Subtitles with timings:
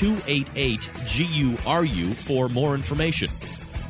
[0.00, 3.28] 288 GURU for more information.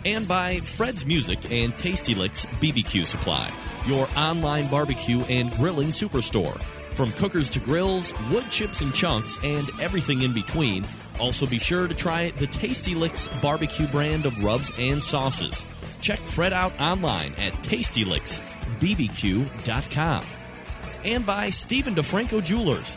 [0.04, 3.48] And by Fred's Music and Tasty Licks BBQ Supply,
[3.86, 6.60] your online barbecue and grilling superstore.
[6.96, 10.84] From cookers to grills, wood chips and chunks, and everything in between.
[11.20, 15.64] Also, be sure to try the Tasty Licks barbecue brand of rubs and sauces.
[16.00, 20.24] Check Fred out online at tastylicksbbq.com.
[21.04, 22.96] And by Stephen DeFranco Jewelers.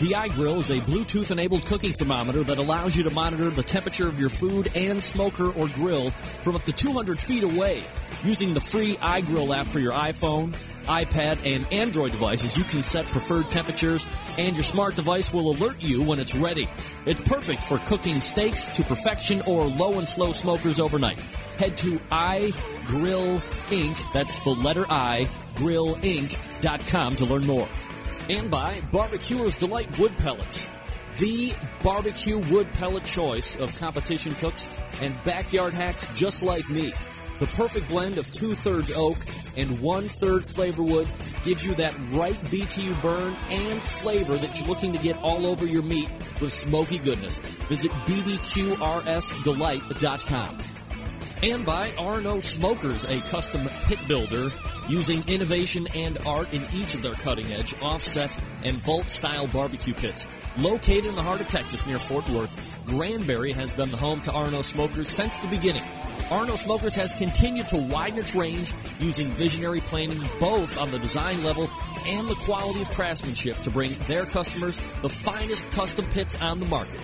[0.00, 4.08] The iGrill is a Bluetooth enabled cooking thermometer that allows you to monitor the temperature
[4.08, 7.84] of your food and smoker or grill from up to 200 feet away.
[8.24, 13.04] Using the free iGrill app for your iPhone, iPad, and Android devices, you can set
[13.06, 14.06] preferred temperatures,
[14.38, 16.66] and your smart device will alert you when it's ready.
[17.04, 21.20] It's perfect for cooking steaks to perfection or low and slow smokers overnight.
[21.58, 27.68] Head to iGrill Inc., that's the letter I, grillinc.com to learn more.
[28.30, 30.70] And by Barbecuer's Delight Wood Pellets.
[31.18, 31.52] The
[31.82, 34.68] barbecue wood pellet choice of competition cooks
[35.02, 36.92] and backyard hacks just like me.
[37.40, 39.16] The perfect blend of two thirds oak
[39.56, 41.08] and one third flavor wood
[41.42, 45.66] gives you that right BTU burn and flavor that you're looking to get all over
[45.66, 46.08] your meat
[46.40, 47.40] with smoky goodness.
[47.68, 50.58] Visit bbqrsdelight.com.
[51.42, 54.52] And by Arno Smokers, a custom pit builder
[54.90, 59.94] using innovation and art in each of their cutting edge, offset, and vault style barbecue
[59.94, 60.26] pits.
[60.58, 64.32] Located in the heart of Texas near Fort Worth, Granbury has been the home to
[64.32, 65.82] Arno Smokers since the beginning.
[66.30, 71.42] Arno Smokers has continued to widen its range using visionary planning both on the design
[71.44, 71.70] level
[72.06, 76.66] and the quality of craftsmanship to bring their customers the finest custom pits on the
[76.66, 77.00] market.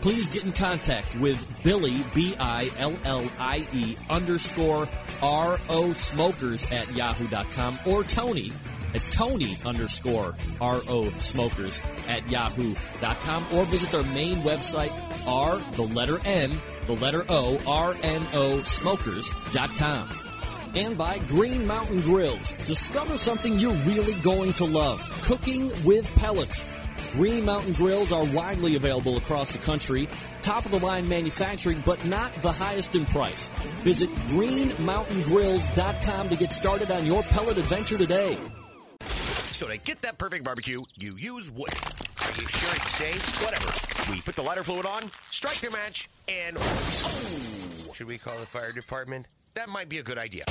[0.00, 4.88] Please get in contact with Billy, B I L L I E underscore
[5.22, 8.52] R O Smokers at yahoo.com or Tony
[8.94, 14.92] at Tony underscore R O Smokers at yahoo.com or visit their main website,
[15.26, 16.52] R, the letter N,
[16.86, 20.08] the letter O, R N O Smokers.com.
[20.74, 22.56] And by Green Mountain Grills.
[22.58, 26.66] Discover something you're really going to love cooking with pellets.
[27.12, 30.08] Green Mountain Grills are widely available across the country,
[30.42, 33.48] top of the line manufacturing, but not the highest in price.
[33.82, 38.38] Visit greenmountaingrills.com to get started on your pellet adventure today.
[39.52, 41.72] So to get that perfect barbecue, you use wood.
[42.22, 43.42] Are you sure it's safe?
[43.44, 44.12] Whatever.
[44.12, 47.92] We put the lighter fluid on, strike the match, and oh!
[47.92, 49.26] Should we call the fire department?
[49.54, 50.44] That might be a good idea.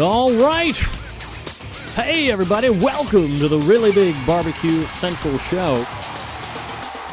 [0.00, 0.76] All right.
[1.96, 2.70] Hey, everybody.
[2.70, 5.74] Welcome to the Really Big Barbecue Central Show.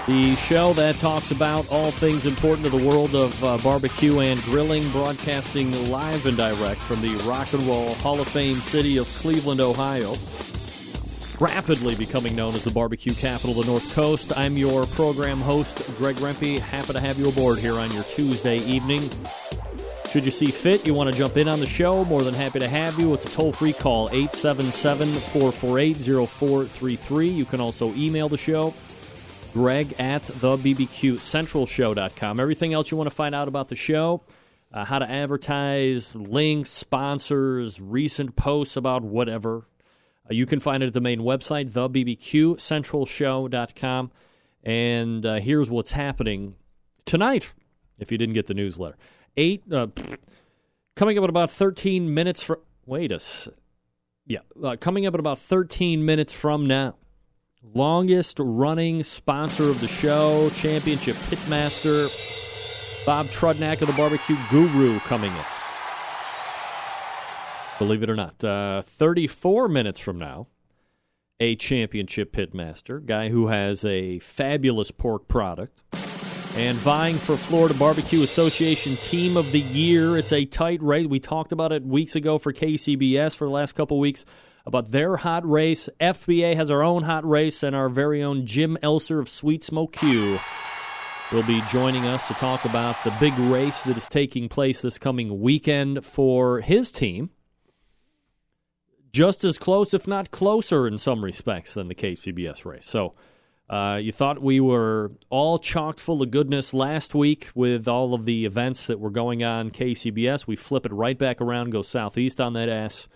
[0.06, 4.40] The show that talks about all things important to the world of uh, barbecue and
[4.44, 9.08] grilling, broadcasting live and direct from the Rock and Roll Hall of Fame city of
[9.08, 10.14] Cleveland, Ohio.
[11.40, 14.32] Rapidly becoming known as the barbecue capital of the North Coast.
[14.38, 16.60] I'm your program host, Greg Rempe.
[16.60, 19.02] Happy to have you aboard here on your Tuesday evening.
[20.16, 22.60] Should you see fit, you want to jump in on the show, more than happy
[22.60, 23.14] to have you.
[23.14, 27.28] It's a toll free call, 877 448 0433.
[27.28, 28.74] You can also email the show,
[29.52, 32.40] greg at the bbqcentralshow.com.
[32.40, 34.22] Everything else you want to find out about the show,
[34.72, 39.68] uh, how to advertise, links, sponsors, recent posts about whatever.
[40.30, 44.12] Uh, you can find it at the main website, thebbqcentralshow.com.
[44.64, 46.56] And uh, here's what's happening
[47.04, 47.52] tonight,
[48.00, 48.96] if you didn't get the newsletter.
[49.38, 49.88] Eight, uh,
[50.96, 52.58] coming up at about 13 minutes from.
[52.86, 53.20] Wait a.
[54.26, 56.96] Yeah, uh, coming up at about 13 minutes from now.
[57.74, 62.10] Longest running sponsor of the show, Championship Pitmaster,
[63.06, 65.44] Bob Trudnak of the Barbecue Guru coming in.
[67.78, 68.44] Believe it or not.
[68.44, 70.48] Uh, 34 minutes from now,
[71.40, 75.82] a championship pitmaster, guy who has a fabulous pork product,
[76.56, 80.18] and vying for Florida Barbecue Association Team of the Year.
[80.18, 81.06] It's a tight race.
[81.06, 84.26] We talked about it weeks ago for KCBS for the last couple weeks
[84.66, 85.90] about their hot race.
[86.00, 89.92] FBA has our own hot race, and our very own Jim Elser of Sweet Smoke
[89.92, 90.40] Q
[91.34, 94.98] will be joining us to talk about the big race that is taking place this
[94.98, 97.32] coming weekend for his team
[99.12, 102.86] just as close, if not closer, in some respects than the KCBS race.
[102.86, 103.14] So
[103.70, 108.26] uh, you thought we were all chocked full of goodness last week with all of
[108.26, 110.46] the events that were going on KCBS.
[110.46, 113.08] We flip it right back around, go southeast on that ass,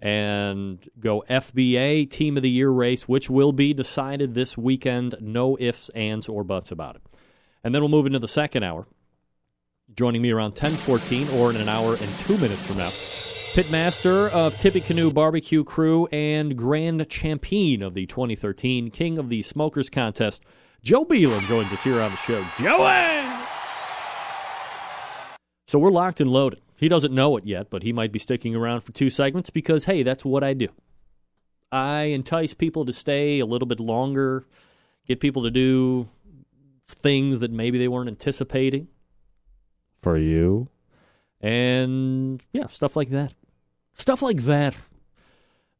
[0.00, 5.14] and go FBA Team of the Year race, which will be decided this weekend.
[5.20, 7.02] No ifs, ands, or buts about it.
[7.62, 8.88] And then we'll move into the second hour.
[9.94, 12.90] Joining me around 10:14 or in an hour and two minutes from now
[13.52, 19.90] Pitmaster of Tippecanoe Barbecue Crew and Grand Champion of the 2013 King of the Smokers
[19.90, 20.46] Contest,
[20.82, 22.42] Joe Beelan joins us here on the show.
[22.58, 23.22] Joey!
[25.66, 26.62] So we're locked and loaded.
[26.76, 29.84] He doesn't know it yet, but he might be sticking around for two segments because,
[29.84, 30.68] hey, that's what I do.
[31.70, 34.46] I entice people to stay a little bit longer,
[35.06, 36.08] get people to do
[36.88, 38.88] things that maybe they weren't anticipating
[40.00, 40.68] for you,
[41.42, 43.34] and yeah, stuff like that.
[43.94, 44.76] Stuff like that.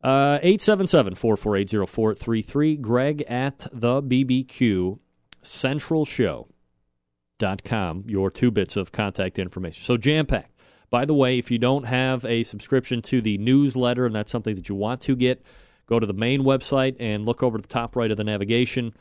[0.03, 2.77] Uh, 877 448 0433.
[2.77, 4.99] Greg at the BBQ
[5.43, 8.05] Central Show.com.
[8.07, 9.85] Your two bits of contact information.
[9.85, 10.51] So jam packed.
[10.91, 14.57] By the way, if you don't have a subscription to the newsletter and that's something
[14.57, 15.43] that you want to get,
[15.87, 18.93] go to the main website and look over the top right of the navigation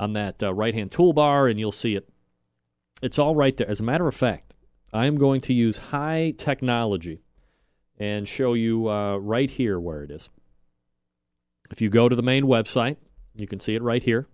[0.00, 2.08] on that uh, right hand toolbar and you'll see it.
[3.02, 3.68] It's all right there.
[3.68, 4.54] As a matter of fact,
[4.92, 7.20] I am going to use high technology
[7.98, 10.28] and show you uh, right here where it is.
[11.70, 12.96] If you go to the main website,
[13.36, 14.26] you can see it right here.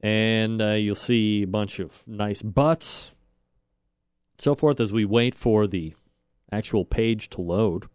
[0.00, 3.12] And uh, you'll see a bunch of nice butts,
[4.36, 5.94] so forth, as we wait for the
[6.50, 7.86] actual page to load.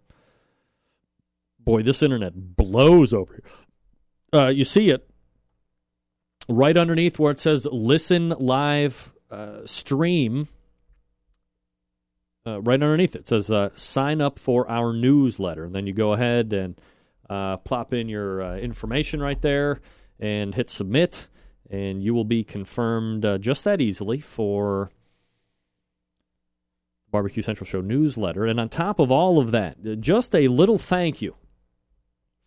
[1.59, 4.41] Boy, this internet blows over here.
[4.41, 5.09] Uh, you see it
[6.49, 10.47] right underneath where it says listen live uh, stream
[12.47, 15.65] uh, right underneath it says uh, sign up for our newsletter.
[15.65, 16.79] And then you go ahead and
[17.29, 19.81] uh, plop in your uh, information right there
[20.19, 21.27] and hit submit,
[21.69, 24.89] and you will be confirmed uh, just that easily for
[27.11, 28.45] Barbecue Central Show newsletter.
[28.45, 31.35] And on top of all of that, uh, just a little thank you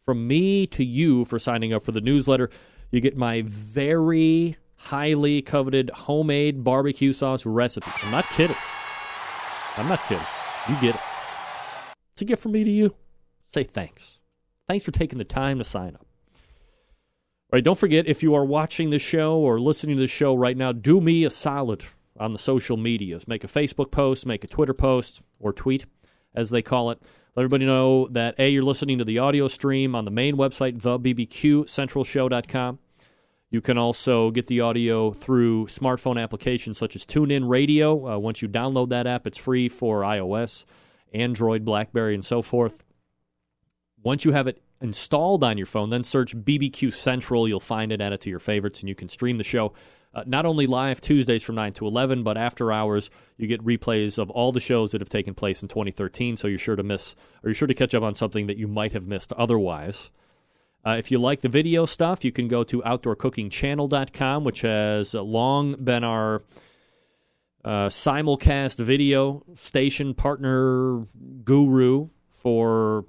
[0.04, 2.50] from me to you for signing up for the newsletter.
[2.90, 7.90] You get my very highly coveted homemade barbecue sauce recipe.
[8.02, 8.56] I'm not kidding.
[9.76, 10.24] I'm not kidding.
[10.68, 11.00] You get it.
[12.12, 12.94] It's a gift from me to you.
[13.52, 14.18] Say thanks.
[14.68, 16.06] Thanks for taking the time to sign up.
[17.52, 20.34] All right, don't forget if you are watching the show or listening to the show
[20.34, 21.82] right now, do me a solid
[22.18, 23.26] on the social medias.
[23.26, 25.84] Make a Facebook post, make a Twitter post, or tweet,
[26.34, 27.02] as they call it.
[27.34, 30.80] Let everybody know that A, you're listening to the audio stream on the main website,
[30.80, 32.78] thebbqcentralshow.com.
[33.50, 38.14] You can also get the audio through smartphone applications such as TuneIn Radio.
[38.14, 40.64] Uh, once you download that app, it's free for iOS,
[41.12, 42.84] Android, Blackberry, and so forth.
[44.02, 47.48] Once you have it installed on your phone, then search BBQ Central.
[47.48, 49.72] You'll find it, add it to your favorites, and you can stream the show.
[50.14, 54.16] Uh, not only live Tuesdays from 9 to 11, but after hours, you get replays
[54.18, 56.36] of all the shows that have taken place in 2013.
[56.36, 58.68] So you're sure to miss, or you're sure to catch up on something that you
[58.68, 60.10] might have missed otherwise.
[60.86, 65.74] Uh, if you like the video stuff, you can go to OutdoorCookingChannel.com, which has long
[65.74, 66.42] been our
[67.64, 71.06] uh, simulcast video station partner
[71.44, 73.04] guru for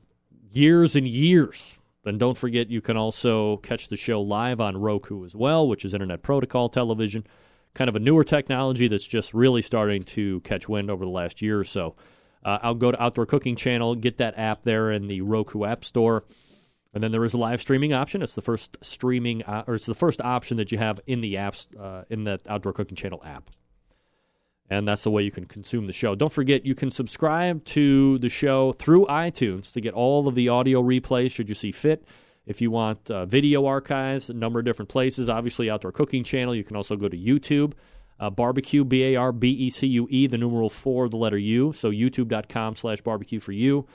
[0.52, 1.80] years and years.
[2.04, 5.86] Then don't forget, you can also catch the show live on Roku as well, which
[5.86, 7.26] is Internet Protocol Television.
[7.74, 11.42] Kind of a newer technology that's just really starting to catch wind over the last
[11.42, 11.96] year or so.
[12.44, 15.86] Uh, I'll go to Outdoor Cooking Channel, get that app there in the Roku App
[15.86, 16.26] Store.
[16.94, 18.22] And then there is a live streaming option.
[18.22, 21.36] It's the first streaming, uh, or it's the first option that you have in the
[21.36, 23.50] apps, uh, in the Outdoor Cooking Channel app.
[24.72, 26.16] and that's the way you can consume the show.
[26.16, 30.48] Don't forget, you can subscribe to the show through iTunes to get all of the
[30.48, 32.08] audio replays should you see fit.
[32.46, 36.56] If you want uh, video archives, a number of different places, obviously Outdoor Cooking Channel.
[36.56, 37.74] You can also go to YouTube,
[38.20, 41.38] uh, barbecue, B A R B E C U E, the numeral four, the letter
[41.38, 41.74] U.
[41.74, 43.86] So youtube.com slash barbecue for you.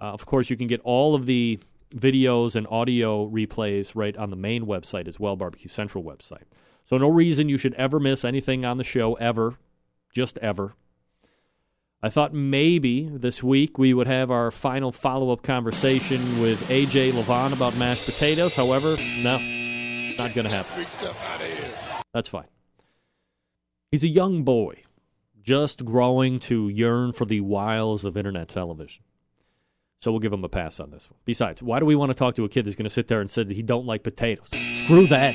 [0.00, 1.58] Uh, of course, you can get all of the
[1.90, 6.44] videos and audio replays right on the main website as well, Barbecue Central website.
[6.84, 9.56] So no reason you should ever miss anything on the show ever
[10.16, 10.74] just ever.
[12.02, 17.12] I thought maybe this week we would have our final follow up conversation with AJ
[17.12, 18.54] Levon about mashed potatoes.
[18.54, 19.38] However, no,
[20.16, 20.86] not going to happen.
[22.14, 22.46] That's fine.
[23.90, 24.82] He's a young boy,
[25.42, 29.02] just growing to yearn for the wiles of internet television.
[30.00, 31.18] So we'll give him a pass on this one.
[31.24, 33.20] Besides, why do we want to talk to a kid that's going to sit there
[33.20, 34.48] and say that he don't like potatoes?
[34.74, 35.34] Screw that.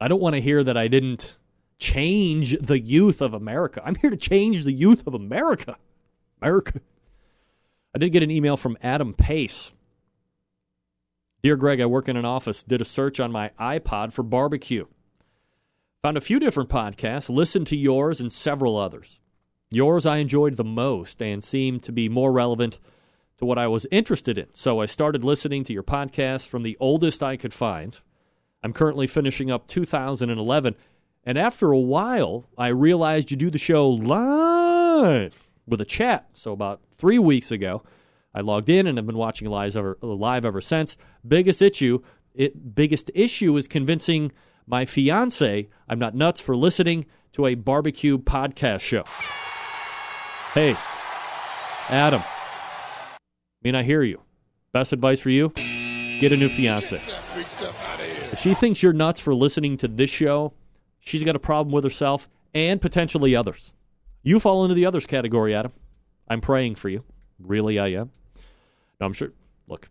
[0.00, 1.36] I don't want to hear that I didn't
[1.78, 3.82] change the youth of America.
[3.84, 5.76] I'm here to change the youth of America.
[6.40, 6.80] America.
[7.94, 9.72] I did get an email from Adam Pace.
[11.42, 14.86] Dear Greg, I work in an office, did a search on my iPod for barbecue.
[16.02, 19.20] Found a few different podcasts, listened to yours and several others.
[19.74, 22.78] Yours I enjoyed the most and seemed to be more relevant
[23.38, 24.46] to what I was interested in.
[24.52, 27.98] So I started listening to your podcast from the oldest I could find.
[28.62, 30.76] I'm currently finishing up 2011
[31.26, 36.28] and after a while, I realized you do the show live with a chat.
[36.34, 37.82] So about three weeks ago,
[38.32, 40.96] I logged in and have been watching live ever, live ever since.
[41.26, 42.00] Biggest issue,
[42.32, 44.30] it, biggest issue is convincing
[44.68, 49.02] my fiance I'm not nuts for listening to a barbecue podcast show.
[50.54, 50.76] Hey,
[51.88, 53.18] Adam, I
[53.62, 54.20] mean I hear you.
[54.72, 55.50] Best advice for you:
[56.20, 57.00] get a new fiance.
[57.36, 60.54] If she thinks you're nuts for listening to this show,
[61.04, 63.74] She's got a problem with herself and potentially others.
[64.22, 65.72] You fall into the others category, Adam.
[66.28, 67.04] I'm praying for you.
[67.38, 68.10] Really, I am.
[68.98, 69.32] No, I'm sure.
[69.68, 69.90] Look,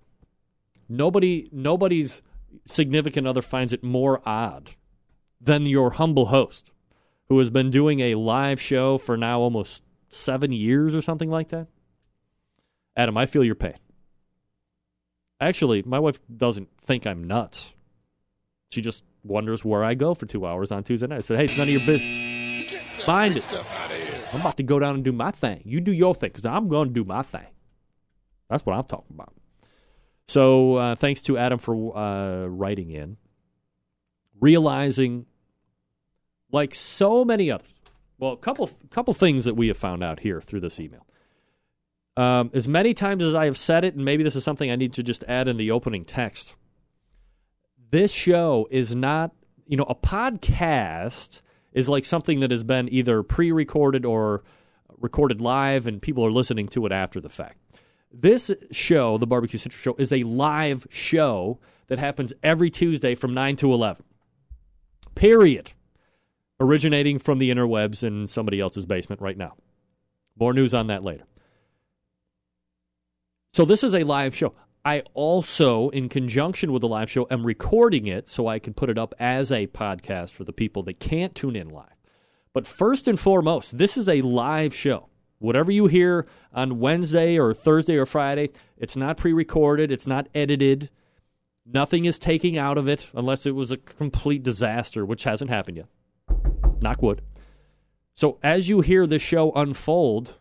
[0.89, 2.23] nobody, nobody's
[2.65, 4.71] significant other finds it more odd
[5.39, 6.71] than your humble host,
[7.29, 11.49] who has been doing a live show for now almost seven years or something like
[11.49, 11.67] that.
[12.95, 13.77] Adam, I feel your pain.
[15.39, 17.73] Actually, my wife doesn't think I'm nuts.
[18.71, 21.17] She just wonders where I go for two hours on Tuesday night.
[21.17, 23.07] I said, hey, it's none of your business.
[23.07, 23.47] Mind it.
[24.33, 25.61] I'm about to go down and do my thing.
[25.65, 27.45] You do your thing because I'm going to do my thing.
[28.49, 29.33] That's what I'm talking about.
[30.27, 33.17] So uh, thanks to Adam for uh, writing in,
[34.39, 35.25] realizing,
[36.51, 37.72] like so many others,
[38.23, 41.05] well, a couple couple things that we have found out here through this email.
[42.15, 44.75] Um, as many times as I have said it, and maybe this is something I
[44.75, 46.55] need to just add in the opening text
[47.93, 49.35] this show is not,
[49.67, 51.41] you know, a podcast
[51.73, 54.43] is like something that has been either pre recorded or
[54.97, 57.59] recorded live and people are listening to it after the fact.
[58.11, 63.35] This show, the Barbecue Central Show, is a live show that happens every Tuesday from
[63.35, 64.03] 9 to 11.
[65.13, 65.71] Period.
[66.63, 69.57] Originating from the interwebs in somebody else's basement right now.
[70.39, 71.25] More news on that later.
[73.51, 74.55] So, this is a live show.
[74.85, 78.89] I also, in conjunction with the live show, am recording it so I can put
[78.89, 81.97] it up as a podcast for the people that can't tune in live.
[82.53, 85.09] But first and foremost, this is a live show.
[85.39, 90.29] Whatever you hear on Wednesday or Thursday or Friday, it's not pre recorded, it's not
[90.33, 90.89] edited.
[91.65, 95.75] Nothing is taking out of it unless it was a complete disaster, which hasn't happened
[95.75, 95.87] yet.
[96.83, 97.21] Knock wood.
[98.15, 100.35] So as you hear this show unfold,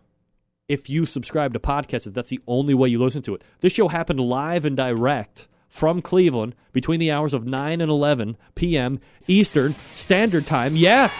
[0.68, 3.42] if you subscribe to podcasts, that's the only way you listen to it.
[3.60, 8.36] This show happened live and direct from Cleveland between the hours of 9 and 11
[8.54, 9.00] p.m.
[9.26, 10.76] Eastern Standard Time.
[10.76, 11.10] Yeah.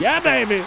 [0.00, 0.64] Yeah, baby.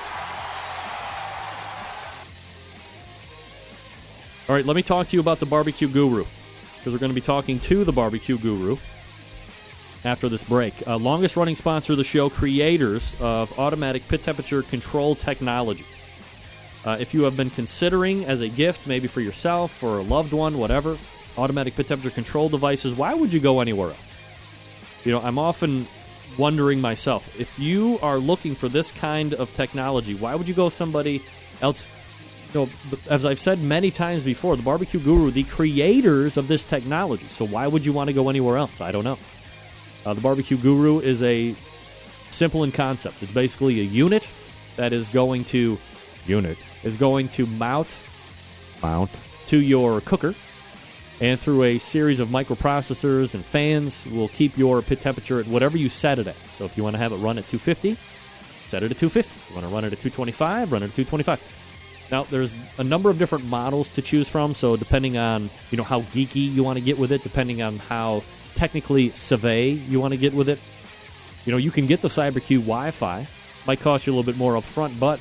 [4.48, 6.26] All right, let me talk to you about the barbecue guru
[6.78, 8.78] because we're going to be talking to the barbecue guru
[10.04, 10.74] after this break.
[10.88, 15.86] Uh, longest running sponsor of the show, creators of automatic pit temperature control technology.
[16.84, 20.34] Uh, if you have been considering as a gift, maybe for yourself or a loved
[20.34, 20.98] one, whatever,
[21.38, 24.00] automatic pit temperature control devices, why would you go anywhere else?
[25.04, 25.88] You know, I'm often
[26.38, 30.70] wondering myself, if you are looking for this kind of technology, why would you go
[30.70, 31.22] somebody
[31.62, 31.86] else?
[32.54, 32.70] You know,
[33.10, 37.28] as I've said many times before, the barbecue guru, the creators of this technology.
[37.30, 38.82] So why would you want to go anywhere else?
[38.82, 39.18] I don't know.
[40.06, 41.56] Uh, the barbecue guru is a
[42.32, 43.22] simple in concept.
[43.22, 44.30] It's basically a unit
[44.78, 45.78] that is going to
[46.26, 47.98] unit is going to mount
[48.82, 49.10] mount
[49.48, 50.36] to your cooker
[51.20, 55.78] and through a series of microprocessors and fans will keep your pit temperature at whatever
[55.78, 56.36] you set it at.
[56.58, 57.96] So if you want to have it run at 250,
[58.66, 59.36] set it at 250.
[59.50, 61.42] You want to run it at 225, run it at 225.
[62.12, 65.84] Now, there's a number of different models to choose from, so depending on you know
[65.84, 68.24] how geeky you want to get with it, depending on how
[68.56, 70.60] technically savvy you want to get with it,
[71.46, 73.28] you know, you can get the CyberQ Wi-Fi.
[73.68, 75.20] Might cost you a little bit more up front, but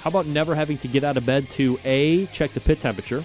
[0.00, 3.24] how about never having to get out of bed to A, check the pit temperature,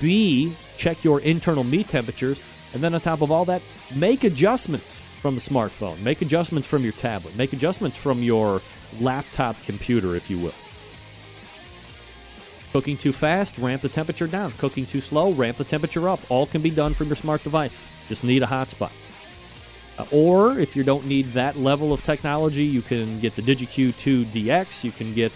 [0.00, 3.62] B, check your internal meat temperatures, and then on top of all that,
[3.94, 8.60] make adjustments from the smartphone, make adjustments from your tablet, make adjustments from your
[9.00, 10.54] laptop computer, if you will.
[12.72, 14.50] Cooking too fast, ramp the temperature down.
[14.58, 16.20] Cooking too slow, ramp the temperature up.
[16.28, 17.80] All can be done from your smart device.
[18.08, 18.92] Just need a hotspot.
[19.98, 23.92] Uh, or if you don't need that level of technology, you can get the DigiQ
[23.94, 24.84] 2DX.
[24.84, 25.32] You can get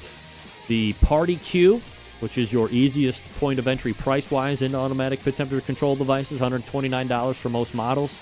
[0.66, 1.80] the Party Q,
[2.20, 7.34] which is your easiest point of entry price wise into automatic temperature control devices, $129
[7.34, 8.20] for most models.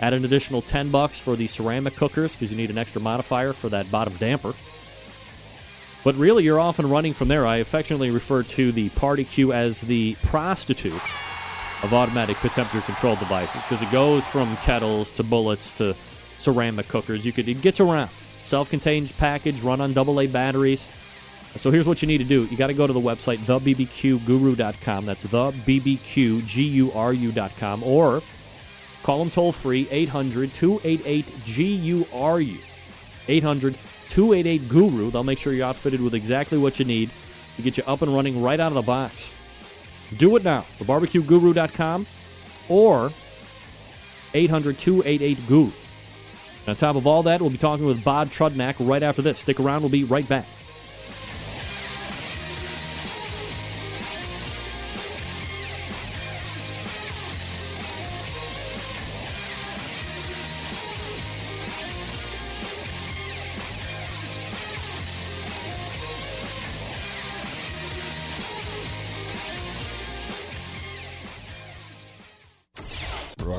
[0.00, 3.52] Add an additional 10 bucks for the ceramic cookers because you need an extra modifier
[3.52, 4.54] for that bottom damper.
[6.04, 7.46] But really, you're off and running from there.
[7.46, 11.00] I affectionately refer to the Party Q as the prostitute
[11.82, 15.96] of automatic temperature control devices because it goes from kettles to bullets to
[16.38, 17.24] ceramic cookers.
[17.26, 18.10] You could it gets around.
[18.44, 20.88] Self-contained package, run on AA batteries.
[21.56, 22.44] So here's what you need to do.
[22.46, 25.06] You got to go to the website thebbqguru.com.
[25.06, 25.62] That's thebbqguru.com
[27.82, 28.22] or
[29.02, 32.58] call them toll free 800 288 GURU.
[33.28, 35.10] 800 288 Guru.
[35.10, 37.10] They'll make sure you're outfitted with exactly what you need
[37.56, 39.28] to get you up and running right out of the box.
[40.18, 40.66] Do it now.
[40.78, 42.06] TheBarbecueGuru.com
[42.68, 43.12] or
[44.34, 45.72] 800 288 Guru.
[46.66, 49.38] On top of all that, we'll be talking with Bob Trudnak right after this.
[49.38, 50.46] Stick around, we'll be right back.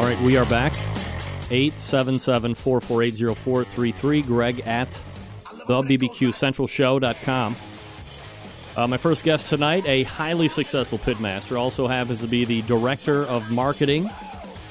[0.00, 0.72] All right, we are back.
[1.50, 4.22] 877 448 0433.
[4.22, 4.88] Greg at
[5.44, 7.56] thebbqcentralshow.com.
[8.78, 13.24] Uh, my first guest tonight, a highly successful pitmaster, also happens to be the director
[13.24, 14.08] of marketing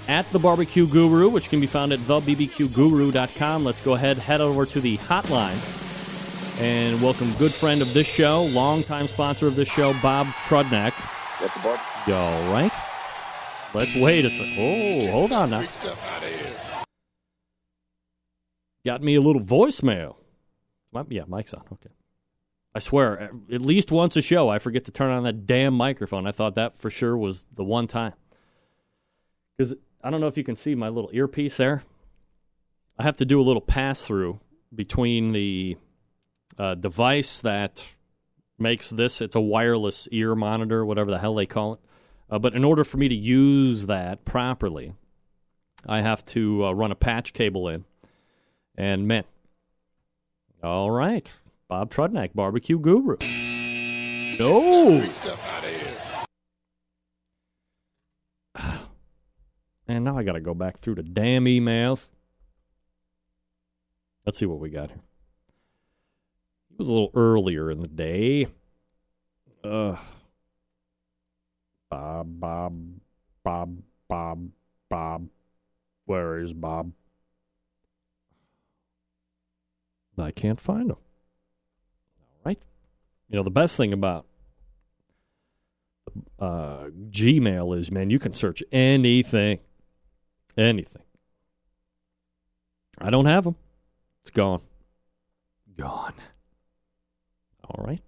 [0.07, 3.63] at the Barbecue Guru, which can be found at thebbqguru.com.
[3.63, 8.45] Let's go ahead, head over to the hotline, and welcome good friend of this show,
[8.45, 10.99] longtime sponsor of this show, Bob Trudnak.
[11.45, 11.79] At the bar.
[12.15, 12.71] All right.
[13.73, 14.55] Let's wait a second.
[14.57, 15.67] Oh, hold on now.
[18.85, 20.15] Got me a little voicemail.
[20.91, 21.63] My, yeah, mic's on.
[21.73, 21.91] Okay.
[22.73, 26.25] I swear, at least once a show, I forget to turn on that damn microphone.
[26.25, 28.13] I thought that for sure was the one time.
[29.57, 31.83] Because I don't know if you can see my little earpiece there.
[32.97, 34.39] I have to do a little pass through
[34.73, 35.77] between the
[36.57, 37.83] uh, device that
[38.57, 41.79] makes this, it's a wireless ear monitor, whatever the hell they call it.
[42.29, 44.93] Uh, but in order for me to use that properly,
[45.87, 47.85] I have to uh, run a patch cable in.
[48.75, 49.23] And man,
[50.61, 51.29] all right,
[51.67, 53.17] Bob Trudnak, barbecue guru.
[54.39, 55.07] No.
[59.87, 62.09] And now I got to go back through the damn emails.
[64.23, 65.01] Let's see what we got here.
[66.71, 68.49] It was a little earlier in the day.
[69.63, 69.97] Ugh.
[71.89, 72.73] Bob, Bob,
[73.43, 74.49] Bob, Bob,
[74.89, 75.27] Bob.
[76.05, 76.91] Where is Bob?
[80.17, 80.97] I can't find him.
[80.97, 82.59] All right.
[83.29, 84.25] You know, the best thing about
[86.39, 89.59] uh, Gmail is, man, you can search anything.
[90.57, 91.03] Anything.
[92.99, 93.55] I don't have them.
[94.23, 94.61] It's gone.
[95.77, 96.15] Gone.
[97.63, 98.01] All right.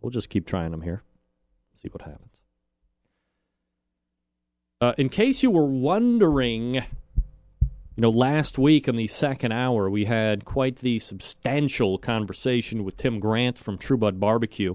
[0.00, 1.02] We'll just keep trying them here.
[1.76, 2.33] See what happens.
[4.80, 6.82] Uh, in case you were wondering, you
[7.96, 13.20] know, last week in the second hour, we had quite the substantial conversation with Tim
[13.20, 14.74] Grant from True Bud Barbecue.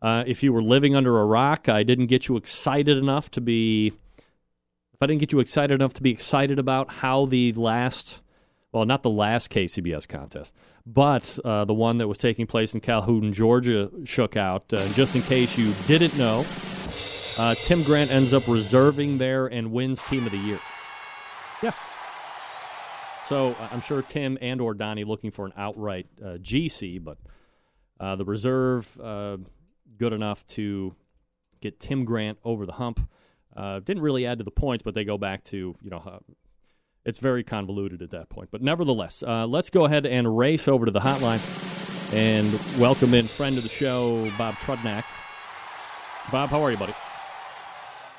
[0.00, 3.40] Uh, if you were living under a rock, I didn't get you excited enough to
[3.40, 3.88] be.
[3.88, 8.20] If I didn't get you excited enough to be excited about how the last
[8.74, 10.52] well, not the last KCBS contest,
[10.84, 14.64] but uh, the one that was taking place in Calhoun, Georgia, shook out.
[14.72, 16.44] Uh, just in case you didn't know,
[17.36, 20.58] uh, Tim Grant ends up reserving there and wins Team of the Year.
[21.62, 21.72] Yeah.
[23.26, 27.18] So uh, I'm sure Tim and or Donnie looking for an outright uh, GC, but
[28.00, 28.88] uh, the reserve
[29.96, 30.94] good enough to
[31.60, 33.00] get Tim Grant over the hump.
[33.56, 36.20] didn't really add to the points, but they go back to you know
[37.04, 38.50] it's very convoluted at that point.
[38.50, 41.40] But nevertheless, uh, let's go ahead and race over to the hotline
[42.14, 45.04] and welcome in friend of the show, Bob Trudnak.
[46.30, 46.94] Bob, how are you, buddy?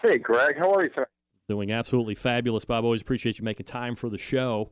[0.05, 0.55] Hey, Greg.
[0.55, 1.07] How are you, sir?
[1.49, 2.83] Doing absolutely fabulous, Bob.
[2.83, 4.69] Always appreciate you making time for the show.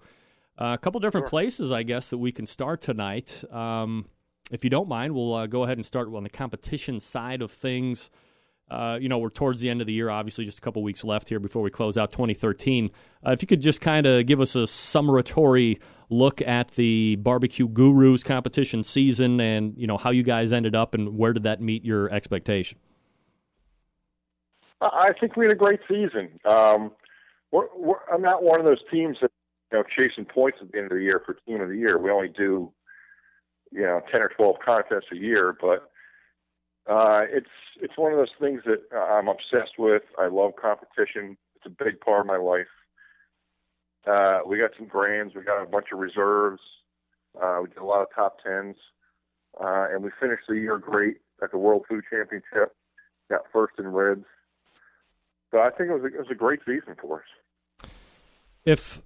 [0.62, 1.30] Uh, a couple different sure.
[1.30, 3.44] places, I guess, that we can start tonight.
[3.52, 4.06] Um,
[4.52, 7.52] if you don't mind, we'll uh, go ahead and start on the competition side of
[7.52, 8.12] things.
[8.70, 11.04] Uh, you know, we're towards the end of the year, obviously, just a couple weeks
[11.04, 12.92] left here before we close out 2013.
[13.26, 15.80] Uh, if you could just kind of give us a summatory
[16.12, 20.94] look at the Barbecue Gurus competition season and, you know, how you guys ended up
[20.94, 22.78] and where did that meet your expectation?
[24.92, 26.40] I think we had a great season.
[26.46, 26.92] Um,
[27.52, 29.32] we're, we're, I'm not one of those teams that,
[29.72, 31.98] you know, chasing points at the end of the year for team of the year.
[31.98, 32.72] We only do,
[33.72, 35.90] you know, 10 or 12 contests a year, but
[36.88, 37.48] uh, it's
[37.82, 40.04] it's one of those things that I'm obsessed with.
[40.20, 41.38] I love competition.
[41.56, 42.68] It's a big part of my life.
[44.06, 45.34] Uh, we got some grands.
[45.34, 46.62] We got a bunch of reserves.
[47.42, 48.76] Uh, we did a lot of top tens,
[49.64, 52.76] uh, and we finished the year great at the World Food Championship.
[53.30, 54.26] Got first in ribs.
[55.54, 57.90] So I think it was a, it was a great season for us.
[58.66, 59.04] If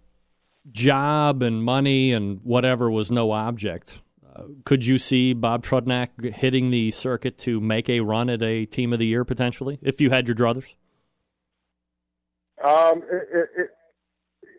[0.71, 3.99] job and money and whatever was no object,
[4.63, 8.93] could you see Bob Trudnak hitting the circuit to make a run at a team
[8.93, 10.75] of the year potentially if you had your druthers?
[12.63, 13.69] Um, it, it,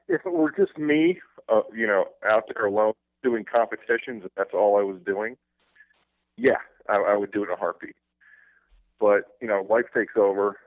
[0.08, 4.52] if it were just me, uh, you know, out there alone doing competitions, and that's
[4.52, 5.36] all I was doing,
[6.36, 7.96] yeah, I, I would do it in a heartbeat.
[9.00, 10.58] But you know, life takes over.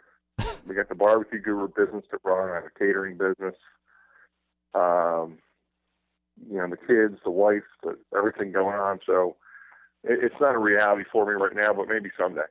[0.67, 2.49] We got the barbecue guru business to run.
[2.49, 3.55] I have a catering business.
[4.73, 5.39] Um,
[6.49, 8.99] you know the kids, the wife, the, everything going on.
[9.05, 9.35] So
[10.03, 12.41] it, it's not a reality for me right now, but maybe someday.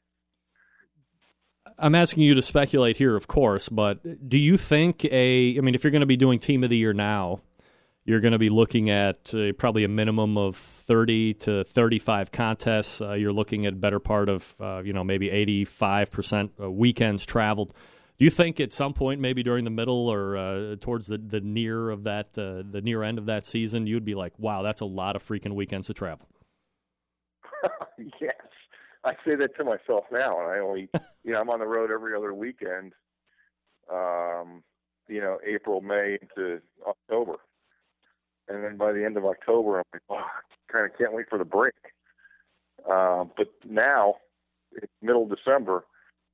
[1.78, 5.56] I'm asking you to speculate here, of course, but do you think a?
[5.56, 7.40] I mean, if you're going to be doing Team of the Year now,
[8.04, 13.00] you're going to be looking at uh, probably a minimum of 30 to 35 contests.
[13.00, 17.24] Uh, you're looking at better part of uh, you know maybe 85 percent uh, weekends
[17.24, 17.74] traveled.
[18.20, 21.40] Do you think at some point, maybe during the middle or uh, towards the, the
[21.40, 24.82] near of that, uh, the near end of that season, you'd be like, "Wow, that's
[24.82, 26.28] a lot of freaking weekends to travel."
[28.20, 28.34] yes,
[29.04, 30.90] I say that to myself now, and I only,
[31.24, 32.92] you know, I'm on the road every other weekend.
[33.90, 34.64] Um,
[35.08, 37.36] you know, April, May into October,
[38.48, 41.30] and then by the end of October, I'm like, "Wow, I kind of can't wait
[41.30, 41.72] for the break."
[42.86, 44.16] Um, but now,
[44.72, 45.84] it's middle of December,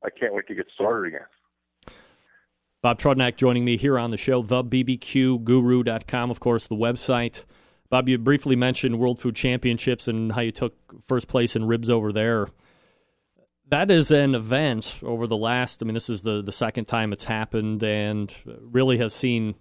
[0.05, 1.27] I can't wait to get started again.
[2.87, 7.45] Bob Trudnak joining me here on the show, thebbqguru.com, of course, the website.
[7.91, 10.73] Bob, you briefly mentioned World Food Championships and how you took
[11.03, 12.47] first place in ribs over there.
[13.71, 17.13] That is an event over the last, I mean, this is the, the second time
[17.13, 19.57] it's happened and really has seen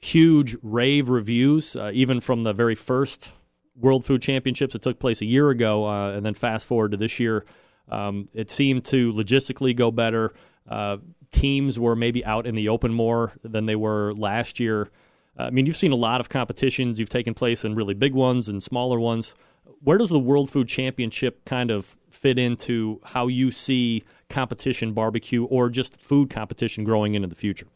[0.00, 3.32] huge rave reviews, uh, even from the very first
[3.74, 6.96] World Food Championships that took place a year ago, uh, and then fast forward to
[6.96, 7.44] this year.
[7.88, 10.32] Um, it seemed to logistically go better.
[10.68, 10.98] Uh,
[11.30, 14.90] teams were maybe out in the open more than they were last year.
[15.38, 16.98] Uh, I mean, you've seen a lot of competitions.
[16.98, 19.34] You've taken place in really big ones and smaller ones.
[19.82, 25.44] Where does the World Food Championship kind of fit into how you see competition barbecue
[25.44, 27.66] or just food competition growing into the future?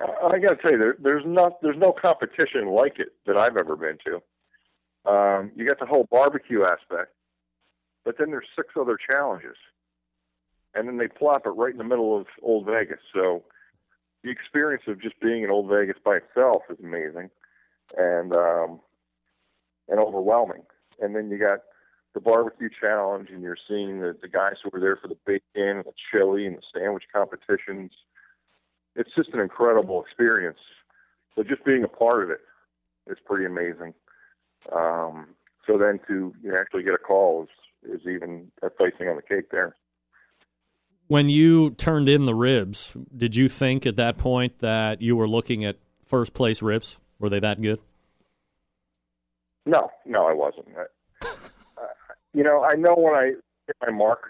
[0.00, 3.56] I got to tell you, there, there's not there's no competition like it that I've
[3.56, 5.10] ever been to.
[5.10, 7.12] Um, you got the whole barbecue aspect,
[8.04, 9.56] but then there's six other challenges
[10.74, 13.00] and then they plop it right in the middle of Old Vegas.
[13.14, 13.44] So
[14.22, 17.30] the experience of just being in Old Vegas by itself is amazing
[17.96, 18.80] and um,
[19.88, 20.62] and overwhelming.
[21.00, 21.60] And then you got
[22.14, 25.42] the barbecue challenge, and you're seeing the, the guys who were there for the bacon
[25.54, 27.90] and the chili and the sandwich competitions.
[28.94, 30.58] It's just an incredible experience.
[31.34, 32.40] So just being a part of it
[33.10, 33.94] is pretty amazing.
[34.70, 35.28] Um,
[35.66, 37.48] so then to you know, actually get a call
[37.84, 39.74] is, is even that's icing on the cake there
[41.12, 45.28] when you turned in the ribs, did you think at that point that you were
[45.28, 46.96] looking at first place ribs?
[47.18, 47.80] Were they that good?
[49.66, 50.68] No, no, I wasn't.
[50.74, 51.86] I, uh,
[52.32, 53.24] you know, I know when I
[53.66, 54.22] hit my mark,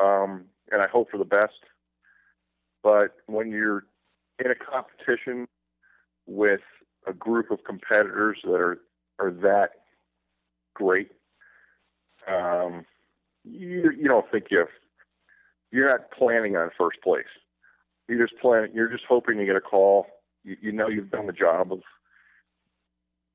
[0.00, 1.60] um, and I hope for the best.
[2.82, 3.84] But when you're
[4.44, 5.46] in a competition
[6.26, 6.62] with
[7.06, 8.80] a group of competitors that are
[9.20, 9.70] are that
[10.74, 11.12] great.
[12.26, 12.84] Um,
[13.44, 14.68] you you don't think you have,
[15.70, 17.24] you're not planning on first place.
[18.08, 18.70] You're just planning.
[18.74, 20.06] You're just hoping to get a call.
[20.44, 21.80] You, you know you've done the job of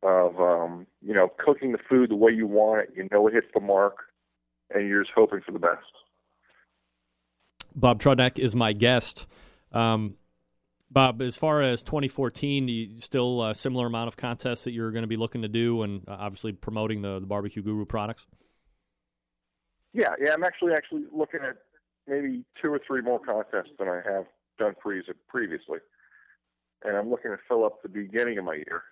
[0.03, 2.93] of um, you know cooking the food the way you want it.
[2.95, 3.97] You know it hits the mark,
[4.73, 5.85] and you're just hoping for the best.
[7.75, 9.27] Bob Trudnak is my guest.
[9.71, 10.15] Um,
[10.89, 15.03] Bob, as far as 2014, you still a similar amount of contests that you're going
[15.03, 18.25] to be looking to do, and uh, obviously promoting the, the barbecue guru products.
[19.93, 21.57] Yeah, yeah, I'm actually actually looking at
[22.07, 24.25] maybe two or three more contests than I have
[24.57, 25.79] done previously,
[26.83, 28.83] and I'm looking to fill up the beginning of my year.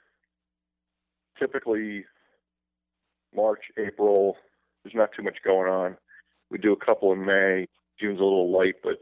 [1.39, 2.05] Typically,
[3.35, 4.37] March, April,
[4.83, 5.97] there's not too much going on.
[6.49, 7.67] We do a couple in May.
[7.99, 9.01] June's a little light, but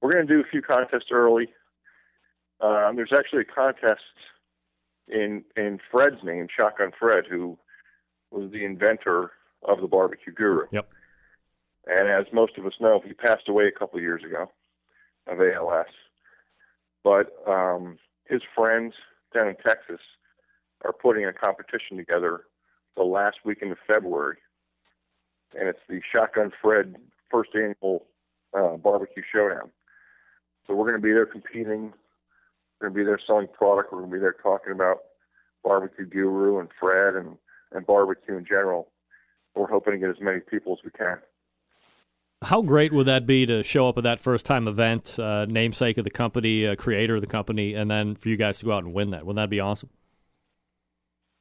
[0.00, 1.48] we're going to do a few contests early.
[2.60, 4.00] Um, there's actually a contest
[5.06, 7.56] in in Fred's name, Shotgun Fred, who
[8.30, 10.66] was the inventor of the barbecue guru.
[10.72, 10.88] Yep.
[11.88, 14.50] And as most of us know, he passed away a couple of years ago
[15.26, 15.86] of ALS.
[17.02, 18.94] But um, his friends
[19.34, 20.00] down in Texas
[20.84, 22.42] are putting a competition together
[22.96, 24.38] the last weekend of February,
[25.58, 26.96] and it's the Shotgun Fred
[27.30, 28.06] first annual
[28.56, 29.70] uh, barbecue showdown.
[30.66, 31.92] So we're going to be there competing.
[32.80, 33.92] We're going to be there selling product.
[33.92, 34.98] We're going to be there talking about
[35.64, 37.36] barbecue guru and Fred and,
[37.72, 38.88] and barbecue in general.
[39.54, 41.18] We're hoping to get as many people as we can.
[42.42, 45.98] How great would that be to show up at that first time event, uh, namesake
[45.98, 48.72] of the company, uh, creator of the company, and then for you guys to go
[48.72, 49.26] out and win that?
[49.26, 49.90] Wouldn't that be awesome?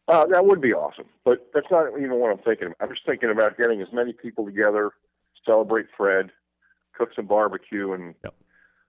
[0.07, 2.73] Uh, that would be awesome, but that's not even what I'm thinking.
[2.79, 4.91] I'm just thinking about getting as many people together,
[5.45, 6.31] celebrate Fred,
[6.97, 8.33] cook some barbecue, and yep.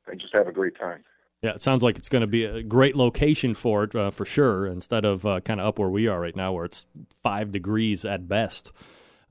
[0.07, 1.05] and just have a great time.
[1.42, 4.25] Yeah, it sounds like it's going to be a great location for it uh, for
[4.25, 4.66] sure.
[4.66, 6.87] Instead of uh, kind of up where we are right now, where it's
[7.23, 8.73] five degrees at best.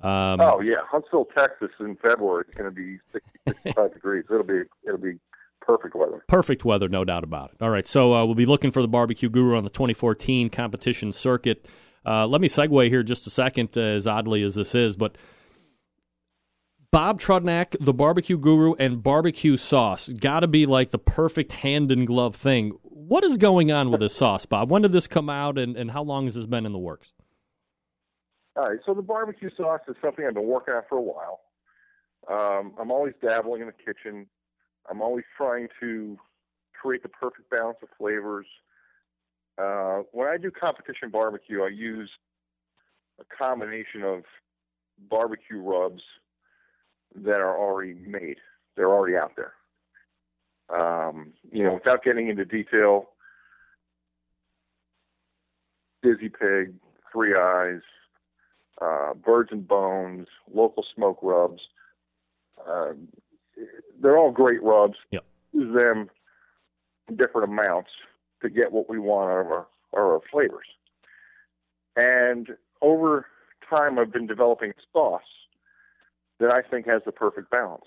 [0.01, 4.25] Um, oh yeah, Huntsville, Texas, in February it's going to be 60, 65 degrees.
[4.29, 5.17] It'll be it'll be
[5.61, 6.23] perfect weather.
[6.27, 7.63] Perfect weather, no doubt about it.
[7.63, 11.11] All right, so uh, we'll be looking for the barbecue guru on the 2014 competition
[11.11, 11.65] circuit.
[12.05, 15.17] Uh, let me segue here just a second, uh, as oddly as this is, but
[16.89, 21.91] Bob Trudnak, the barbecue guru, and barbecue sauce got to be like the perfect hand
[21.91, 22.77] in glove thing.
[22.83, 24.71] What is going on with this sauce, Bob?
[24.71, 27.13] When did this come out, and, and how long has this been in the works?
[28.57, 31.41] All right, so the barbecue sauce is something I've been working on for a while.
[32.27, 34.25] Um, I'm always dabbling in the kitchen.
[34.89, 36.17] I'm always trying to
[36.73, 38.47] create the perfect balance of flavors.
[39.59, 42.09] Uh, when I do competition barbecue, I use
[43.19, 44.23] a combination of
[45.07, 46.01] barbecue rubs
[47.15, 48.37] that are already made.
[48.75, 49.53] They're already out there.
[50.69, 53.09] Um, you know, without getting into detail,
[56.01, 56.73] Dizzy Pig,
[57.11, 57.81] Three Eyes,
[58.81, 61.61] uh, Birds and Bones, local smoke rubs.
[62.67, 62.93] Uh,
[64.01, 64.97] they're all great rubs.
[65.11, 65.25] Yep.
[65.53, 66.09] Use them
[67.07, 67.89] in different amounts
[68.41, 70.67] to get what we want out of our, our flavors.
[71.95, 72.49] And
[72.81, 73.25] over
[73.67, 75.21] time, I've been developing a sauce
[76.39, 77.85] that I think has the perfect balance.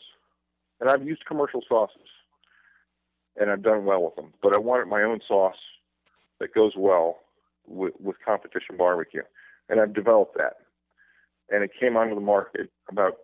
[0.81, 2.09] And I've used commercial sauces,
[3.37, 4.33] and I've done well with them.
[4.43, 5.55] But I wanted my own sauce
[6.41, 7.19] that goes well
[7.69, 9.23] with, with competition barbecue,
[9.69, 10.57] and I've developed that
[11.51, 13.15] and it came onto the market about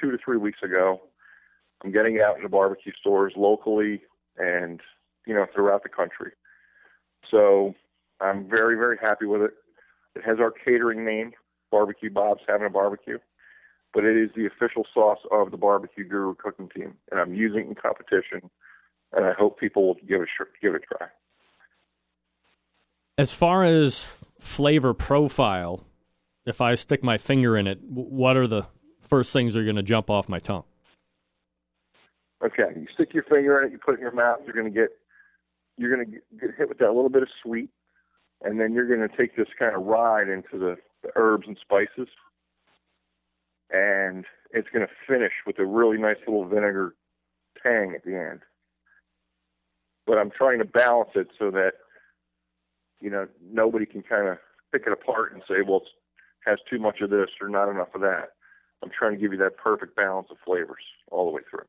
[0.00, 1.00] two to three weeks ago.
[1.84, 4.02] I'm getting it out in the barbecue stores locally
[4.36, 4.80] and
[5.26, 6.32] you know throughout the country.
[7.30, 7.74] So
[8.20, 9.52] I'm very very happy with it.
[10.14, 11.32] It has our catering name,
[11.70, 13.18] Barbecue Bob's Having a Barbecue,
[13.94, 17.60] but it is the official sauce of the Barbecue Guru cooking team, and I'm using
[17.60, 18.50] it in competition,
[19.12, 20.28] and I hope people will give it
[20.60, 21.06] give it a try.
[23.18, 24.06] As far as
[24.38, 25.84] flavor profile,
[26.46, 28.66] if I stick my finger in it, what are the
[29.00, 30.64] first things that are going to jump off my tongue?
[32.44, 34.40] Okay, you stick your finger in it, you put it in your mouth.
[34.44, 34.90] You're going to get
[35.78, 37.70] you're going to get hit with that little bit of sweet,
[38.42, 41.56] and then you're going to take this kind of ride into the, the herbs and
[41.60, 42.08] spices,
[43.70, 46.94] and it's going to finish with a really nice little vinegar
[47.64, 48.40] tang at the end.
[50.06, 51.74] But I'm trying to balance it so that
[53.00, 54.38] you know nobody can kind of
[54.72, 55.90] pick it apart and say, well, it's
[56.44, 58.32] has too much of this or not enough of that.
[58.82, 61.66] I'm trying to give you that perfect balance of flavors all the way through.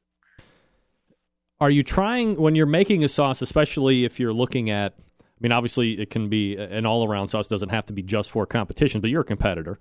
[1.60, 4.96] Are you trying when you're making a sauce, especially if you're looking at?
[5.00, 7.48] I mean, obviously, it can be an all-around sauce.
[7.48, 9.78] Doesn't have to be just for competition, but you're a competitor.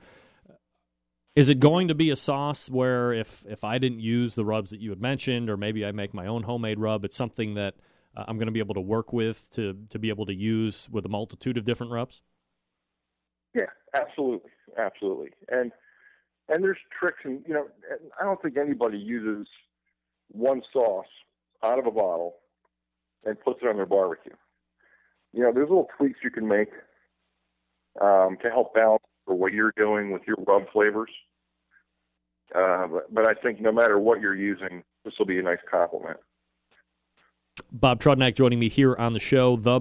[1.35, 4.71] Is it going to be a sauce where if if I didn't use the rubs
[4.71, 7.75] that you had mentioned, or maybe I make my own homemade rub, it's something that
[8.15, 10.89] uh, I'm going to be able to work with to to be able to use
[10.91, 12.23] with a multitude of different rubs?
[13.55, 15.31] Yeah, absolutely, absolutely.
[15.49, 15.73] And
[16.49, 17.67] and there's tricks, and you know,
[18.21, 19.47] I don't think anybody uses
[20.31, 21.07] one sauce
[21.63, 22.37] out of a bottle
[23.25, 24.33] and puts it on their barbecue.
[25.33, 26.69] You know, there's little tweaks you can make
[28.01, 31.11] um, to help balance for what you're doing with your rub flavors.
[32.55, 35.59] Uh, but, but I think no matter what you're using, this will be a nice
[35.71, 36.19] compliment.
[37.71, 39.81] Bob Trudnak joining me here on the show, the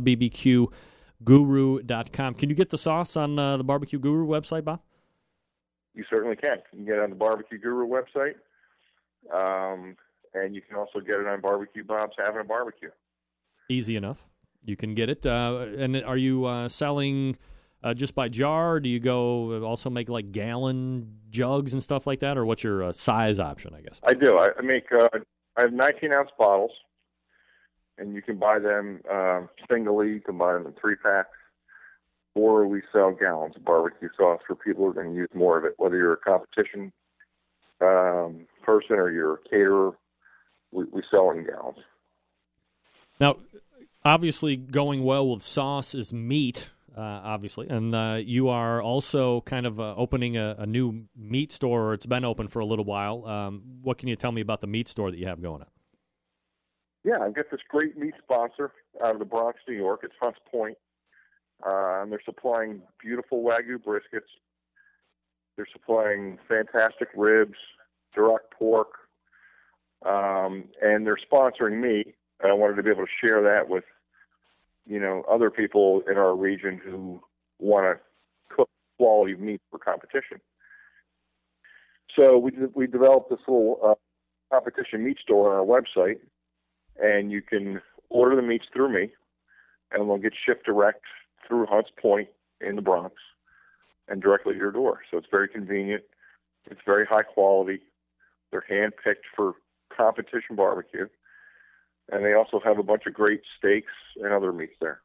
[1.23, 2.35] BBQGuru.com.
[2.35, 4.81] Can you get the sauce on uh, the Barbecue Guru website, Bob?
[5.93, 6.57] You certainly can.
[6.71, 8.35] You can get it on the Barbecue Guru website,
[9.33, 9.95] um,
[10.33, 12.89] and you can also get it on Barbecue Bob's Having a Barbecue.
[13.69, 14.25] Easy enough.
[14.63, 15.25] You can get it.
[15.25, 17.35] Uh, and are you uh, selling
[17.83, 18.79] uh, just by jar?
[18.79, 22.83] do you go also make like gallon jugs and stuff like that, or what's your
[22.83, 23.73] uh, size option?
[23.75, 24.37] I guess I do.
[24.37, 24.85] I, make.
[24.91, 25.09] Uh,
[25.57, 26.71] I have 19 ounce bottles,
[28.01, 30.09] and you can buy them uh, singly.
[30.09, 31.29] You can buy them in three packs,
[32.35, 35.57] or we sell gallons of barbecue sauce for people who are going to use more
[35.57, 35.75] of it.
[35.77, 36.91] Whether you're a competition
[37.79, 39.91] um, person or you're a caterer,
[40.71, 41.77] we, we sell in gallons.
[43.19, 43.37] Now,
[44.03, 47.69] obviously, going well with sauce is meat uh, obviously.
[47.69, 51.93] And uh, you are also kind of uh, opening a, a, new meat store.
[51.93, 53.25] It's been open for a little while.
[53.25, 55.67] Um, what can you tell me about the meat store that you have going on?
[57.03, 58.71] Yeah, I've got this great meat sponsor
[59.03, 60.01] out of the Bronx, New York.
[60.03, 60.77] It's Hunts Point.
[61.65, 64.29] Uh, and they're supplying beautiful Wagyu briskets.
[65.55, 67.57] They're supplying fantastic ribs,
[68.15, 68.89] direct pork,
[70.05, 72.13] um, and they're sponsoring me.
[72.41, 73.83] And I wanted to be able to share that with
[74.85, 77.21] you know, other people in our region who
[77.59, 80.39] want to cook quality meat for competition.
[82.15, 83.93] So we we developed this little uh,
[84.53, 86.17] competition meat store on our website,
[86.99, 89.11] and you can order the meats through me,
[89.91, 91.03] and they'll get shipped direct
[91.47, 93.15] through Hunts Point in the Bronx,
[94.07, 95.01] and directly to your door.
[95.09, 96.03] So it's very convenient.
[96.69, 97.81] It's very high quality.
[98.51, 99.53] They're hand picked for
[99.95, 101.07] competition barbecue
[102.11, 105.01] and they also have a bunch of great steaks and other meats there.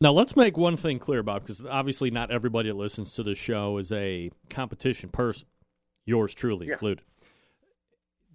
[0.00, 3.34] Now let's make one thing clear, Bob, because obviously not everybody that listens to the
[3.34, 5.48] show is a competition person.
[6.04, 6.74] Yours truly yeah.
[6.74, 7.02] included.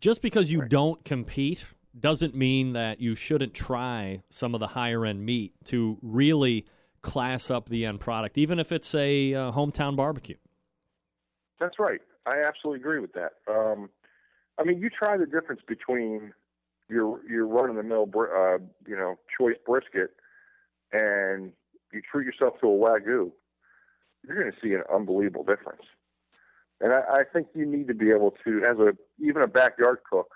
[0.01, 0.69] Just because you right.
[0.69, 1.63] don't compete
[1.97, 6.65] doesn't mean that you shouldn't try some of the higher end meat to really
[7.03, 10.37] class up the end product, even if it's a uh, hometown barbecue.
[11.59, 12.01] That's right.
[12.25, 13.33] I absolutely agree with that.
[13.47, 13.89] Um,
[14.59, 16.33] I mean, you try the difference between
[16.89, 20.15] your your run of the mill, uh, you know, choice brisket,
[20.91, 21.51] and
[21.93, 23.31] you treat yourself to a wagyu.
[24.27, 25.83] You're going to see an unbelievable difference.
[26.81, 29.99] And I, I think you need to be able to, as a even a backyard
[30.09, 30.31] cook,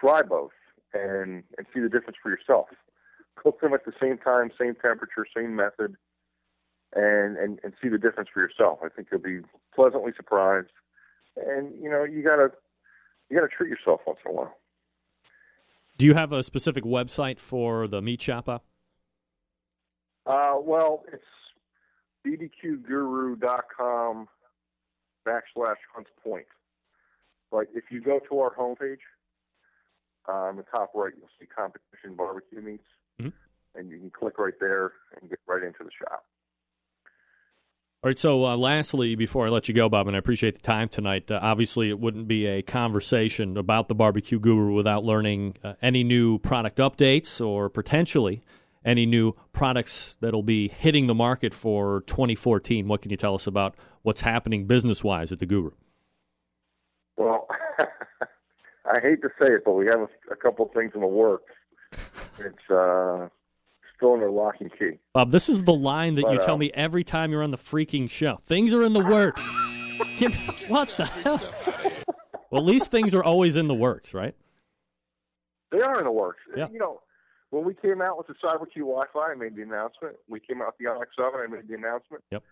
[0.00, 0.52] try both
[0.94, 2.68] and and see the difference for yourself.
[3.36, 5.96] Cook them at the same time, same temperature, same method,
[6.94, 8.78] and and and see the difference for yourself.
[8.84, 9.40] I think you'll be
[9.74, 10.68] pleasantly surprised.
[11.36, 12.52] And you know, you gotta
[13.32, 14.54] you got to treat yourself once in a while.
[15.96, 18.48] Do you have a specific website for the meat shop?
[18.48, 18.58] Uh,
[20.60, 21.24] well, it's
[22.26, 24.28] bbqguru.com
[25.26, 26.46] backslash hunts point.
[27.50, 28.98] But if you go to our homepage,
[30.28, 32.84] uh, on the top right, you'll see competition barbecue meats,
[33.20, 33.30] mm-hmm.
[33.78, 36.24] and you can click right there and get right into the shop.
[38.04, 38.18] All right.
[38.18, 41.30] So, uh, lastly, before I let you go, Bob, and I appreciate the time tonight.
[41.30, 46.02] Uh, obviously, it wouldn't be a conversation about the barbecue guru without learning uh, any
[46.02, 48.42] new product updates or potentially
[48.84, 52.88] any new products that'll be hitting the market for 2014.
[52.88, 55.70] What can you tell us about what's happening business wise at the Guru?
[57.16, 57.46] Well,
[57.78, 61.52] I hate to say it, but we have a, a couple things in the works.
[62.38, 63.28] It's uh,
[63.96, 64.98] still under lock and key.
[65.12, 67.50] Bob, this is the line that but, you tell uh, me every time you're on
[67.50, 68.40] the freaking show.
[68.44, 69.40] Things are in the works.
[70.68, 71.40] what the hell?
[72.50, 74.34] well, at least things are always in the works, right?
[75.70, 76.40] They are in the works.
[76.56, 76.68] Yeah.
[76.72, 77.00] You know,
[77.52, 80.16] when we came out with the CyberQ Wi-Fi, I made the announcement.
[80.26, 82.24] We came out with the Onyx Oven, I made the announcement.
[82.30, 82.42] Yep.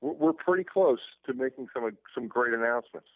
[0.00, 3.08] We're, we're pretty close to making some some great announcements.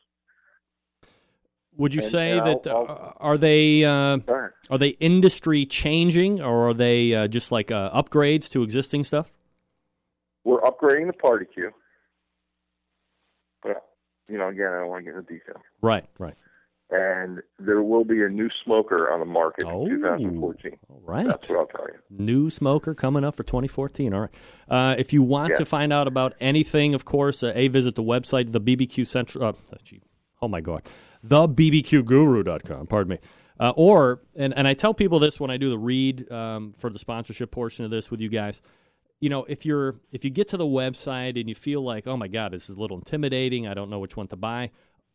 [1.78, 4.18] Would you and, say and that I'll, I'll, uh, are they uh,
[4.68, 9.32] are they industry changing or are they uh, just like uh, upgrades to existing stuff?
[10.44, 11.70] We're upgrading the PartyQ,
[13.62, 13.82] but
[14.28, 15.62] you know, again, I don't want to get into detail.
[15.80, 16.34] Right, right.
[16.92, 20.76] And there will be a new smoker on the market oh, in 2014.
[20.88, 21.26] All right.
[21.26, 21.98] That's what I'll tell you.
[22.10, 24.12] New smoker coming up for 2014.
[24.12, 24.30] All right.
[24.68, 28.02] Uh, if you want to find out about anything, of course, uh, A, visit the
[28.02, 29.44] website, the BBQ Central.
[29.44, 29.52] Uh,
[30.42, 30.82] Oh my God.
[31.26, 33.18] TheBBQGuru.com, pardon me.
[33.58, 36.88] Uh, or, and, and I tell people this when I do the read um, for
[36.88, 38.62] the sponsorship portion of this with you guys.
[39.20, 42.16] You know, if you're if you get to the website and you feel like, oh
[42.16, 44.70] my God, this is a little intimidating, I don't know which one to buy,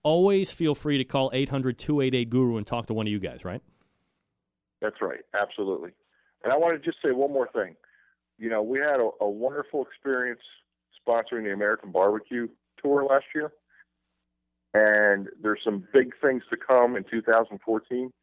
[0.06, 3.44] always feel free to call 800 288 Guru and talk to one of you guys,
[3.44, 3.62] right?
[4.80, 5.92] That's right, absolutely.
[6.44, 7.76] And I want to just say one more thing.
[8.38, 10.42] You know, we had a, a wonderful experience
[11.06, 12.48] sponsoring the American Barbecue
[12.82, 13.52] Tour last year,
[14.76, 18.14] and there's some big things to come in 2014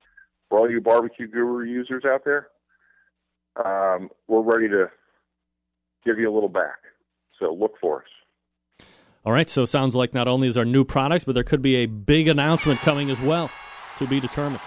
[0.48, 2.48] for all you barbecue guru users out there.
[3.56, 4.88] Um, we're ready to
[6.04, 6.78] give you a little back,
[7.40, 8.21] so look for us.
[9.24, 11.76] All right, so sounds like not only is our new products, but there could be
[11.76, 13.50] a big announcement coming as well
[13.98, 14.60] to be determined.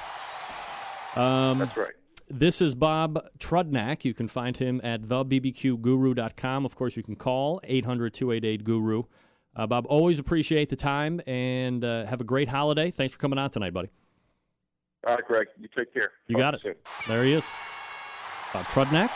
[1.16, 1.93] Um, That's right.
[2.30, 4.06] This is Bob Trudnak.
[4.06, 6.66] You can find him at thebbqguru.com.
[6.66, 9.03] Of course, you can call 800 288 Guru.
[9.56, 12.91] Uh, Bob, always appreciate the time and uh, have a great holiday.
[12.91, 13.89] Thanks for coming on tonight, buddy.
[15.06, 15.47] All right, Greg.
[15.60, 16.12] You take care.
[16.28, 16.62] You Talk got it.
[16.64, 16.76] soon.
[17.08, 17.45] There he is.
[18.53, 19.12] Bob Trudnak.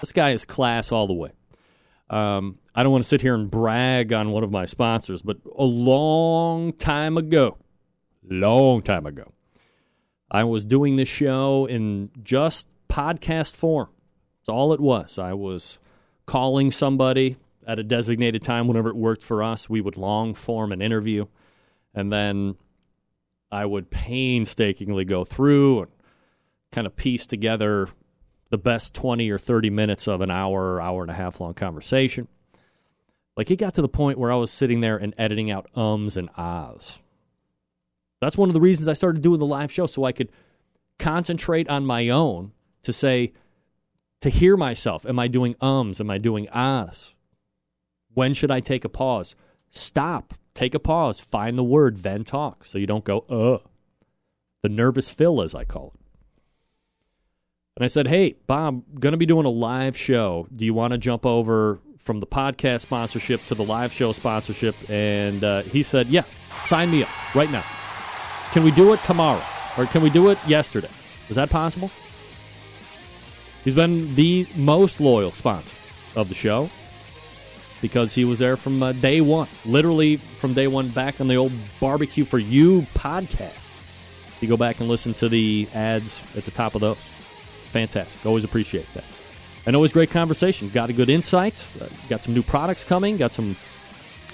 [0.00, 1.30] This guy is class all the way.
[2.10, 5.38] Um, I don't want to sit here and brag on one of my sponsors, but
[5.56, 7.56] a long time ago,
[8.28, 9.32] long time ago,
[10.30, 13.88] I was doing this show in just podcast form.
[14.40, 15.18] That's all it was.
[15.18, 15.78] I was
[16.26, 17.36] calling somebody
[17.66, 19.70] at a designated time whenever it worked for us.
[19.70, 21.26] We would long form an interview,
[21.94, 22.56] and then
[23.52, 25.90] I would painstakingly go through and
[26.72, 27.88] kind of piece together
[28.50, 32.28] the best 20 or 30 minutes of an hour, hour and a half long conversation.
[33.36, 36.16] Like it got to the point where I was sitting there and editing out ums
[36.16, 36.98] and ahs.
[38.20, 40.30] That's one of the reasons I started doing the live show so I could
[40.98, 43.32] concentrate on my own to say,
[44.20, 45.06] to hear myself.
[45.06, 46.00] Am I doing ums?
[46.00, 47.14] Am I doing ahs?
[48.12, 49.34] When should I take a pause?
[49.70, 50.34] Stop.
[50.54, 51.20] Take a pause.
[51.20, 52.64] Find the word, then talk.
[52.64, 53.66] So you don't go, uh.
[54.62, 55.99] The nervous fill, as I call it.
[57.80, 60.46] And I said, hey, Bob, going to be doing a live show.
[60.54, 64.76] Do you want to jump over from the podcast sponsorship to the live show sponsorship?
[64.90, 66.24] And uh, he said, yeah,
[66.64, 67.64] sign me up right now.
[68.50, 69.42] Can we do it tomorrow?
[69.78, 70.90] Or can we do it yesterday?
[71.30, 71.90] Is that possible?
[73.64, 75.74] He's been the most loyal sponsor
[76.16, 76.68] of the show
[77.80, 81.36] because he was there from uh, day one, literally from day one, back on the
[81.36, 83.70] old Barbecue for You podcast.
[84.42, 86.98] You go back and listen to the ads at the top of those.
[87.72, 88.24] Fantastic.
[88.26, 89.04] Always appreciate that.
[89.66, 90.68] And always great conversation.
[90.70, 91.66] Got a good insight.
[91.80, 93.16] Uh, got some new products coming.
[93.16, 93.56] Got some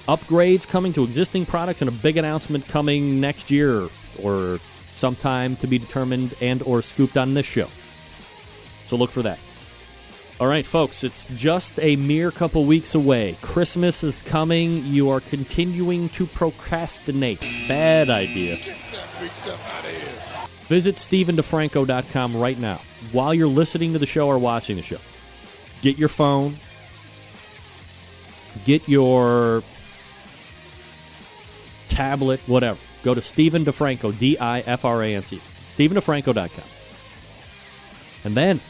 [0.09, 3.89] upgrades coming to existing products, and a big announcement coming next year
[4.23, 4.61] or
[4.95, 7.69] sometime to be determined and or scooped on this show.
[8.87, 9.39] So look for that.
[10.39, 13.39] All right, folks, it's just a mere couple weeks away.
[13.41, 14.85] Christmas is coming.
[14.85, 17.41] You are continuing to procrastinate.
[17.67, 18.59] Bad idea.
[20.69, 22.81] Visit StephenDiFranco.com right now
[23.13, 24.99] while you're listening to the show or watching the show.
[25.81, 26.57] Get your phone,
[28.65, 29.63] get your
[31.89, 32.79] tablet, whatever.
[33.05, 35.41] Go to Stephen DiFranco, D I F R A N C,
[35.73, 36.65] StephenDiFranco.com.
[38.25, 38.61] And then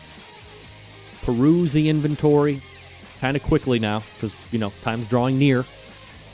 [1.22, 2.60] peruse the inventory
[3.20, 5.64] kind of quickly now because, you know, time's drawing near.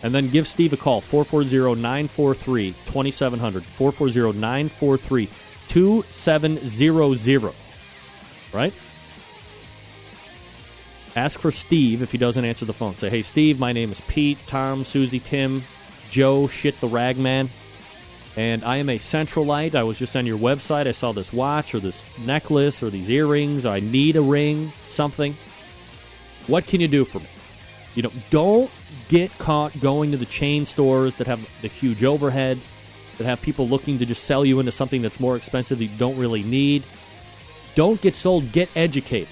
[0.03, 3.65] And then give Steve a call, 440 943 2700.
[3.65, 5.29] 440 943
[5.73, 7.55] 2700.
[8.53, 8.75] Right?
[11.17, 12.95] Ask for Steve if he doesn't answer the phone.
[12.95, 15.63] Say, hey, Steve, my name is Pete, Tom, Susie, Tim,
[16.11, 17.49] Joe, shit the ragman.
[18.37, 19.75] And I am a centralite.
[19.75, 20.87] I was just on your website.
[20.87, 23.65] I saw this watch or this necklace or these earrings.
[23.65, 25.35] I need a ring, something.
[26.49, 27.29] What can you do for me?
[27.95, 28.71] You know, don't
[29.09, 32.59] get caught going to the chain stores that have the huge overhead,
[33.19, 35.99] that have people looking to just sell you into something that's more expensive that you
[35.99, 36.85] don't really need.
[37.75, 39.29] Don't get sold, get educated.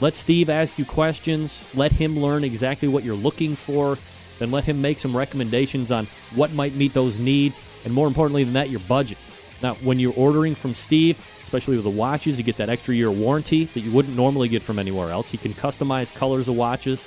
[0.00, 1.62] Let Steve ask you questions.
[1.74, 3.98] Let him learn exactly what you're looking for.
[4.38, 7.58] Then let him make some recommendations on what might meet those needs.
[7.84, 9.18] And more importantly than that, your budget.
[9.60, 13.10] Now, when you're ordering from Steve, especially with the watches, you get that extra year
[13.10, 15.30] warranty that you wouldn't normally get from anywhere else.
[15.30, 17.06] He can customize colors of watches,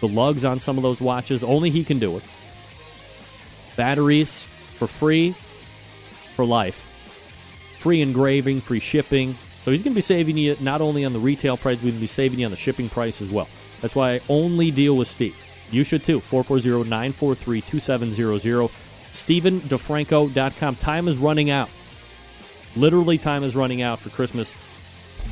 [0.00, 1.44] the lugs on some of those watches.
[1.44, 2.24] Only he can do it.
[3.76, 4.46] Batteries
[4.76, 5.34] for free
[6.34, 6.88] for life.
[7.78, 9.36] Free engraving, free shipping.
[9.62, 11.92] So he's going to be saving you not only on the retail price, but he's
[11.92, 13.48] going to be saving you on the shipping price as well.
[13.80, 15.36] That's why I only deal with Steve.
[15.70, 16.20] You should too.
[16.20, 18.70] 440 943 2700.
[19.12, 20.76] StephenDiFranco.com.
[20.76, 21.68] Time is running out.
[22.76, 24.54] Literally, time is running out for Christmas.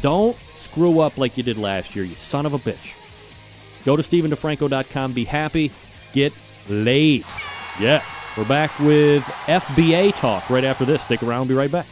[0.02, 2.94] Don't screw up like you did last year, you son of a bitch.
[3.84, 5.12] Go to StephenDiFranco.com.
[5.12, 5.72] Be happy.
[6.12, 6.32] Get
[6.68, 7.24] laid.
[7.80, 8.02] Yeah.
[8.36, 11.02] We're back with FBA talk right after this.
[11.02, 11.48] Stick around.
[11.48, 11.86] We'll be right back.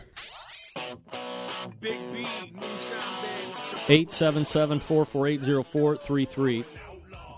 [3.88, 6.66] 877-448-0433.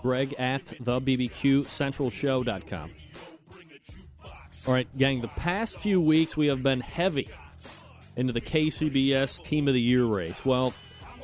[0.02, 2.90] Greg at thebbqcentralshow.com.
[4.66, 7.30] All right, gang, the past few weeks we have been heavy
[8.16, 10.44] into the KCBS Team of the Year race.
[10.44, 10.74] Well,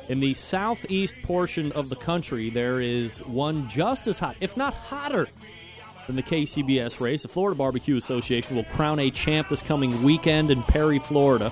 [0.09, 4.73] in the southeast portion of the country, there is one just as hot, if not
[4.73, 5.27] hotter,
[6.07, 7.23] than the KCBS race.
[7.23, 11.51] The Florida Barbecue Association will crown a champ this coming weekend in Perry, Florida,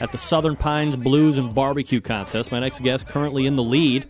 [0.00, 2.52] at the Southern Pines Blues and Barbecue Contest.
[2.52, 4.06] My next guest currently in the lead,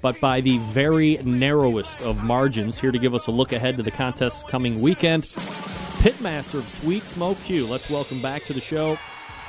[0.00, 2.78] but by the very narrowest of margins.
[2.78, 7.02] Here to give us a look ahead to the contest coming weekend, pitmaster of Sweet
[7.02, 7.66] Smoke Q.
[7.66, 8.96] Let's welcome back to the show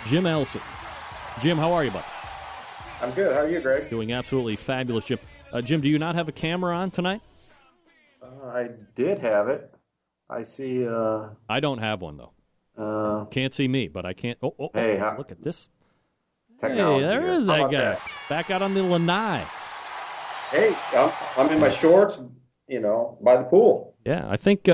[0.07, 0.61] Jim Elser.
[1.41, 2.03] Jim, how are you, bud?
[3.01, 3.33] I'm good.
[3.33, 3.89] How are you, Greg?
[3.89, 5.19] Doing absolutely fabulous, Jim.
[5.51, 7.21] Uh, Jim, do you not have a camera on tonight?
[8.21, 9.73] Uh, I did have it.
[10.29, 10.87] I see.
[10.87, 12.31] Uh, I don't have one though.
[12.77, 14.37] uh, Can't see me, but I can't.
[14.41, 15.67] Oh, oh, oh, Hey, how- look at this.
[16.59, 17.03] technology.
[17.03, 17.31] Hey, there here.
[17.33, 17.97] is that guy
[18.29, 19.43] back out on the lanai.
[20.51, 22.19] Hey, I'm, I'm in my shorts.
[22.67, 23.95] You know, by the pool.
[24.05, 24.69] Yeah, I think.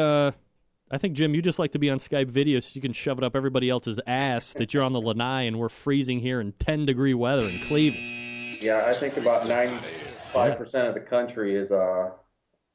[0.90, 3.18] I think Jim, you just like to be on Skype video so you can shove
[3.18, 6.54] it up everybody else's ass that you're on the lanai and we're freezing here in
[6.54, 8.62] 10 degree weather in Cleveland.
[8.62, 12.12] Yeah, I think about 95 percent of the country is uh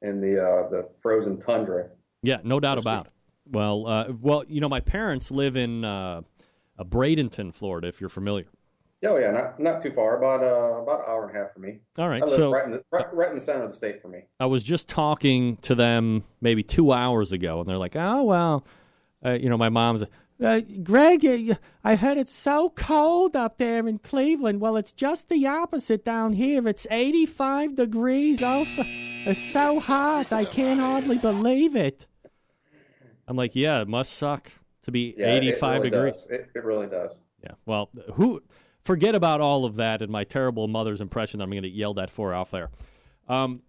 [0.01, 1.89] in the uh the frozen tundra.
[2.21, 3.13] Yeah, no doubt about it.
[3.51, 6.21] Well, uh, well, you know, my parents live in uh,
[6.79, 7.87] uh, Bradenton, Florida.
[7.87, 8.45] If you're familiar.
[9.05, 10.17] Oh yeah, not not too far.
[10.17, 11.79] About uh about an hour and a half for me.
[11.97, 14.07] All right, so right in the right, right in the center of the state for
[14.07, 14.19] me.
[14.39, 18.65] I was just talking to them maybe two hours ago, and they're like, "Oh well,
[19.25, 20.03] uh, you know, my mom's."
[20.43, 24.61] Uh, Greg, uh, I heard it's so cold up there in Cleveland.
[24.61, 26.67] Well, it's just the opposite down here.
[26.67, 28.41] It's 85 degrees.
[28.41, 30.33] Oh, it's so hot.
[30.33, 32.07] I can't hardly believe it.
[33.27, 34.51] I'm like, yeah, it must suck
[34.83, 36.25] to be Yeah, it 85 really degrees.
[36.29, 37.11] It, it really does.
[37.43, 37.51] Yeah.
[37.65, 38.41] Well, who?
[38.83, 41.37] Forget about all of that and my terrible mother's impression.
[41.37, 42.69] that I'm going to get yelled at for off air.
[43.27, 43.61] Um,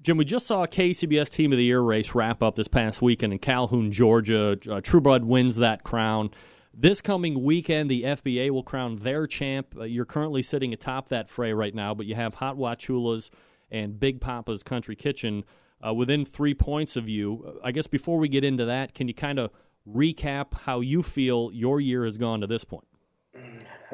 [0.00, 3.00] Jim, we just saw a KCBS Team of the Year race wrap up this past
[3.00, 4.58] weekend in Calhoun, Georgia.
[4.68, 6.30] Uh, Trueblood wins that crown.
[6.74, 9.76] This coming weekend, the FBA will crown their champ.
[9.78, 13.30] Uh, you're currently sitting atop that fray right now, but you have Hot Wachulas
[13.70, 15.44] and Big Papa's Country Kitchen
[15.86, 17.44] uh, within three points of you.
[17.46, 19.50] Uh, I guess before we get into that, can you kind of
[19.86, 22.86] recap how you feel your year has gone to this point?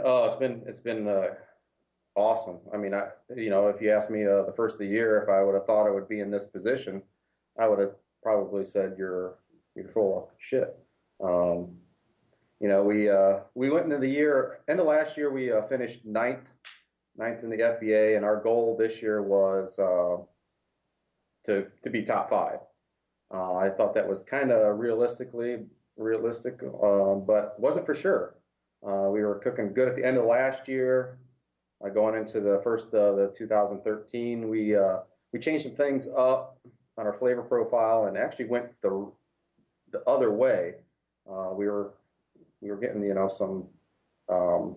[0.05, 1.29] Oh, it's been it's been uh,
[2.15, 2.59] awesome.
[2.73, 5.23] I mean, I you know, if you asked me uh, the first of the year
[5.23, 7.03] if I would have thought I would be in this position,
[7.59, 9.39] I would have probably said you're
[9.75, 10.77] you're full of shit.
[11.23, 11.77] Um,
[12.61, 15.63] you know, we uh, we went into the year end of last year we uh,
[15.63, 16.47] finished ninth
[17.17, 20.23] ninth in the FBA, and our goal this year was uh,
[21.47, 22.59] to to be top five.
[23.33, 28.38] Uh, I thought that was kind of realistically realistic, uh, but wasn't for sure.
[28.87, 31.19] Uh, we were cooking good at the end of last year.
[31.85, 34.99] Uh, going into the first of the 2013, we uh,
[35.33, 36.59] we changed some things up
[36.97, 39.11] on our flavor profile and actually went the
[39.93, 40.75] the other way.
[41.31, 41.95] Uh, we were
[42.61, 43.67] we were getting you know some
[44.29, 44.77] um,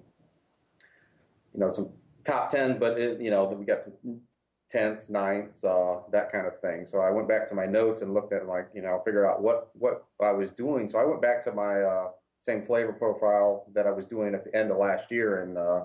[1.54, 1.90] you know some
[2.24, 4.22] top ten, but it, you know we got some
[4.70, 6.86] tenths, ninths, uh, that kind of thing.
[6.86, 9.42] So I went back to my notes and looked at like you know figure out
[9.42, 10.88] what what I was doing.
[10.88, 12.10] So I went back to my uh,
[12.42, 15.82] same flavor profile that I was doing at the end of last year, and uh,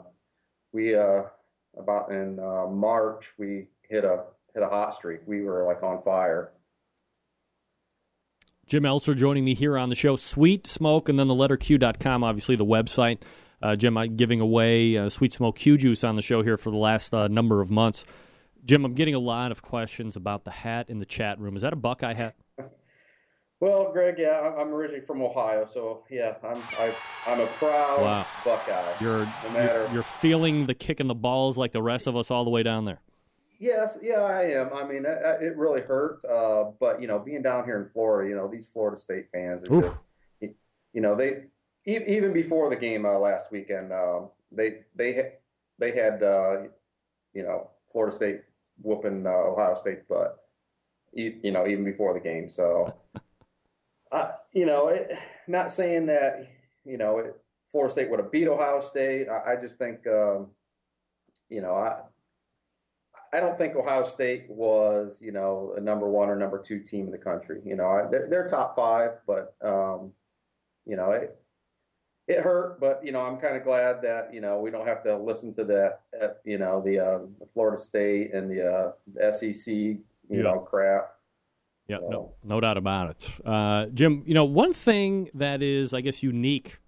[0.73, 1.23] we uh,
[1.79, 5.21] about in uh, March we hit a hit a hot streak.
[5.27, 6.53] We were like on fire.
[8.67, 10.17] Jim Elser joining me here on the show.
[10.17, 13.23] Sweet Smoke and then the letter Q.com, obviously the website.
[13.63, 16.71] Uh, Jim, I'm giving away uh, Sweet Smoke Q Juice on the show here for
[16.71, 18.05] the last uh, number of months.
[18.65, 21.55] Jim, I'm getting a lot of questions about the hat in the chat room.
[21.55, 22.35] Is that a Buckeye hat?
[23.61, 26.95] Well, Greg, yeah, I'm- originally from Ohio, so yeah, I'm I,
[27.27, 28.27] I'm a proud Wow.
[28.45, 28.93] Buckeye.
[29.01, 29.85] You're, no matter.
[29.85, 32.51] you're you're feeling the kick in the balls like the rest of us all the
[32.51, 33.01] way down there.
[33.59, 34.71] Yes, yeah, I am.
[34.75, 38.29] I mean, it, it really hurt, uh, but you know, being down here in Florida,
[38.29, 39.85] you know, these Florida State fans are Oof.
[39.85, 40.01] just,
[40.41, 40.55] you-
[40.93, 41.45] you know, they
[41.87, 45.35] even before the game uh, last weekend, um, they they
[45.79, 46.63] they had uh,
[47.33, 48.43] you know Florida State
[48.83, 50.37] whooping uh, Ohio State's butt.
[51.15, 52.51] you know, even before the game.
[52.51, 52.93] So,
[54.13, 55.13] uh, you know, it,
[55.47, 56.49] not saying that
[56.85, 57.37] you know it,
[57.71, 59.29] Florida State would have beat Ohio State.
[59.29, 60.49] I, I just think, um,
[61.49, 62.01] you know, I
[63.33, 67.07] I don't think Ohio State was, you know, a number one or number two team
[67.07, 67.61] in the country.
[67.65, 70.13] You know, they're, they're top five, but um,
[70.87, 71.37] you know, it,
[72.29, 72.81] it hurt.
[72.81, 75.53] But you know, I'm kind of glad that you know we don't have to listen
[75.55, 76.01] to that.
[76.21, 80.01] Uh, you know, the, um, the Florida State and the, uh, SEC, you
[80.31, 80.43] yeah.
[80.43, 81.16] know, crap.
[81.89, 82.09] Yeah, so.
[82.09, 83.47] no, no doubt about it.
[83.47, 86.79] Uh, Jim, you know, one thing that is, I guess, unique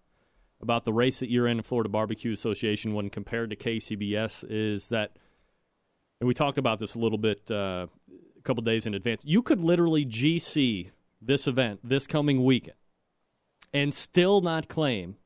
[0.61, 5.13] about the race that you're in, Florida Barbecue Association, when compared to KCBS, is that
[6.21, 7.87] and we talked about this a little bit uh,
[8.37, 9.23] a couple days in advance.
[9.25, 10.91] You could literally GC
[11.21, 12.77] this event this coming weekend
[13.73, 15.17] and still not claim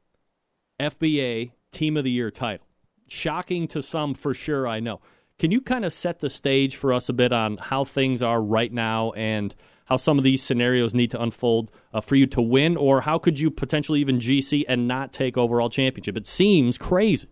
[0.81, 2.67] FBA Team of the Year title.
[3.09, 4.67] Shocking to some, for sure.
[4.67, 5.01] I know.
[5.43, 8.41] Can you kind of set the stage for us a bit on how things are
[8.41, 9.53] right now and
[9.87, 13.19] how some of these scenarios need to unfold uh, for you to win, or how
[13.19, 16.17] could you potentially even GC and not take overall championship?
[16.17, 17.27] It seems crazy.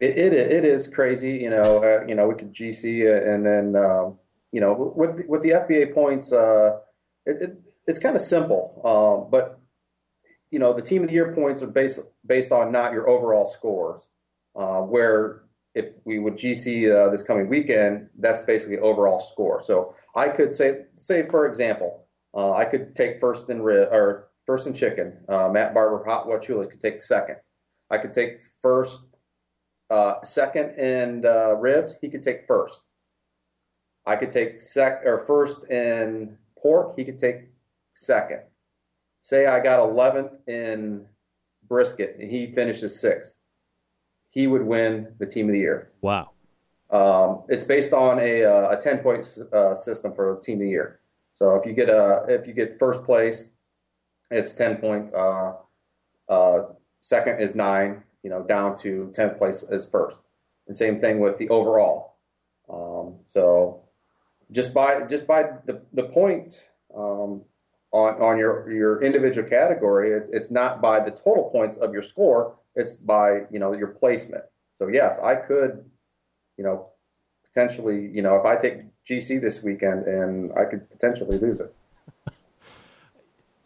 [0.00, 1.84] It, it, it is crazy, you know.
[1.84, 4.18] Uh, you know, we could GC and then um,
[4.50, 6.80] you know with with the FBA points, uh,
[7.24, 8.82] it, it, it's kind of simple.
[8.84, 9.60] Um, but
[10.50, 13.46] you know, the team of the year points are based based on not your overall
[13.46, 14.08] scores.
[14.56, 15.42] Uh, where
[15.74, 19.62] if we would GC uh, this coming weekend, that's basically overall score.
[19.62, 24.28] So I could say, say for example, uh, I could take first in rib or
[24.46, 25.18] first in chicken.
[25.28, 27.36] Uh, Matt Barber, Hot Wachulas could take second.
[27.90, 29.04] I could take first
[29.90, 32.82] uh, second and uh, ribs, he could take first.
[34.06, 37.50] I could take sec or first in pork, he could take
[37.94, 38.40] second.
[39.22, 41.06] Say I got 11th in
[41.68, 43.36] brisket and he finishes sixth.
[44.32, 45.92] He would win the team of the year.
[46.00, 46.32] Wow.
[46.90, 50.68] Um, it's based on a, uh, a 10 point uh, system for team of the
[50.68, 51.00] year.
[51.34, 53.50] So if you get a, if you get first place,
[54.30, 55.14] it's 10 points.
[55.14, 55.54] Uh,
[56.28, 56.58] uh,
[57.00, 60.20] second is nine you know, down to 10th place is first.
[60.66, 62.16] And same thing with the overall.
[62.72, 63.82] Um, so
[64.50, 67.44] just by just by the, the points um,
[67.92, 72.02] on, on your, your individual category, it's, it's not by the total points of your
[72.02, 74.44] score, it's by, you know, your placement.
[74.72, 75.84] So yes, I could,
[76.56, 76.88] you know,
[77.52, 81.74] potentially, you know, if I take GC this weekend and I could potentially lose it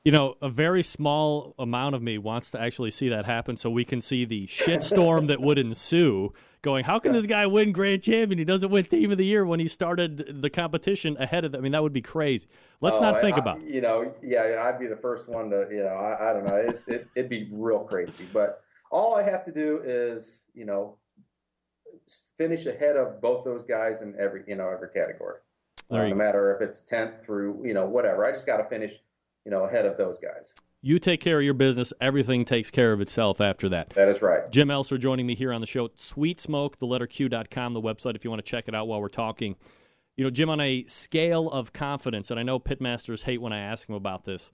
[0.04, 3.70] you know, a very small amount of me wants to actually see that happen so
[3.70, 6.32] we can see the shitstorm that would ensue.
[6.62, 8.38] Going, how can this guy win grand champion?
[8.38, 11.52] He doesn't win team of the year when he started the competition ahead of.
[11.52, 12.48] The, I mean, that would be crazy.
[12.80, 13.62] Let's oh, not think I, about.
[13.62, 15.68] You know, yeah, I'd be the first one to.
[15.70, 16.56] You know, I, I don't know.
[16.56, 20.96] It, it, it'd be real crazy, but all I have to do is, you know,
[22.38, 25.38] finish ahead of both those guys in every, you know, every category.
[25.88, 28.26] Uh, no matter if it's tenth through, you know, whatever.
[28.26, 28.92] I just got to finish
[29.46, 30.52] you know, ahead of those guys.
[30.82, 33.90] You take care of your business, everything takes care of itself after that.
[33.90, 34.50] That is right.
[34.50, 35.88] Jim Elser joining me here on the show.
[35.94, 39.00] Sweet Smoke, the letter Q.com, the website, if you want to check it out while
[39.00, 39.56] we're talking.
[40.16, 43.60] You know, Jim, on a scale of confidence, and I know pitmasters hate when I
[43.60, 44.50] ask them about this,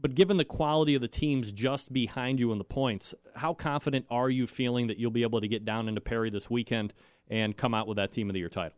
[0.00, 4.06] but given the quality of the teams just behind you in the points, how confident
[4.10, 6.92] are you feeling that you'll be able to get down into Perry this weekend
[7.28, 8.76] and come out with that team of the year title?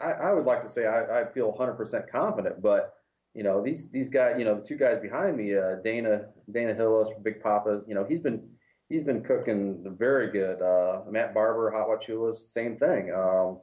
[0.00, 2.94] I, I would like to say I, I feel 100% confident, but
[3.34, 6.74] you know these these guys you know the two guys behind me uh, dana dana
[6.74, 8.42] hillis big papa you know he's been
[8.88, 13.60] he's been cooking very good uh, matt barber hot wachulas same thing um,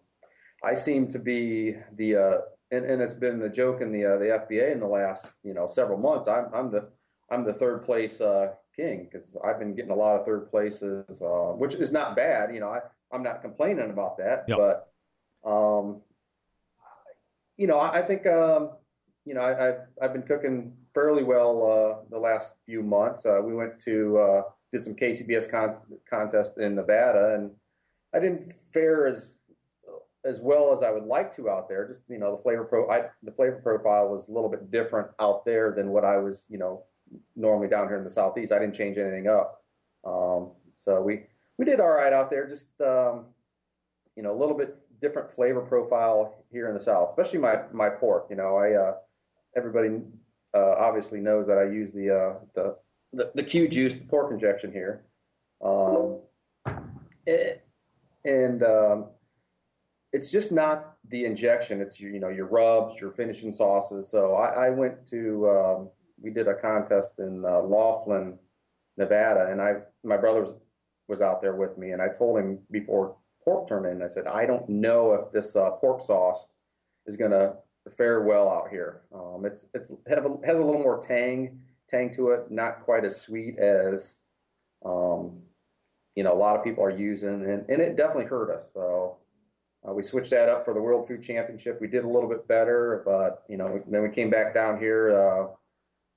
[0.63, 2.38] i seem to be the uh,
[2.72, 5.53] and, and it's been the joke in the uh, the fba in the last you
[5.53, 6.89] know several months i'm, I'm the
[7.32, 11.22] i'm the third place uh, king because i've been getting a lot of third places
[11.22, 12.80] uh, which is not bad you know I,
[13.11, 14.57] i'm not complaining about that yep.
[14.57, 16.01] but um,
[17.57, 18.72] you know i, I think um,
[19.28, 23.26] you know, I, have I've been cooking fairly well uh, the last few months.
[23.26, 24.41] Uh, we went to uh,
[24.72, 27.51] did some KCBS con- contest in Nevada, and
[28.15, 29.32] I didn't fare as
[30.26, 31.88] as well as I would like to out there.
[31.88, 35.09] Just you know, the flavor pro I, the flavor profile was a little bit different
[35.20, 36.84] out there than what I was you know
[37.36, 38.51] normally down here in the southeast.
[38.51, 39.63] I didn't change anything up,
[40.05, 41.24] um, so we
[41.57, 42.47] we did all right out there.
[42.47, 43.26] Just um,
[44.15, 47.89] you know, a little bit different flavor profile here in the south, especially my my
[47.89, 48.28] pork.
[48.30, 48.95] You know, I uh,
[49.55, 50.01] everybody
[50.53, 52.76] uh, obviously knows that I use the, uh, the,
[53.13, 55.03] the the Q juice, the pork injection here,
[55.63, 56.20] um,
[57.26, 57.63] it,
[58.26, 59.05] and um,
[60.18, 61.80] it's just not the injection.
[61.80, 64.09] It's your, you know your rubs, your finishing sauces.
[64.09, 65.89] So I, I went to um,
[66.20, 68.39] we did a contest in uh, Laughlin,
[68.97, 70.55] Nevada, and I my brother was,
[71.07, 74.26] was out there with me, and I told him before pork turned in, I said
[74.26, 76.47] I don't know if this uh, pork sauce
[77.05, 77.53] is gonna
[77.95, 79.01] fare well out here.
[79.13, 83.05] Um, it's it's have a, has a little more tang tang to it, not quite
[83.05, 84.18] as sweet as
[84.84, 85.43] um,
[86.15, 88.72] you know a lot of people are using, and, and it definitely hurt us.
[88.74, 89.18] So
[89.88, 91.80] uh, we switched that up for the World Food Championship.
[91.80, 95.18] We did a little bit better, but you know then we came back down here
[95.18, 95.48] uh,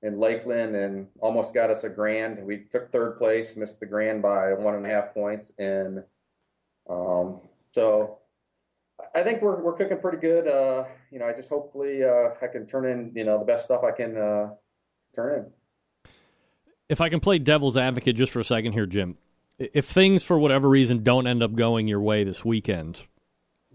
[0.05, 2.43] in Lakeland and almost got us a grand.
[2.43, 6.03] We took third place, missed the grand by one and a half points, and
[6.89, 7.39] um,
[7.73, 8.19] so
[9.15, 10.47] I think we're we're cooking pretty good.
[10.47, 13.65] Uh, you know, I just hopefully uh, I can turn in you know the best
[13.65, 14.49] stuff I can uh,
[15.15, 16.11] turn in.
[16.89, 19.17] If I can play devil's advocate just for a second here, Jim,
[19.57, 23.05] if things for whatever reason don't end up going your way this weekend,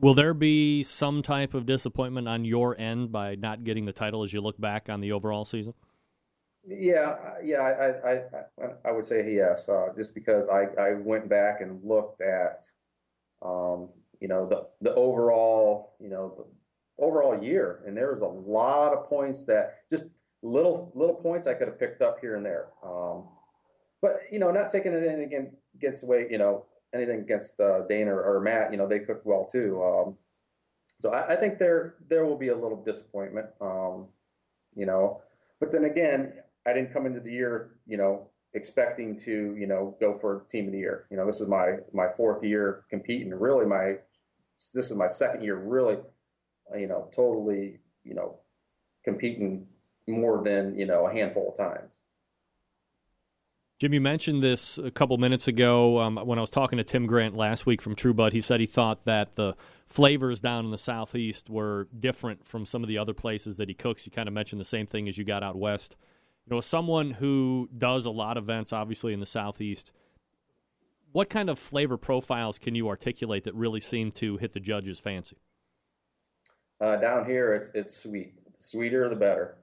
[0.00, 4.22] will there be some type of disappointment on your end by not getting the title
[4.22, 5.74] as you look back on the overall season?
[6.68, 11.28] Yeah, yeah, I I, I, I would say yes, uh, just because I, I went
[11.28, 12.64] back and looked at
[13.40, 13.90] um,
[14.20, 18.92] you know the the overall you know the overall year, and there was a lot
[18.92, 20.06] of points that just
[20.42, 22.66] little little points I could have picked up here and there.
[22.84, 23.28] Um,
[24.02, 27.58] but you know, not taking it in again against the way you know anything against
[27.60, 28.72] uh, Dana or, or, Matt.
[28.72, 29.82] You know, they cooked well too.
[29.82, 30.16] Um,
[31.00, 33.48] so I, I, think there there will be a little disappointment.
[33.60, 34.06] Um,
[34.74, 35.22] you know,
[35.60, 36.34] but then again,
[36.66, 40.66] I didn't come into the year you know expecting to you know go for team
[40.66, 41.06] of the year.
[41.10, 43.32] You know, this is my my fourth year competing.
[43.34, 43.96] Really, my
[44.74, 45.98] this is my second year really,
[46.76, 48.40] you know, totally you know
[49.04, 49.66] competing
[50.08, 51.90] more than you know a handful of times.
[53.78, 57.06] Jim, you mentioned this a couple minutes ago um, when I was talking to Tim
[57.06, 58.32] Grant last week from True Bud.
[58.32, 59.54] He said he thought that the
[59.86, 63.74] flavors down in the southeast were different from some of the other places that he
[63.74, 64.06] cooks.
[64.06, 65.96] You kind of mentioned the same thing as you got out west
[66.46, 69.92] you know, as someone who does a lot of events, obviously in the southeast,
[71.12, 75.00] what kind of flavor profiles can you articulate that really seem to hit the judge's
[75.00, 75.36] fancy?
[76.80, 78.34] Uh, down here, it's it's sweet.
[78.58, 79.56] Sweeter, the better.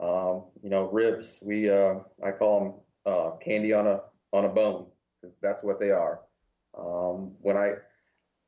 [0.00, 1.38] Um, you know, ribs.
[1.40, 2.74] We uh, I call them
[3.06, 4.00] uh, candy on a
[4.32, 4.86] on a bone
[5.20, 6.20] because that's what they are.
[6.76, 7.74] Um, when I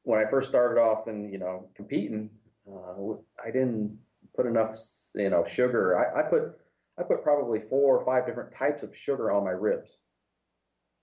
[0.03, 2.31] when I first started off and you know competing,
[2.71, 3.99] uh, I didn't
[4.37, 4.77] put enough
[5.15, 5.99] you know sugar.
[5.99, 6.59] I, I put
[6.99, 9.99] I put probably four or five different types of sugar on my ribs.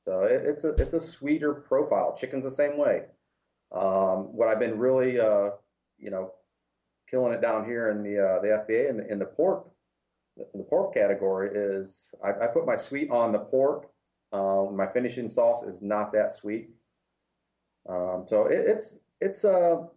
[0.03, 2.17] So it, it's a it's a sweeter profile.
[2.19, 3.03] Chicken's the same way.
[3.71, 5.51] Um, what I've been really uh,
[5.97, 6.33] you know
[7.09, 9.74] killing it down here in the uh, the FBA in the, in the pork in
[10.37, 13.89] the pork category is I, I put my sweet on the pork.
[14.33, 16.69] Um, my finishing sauce is not that sweet.
[17.87, 19.87] Um, so it, it's it's a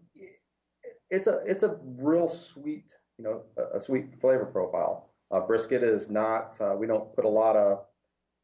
[1.11, 5.09] it's a it's a real sweet you know a, a sweet flavor profile.
[5.31, 7.85] Uh, brisket is not, uh, we don't put a lot of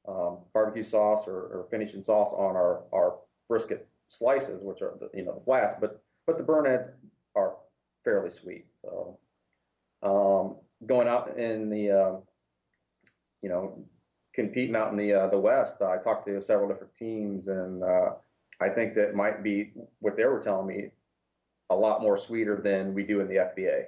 [0.06, 3.16] um, barbecue sauce or, or, finishing sauce on our, our
[3.48, 6.88] brisket slices, which are the, you know the flats, but but the burn ends
[7.34, 7.56] are
[8.04, 8.66] fairly sweet.
[8.82, 9.18] So
[10.02, 12.16] um, going out in the uh,
[13.42, 13.84] you know
[14.34, 18.10] competing out in the uh, the West, I talked to several different teams, and uh,
[18.60, 20.90] I think that might be what they were telling me
[21.70, 23.84] a lot more sweeter than we do in the FBA.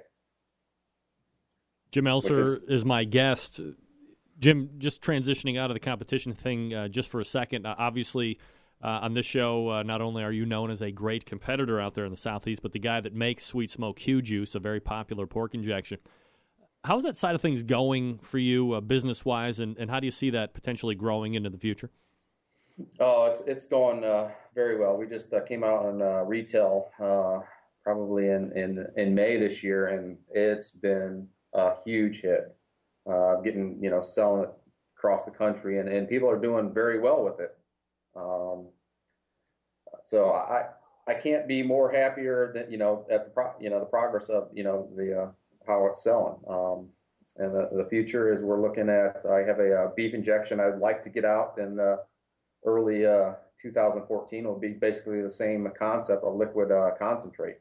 [1.91, 3.61] Jim Elser is, is, my guest.
[4.39, 7.65] Jim, just transitioning out of the competition thing uh, just for a second.
[7.65, 8.39] Uh, obviously,
[8.83, 11.93] uh, on this show, uh, not only are you known as a great competitor out
[11.93, 14.79] there in the Southeast, but the guy that makes Sweet Smoke Q Juice, a very
[14.79, 15.97] popular pork injection.
[16.83, 20.07] How's that side of things going for you uh, business wise, and, and how do
[20.07, 21.89] you see that potentially growing into the future?
[22.99, 24.95] Oh, it's, it's going uh, very well.
[24.97, 26.89] We just came out on retail
[27.83, 32.53] probably in, in, in May this year, and it's been a huge hit.
[33.09, 34.49] Uh, getting you know selling it
[34.97, 37.57] across the country, and, and people are doing very well with it.
[38.17, 38.67] Um,
[40.03, 40.65] so I
[41.07, 44.27] I can't be more happier than you know at the pro, you know the progress
[44.27, 45.31] of you know the uh,
[45.67, 46.37] how it's selling.
[46.49, 46.89] Um,
[47.37, 49.23] and the, the future is we're looking at.
[49.29, 51.79] I have a, a uh, beef injection I'd like to get out in
[52.65, 54.45] early uh, 2014.
[54.45, 57.57] Will be basically the same concept, a liquid uh, concentrate.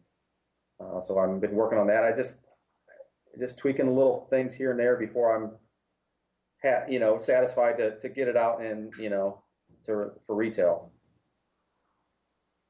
[0.80, 2.04] Uh, so I've been working on that.
[2.04, 2.38] I just
[3.38, 5.52] just tweaking little things here and there before I'm,
[6.62, 9.42] ha- you know, satisfied to, to get it out and you know,
[9.84, 10.90] to for retail.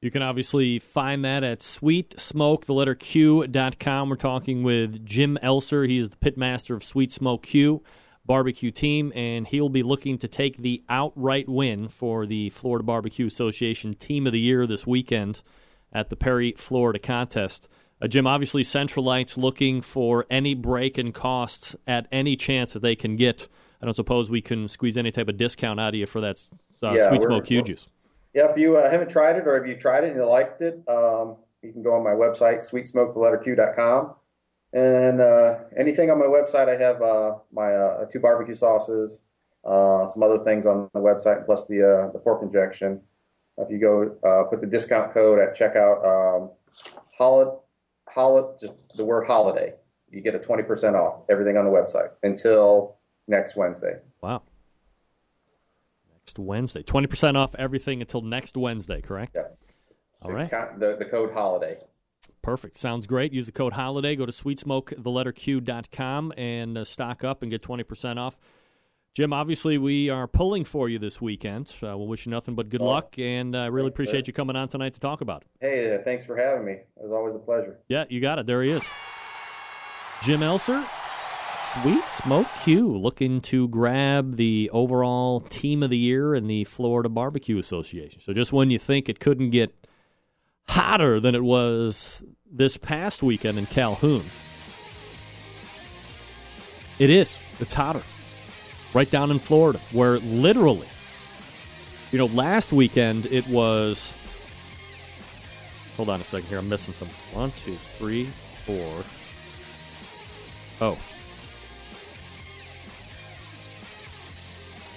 [0.03, 4.11] You can obviously find that at Sweet Smoke, the letter Q.com.
[4.11, 5.89] We're talking with Jim Elser.
[5.89, 7.83] He's the pitmaster of Sweet Smoke Q
[8.27, 13.27] barbecue team, and he'll be looking to take the outright win for the Florida Barbecue
[13.27, 15.43] Association Team of the Year this weekend
[15.93, 17.69] at the Perry, Florida contest.
[18.03, 22.97] Uh, Jim, obviously, Centralites looking for any break in costs at any chance that they
[22.97, 23.49] can get.
[23.81, 26.43] I don't suppose we can squeeze any type of discount out of you for that
[26.83, 27.89] uh, yeah, sweet smoke Q juice.
[28.37, 30.61] Yeah, if you uh, haven't tried it or if you tried it and you liked
[30.61, 34.15] it, um, you can go on my website, sweetsmoketheletter.com,
[34.75, 39.23] And uh, anything on my website, I have uh, my uh, two barbecue sauces,
[39.65, 43.01] uh, some other things on the website, plus the uh, the pork injection.
[43.57, 46.51] If you go put the discount code at checkout, um,
[47.17, 47.57] holiday,
[48.07, 49.73] holiday, just the word holiday,
[50.11, 53.95] you get a twenty percent off everything on the website until next Wednesday.
[56.37, 59.01] Next Wednesday, twenty percent off everything until next Wednesday.
[59.01, 59.33] Correct.
[59.35, 59.53] Yes.
[60.23, 60.51] All right.
[60.51, 61.77] The, the code holiday.
[62.43, 62.77] Perfect.
[62.77, 63.33] Sounds great.
[63.33, 64.17] Use the code HOLIDAY.
[64.17, 64.93] Go to sweetsmoke,
[66.37, 68.37] and uh, stock up and get 20% off.
[69.15, 71.69] Jim, obviously, we are pulling for you this weekend.
[71.83, 72.87] Uh, we'll wish you nothing but good Oh.
[72.87, 74.31] luck, and I uh, really appreciate sir.
[74.31, 75.49] you coming on tonight to talk about it.
[75.61, 76.73] Hey, uh, thanks for having me.
[76.73, 77.79] It was always a pleasure.
[77.89, 78.47] Yeah, you got it.
[78.47, 78.85] There he is.
[80.23, 80.85] Jim Elser,
[81.83, 87.09] Sweet Smoke Q, looking to grab the overall team of the year in the Florida
[87.09, 88.21] Barbecue Association.
[88.21, 89.75] So just when you think it couldn't get
[90.69, 94.25] hotter than it was this past weekend in Calhoun,
[96.99, 97.39] it is.
[97.61, 98.03] It's hotter.
[98.95, 100.89] Right down in Florida, where literally,
[102.11, 104.13] you know, last weekend it was
[105.97, 106.59] Hold on a second here.
[106.59, 107.09] I'm missing some.
[107.33, 108.31] One, two, three,
[108.67, 109.03] four.
[110.81, 110.99] Oh.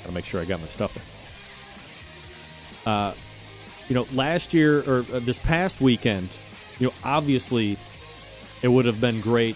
[0.09, 2.91] Gotta make sure I got my stuff there.
[2.91, 3.13] Uh,
[3.87, 6.29] you know, last year or uh, this past weekend,
[6.79, 7.77] you know, obviously
[8.63, 9.55] it would have been great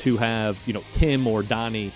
[0.00, 1.94] to have, you know, Tim or Donnie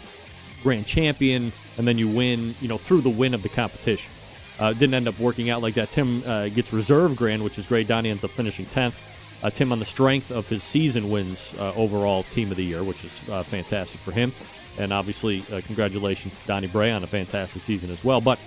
[0.62, 4.10] grand champion, and then you win, you know, through the win of the competition.
[4.58, 5.90] Uh, didn't end up working out like that.
[5.90, 7.86] Tim uh, gets reserve grand, which is great.
[7.86, 8.94] Donnie ends up finishing 10th.
[9.42, 12.82] Uh, Tim, on the strength of his season, wins uh, overall team of the year,
[12.82, 14.32] which is uh, fantastic for him.
[14.78, 18.20] And obviously, uh, congratulations to Donnie Bray on a fantastic season as well.
[18.20, 18.38] But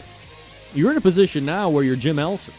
[0.73, 2.51] you're in a position now where you're Jim Elser,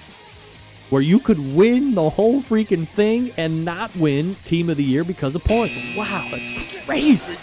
[0.91, 5.05] where you could win the whole freaking thing and not win team of the year
[5.05, 5.77] because of points.
[5.97, 7.37] Wow, that's crazy.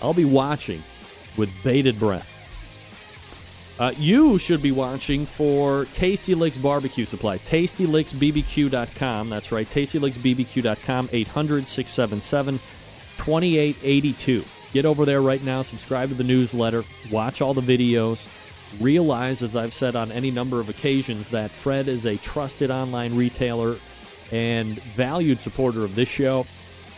[0.00, 0.82] I'll be watching
[1.36, 2.30] with bated breath.
[3.78, 7.38] Uh, you should be watching for Tasty Licks Barbecue Supply.
[7.38, 9.28] TastyLicksBBQ.com.
[9.28, 12.60] That's right, TastyLicksBBQ.com, 800 677
[13.16, 14.44] 2882.
[14.74, 18.28] Get over there right now, subscribe to the newsletter, watch all the videos.
[18.80, 23.14] Realize, as I've said on any number of occasions, that Fred is a trusted online
[23.14, 23.76] retailer
[24.32, 26.44] and valued supporter of this show.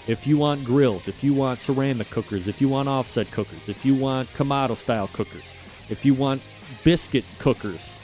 [0.06, 3.84] If you want grills, if you want ceramic cookers, if you want offset cookers, if
[3.84, 5.54] you want Kamado style cookers,
[5.90, 6.40] if you want
[6.82, 7.98] biscuit cookers,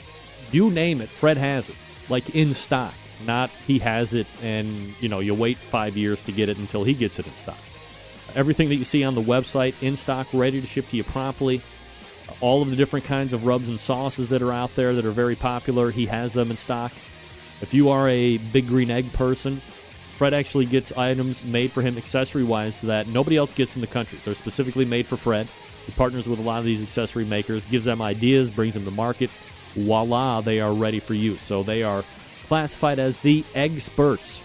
[0.50, 1.76] you name it, Fred has it,
[2.10, 2.92] like in stock.
[3.26, 6.84] Not he has it and you know you wait five years to get it until
[6.84, 7.56] he gets it in stock.
[8.34, 11.60] Everything that you see on the website in stock, ready to ship to you promptly.
[12.40, 15.10] All of the different kinds of rubs and sauces that are out there that are
[15.10, 16.92] very popular, he has them in stock.
[17.60, 19.60] If you are a big green egg person,
[20.16, 23.86] Fred actually gets items made for him accessory wise that nobody else gets in the
[23.86, 24.18] country.
[24.24, 25.48] They're specifically made for Fred.
[25.86, 28.90] He partners with a lot of these accessory makers, gives them ideas, brings them to
[28.90, 29.30] market.
[29.74, 31.42] Voila, they are ready for use.
[31.42, 32.04] So they are
[32.46, 34.42] classified as the experts.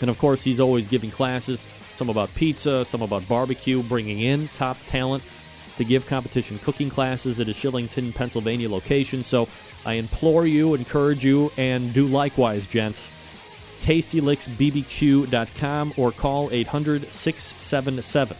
[0.00, 1.64] And of course, he's always giving classes,
[2.00, 5.22] some about pizza, some about barbecue, bringing in top talent
[5.76, 9.22] to give competition cooking classes at a Shillington, Pennsylvania location.
[9.22, 9.48] So
[9.84, 13.12] I implore you, encourage you, and do likewise, gents.
[13.82, 18.34] TastyLicksBBQ.com or call 800 677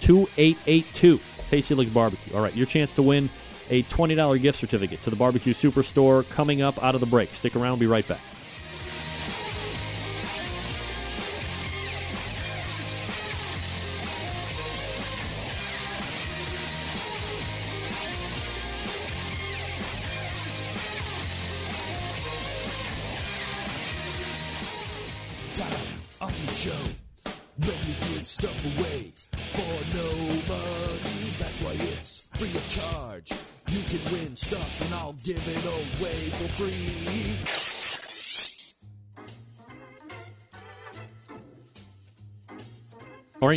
[0.00, 1.20] 2882.
[1.48, 2.34] Tasty Licks Barbecue.
[2.34, 3.30] All right, your chance to win
[3.70, 7.32] a $20 gift certificate to the Barbecue Superstore coming up out of the break.
[7.32, 8.20] Stick around, we'll be right back.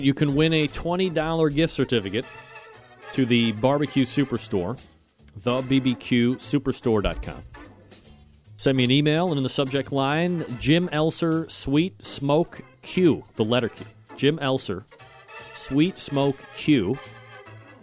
[0.02, 2.26] You can win a $20 gift certificate
[3.14, 4.80] to the Barbecue Superstore,
[5.42, 7.42] thebbqsuperstore.com.
[8.56, 13.44] Send me an email, and in the subject line, Jim Elser Sweet Smoke Q, the
[13.44, 13.86] letter Q.
[14.16, 14.84] Jim Elser
[15.54, 16.98] Sweet Smoke Q.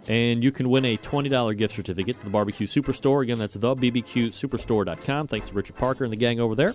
[0.07, 3.21] And you can win a $20 gift certificate to the Barbecue Superstore.
[3.21, 5.27] Again, that's thebbqsuperstore.com.
[5.27, 6.73] Thanks to Richard Parker and the gang over there.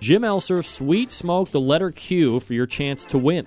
[0.00, 3.46] Jim Elser Sweet Smoke, the letter Q, for your chance to win.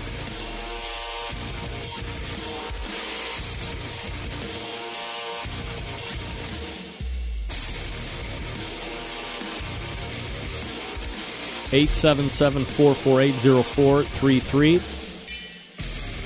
[11.73, 14.81] Eight seven seven four four eight zero four three three.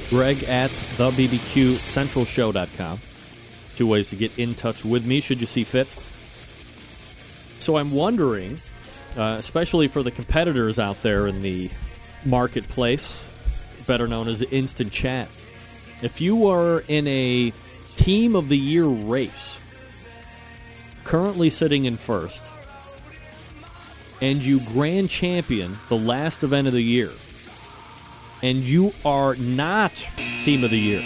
[0.09, 2.25] Greg at the BBQ Central
[3.75, 5.87] Two ways to get in touch with me should you see fit.
[7.59, 8.57] So I'm wondering,
[9.17, 11.69] uh, especially for the competitors out there in the
[12.25, 13.23] marketplace,
[13.85, 15.27] better known as Instant Chat,
[16.01, 17.53] if you are in a
[17.95, 19.57] team of the year race,
[21.03, 22.45] currently sitting in first,
[24.21, 27.11] and you grand champion the last event of the year,
[28.41, 29.93] and you are not
[30.43, 31.01] team of the year,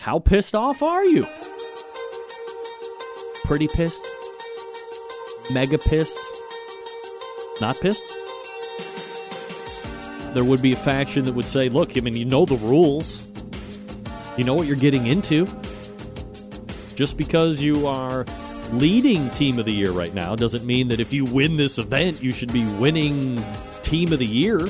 [0.00, 1.26] how pissed off are you?
[3.44, 4.06] Pretty pissed?
[5.50, 6.18] Mega pissed?
[7.60, 8.04] Not pissed?
[10.34, 13.26] There would be a faction that would say, look, I mean, you know the rules.
[14.36, 15.46] You know what you're getting into.
[16.94, 18.24] Just because you are
[18.72, 22.22] leading team of the year right now doesn't mean that if you win this event,
[22.22, 23.42] you should be winning
[23.82, 24.60] team of the year.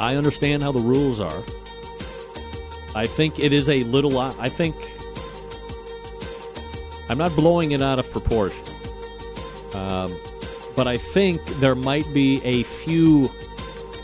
[0.00, 1.42] I understand how the rules are.
[2.94, 4.18] I think it is a little.
[4.18, 4.74] I think
[7.08, 8.64] I'm not blowing it out of proportion,
[9.74, 10.16] um,
[10.76, 13.28] but I think there might be a few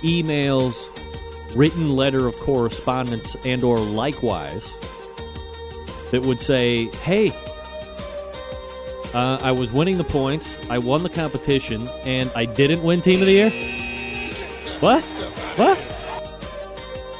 [0.02, 0.86] emails,
[1.56, 4.72] written letter of correspondence, and/or likewise
[6.10, 7.32] that would say, "Hey,
[9.14, 13.20] uh, I was winning the points, I won the competition, and I didn't win Team
[13.20, 13.50] of the Year."
[14.80, 15.04] What?
[15.56, 15.78] What?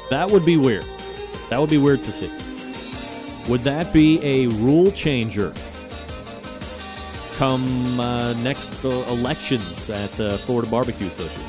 [0.09, 0.85] That would be weird.
[1.49, 2.31] That would be weird to see.
[3.49, 5.53] Would that be a rule changer
[7.37, 11.43] come uh, next uh, elections at the Florida Barbecue Association?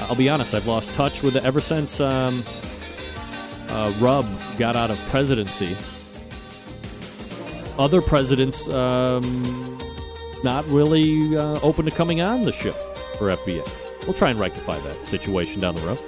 [0.00, 2.44] I'll be honest, I've lost touch with it ever since um,
[3.68, 4.26] uh, Rub
[4.58, 5.76] got out of presidency.
[7.78, 9.78] Other presidents um,
[10.44, 12.72] not really uh, open to coming on the show
[13.18, 13.66] for FBA.
[14.06, 15.98] We'll try and rectify that situation down the road.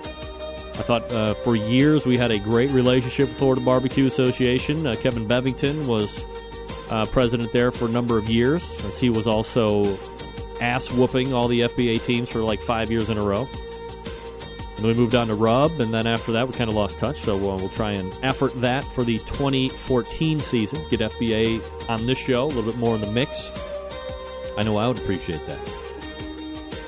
[0.79, 4.87] I thought uh, for years we had a great relationship with Florida Barbecue Association.
[4.87, 6.23] Uh, Kevin Bevington was
[6.91, 9.99] uh, president there for a number of years, as he was also
[10.61, 13.49] ass whooping all the FBA teams for like five years in a row.
[14.77, 17.21] And we moved on to Rub, and then after that we kind of lost touch.
[17.21, 20.81] So uh, we'll try and effort that for the 2014 season.
[20.91, 23.51] Get FBA on this show a little bit more in the mix.
[24.59, 25.59] I know I would appreciate that.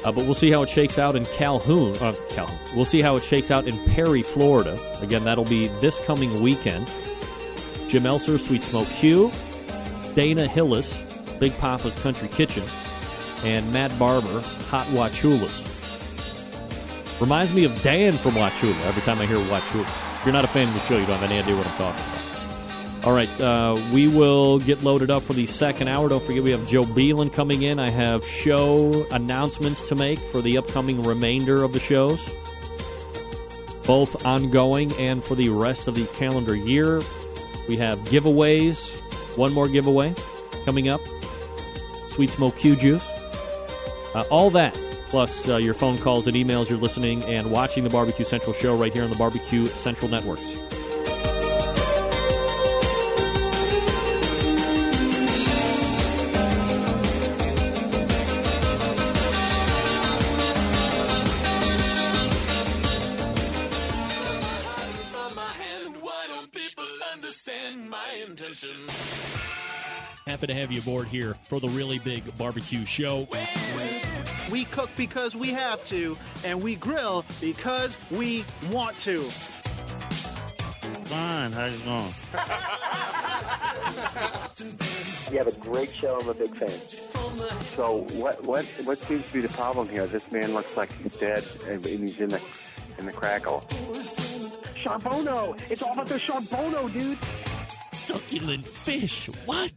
[0.04, 1.96] Uh, but we'll see how it shakes out in Calhoun.
[1.96, 2.58] Uh, Calhoun.
[2.74, 4.78] We'll see how it shakes out in Perry, Florida.
[5.02, 6.86] Again, that'll be this coming weekend.
[7.88, 9.30] Jim Elser, Sweet Smoke Q,
[10.14, 10.96] Dana Hillis,
[11.38, 12.64] Big Papa's Country Kitchen,
[13.44, 15.67] and Matt Barber, Hot Wachulas.
[17.20, 19.82] Reminds me of Dan from Wachula every time I hear Wachula.
[20.18, 21.76] If you're not a fan of the show, you don't have any idea what I'm
[21.76, 23.04] talking about.
[23.04, 26.08] All right, uh, we will get loaded up for the second hour.
[26.08, 27.78] Don't forget, we have Joe Beelan coming in.
[27.78, 32.20] I have show announcements to make for the upcoming remainder of the shows,
[33.84, 37.00] both ongoing and for the rest of the calendar year.
[37.68, 39.00] We have giveaways.
[39.36, 40.14] One more giveaway
[40.64, 41.00] coming up.
[42.08, 43.08] Sweet Smoke Q Juice.
[44.14, 44.76] Uh, all that,
[45.08, 48.76] plus uh, your phone calls and emails you're listening and watching the Barbecue Central show
[48.76, 50.54] right here on the Barbecue Central Networks.
[70.26, 73.26] Happy to have you aboard here for the really big barbecue show.
[74.50, 79.20] We cook because we have to, and we grill because we want to.
[81.08, 82.12] Fine, how's it going?
[85.30, 86.18] You have a great show.
[86.20, 86.68] I'm a big fan.
[87.60, 90.06] So what what what seems to be the problem here?
[90.06, 92.42] This man looks like he's dead and he's in the
[92.98, 93.64] in the crackle.
[94.82, 95.60] Charbono!
[95.70, 97.18] It's all about the Charbono, dude!
[98.08, 99.28] Succulent fish.
[99.44, 99.70] What?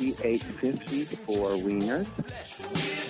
[0.00, 2.06] We ate 54 wieners.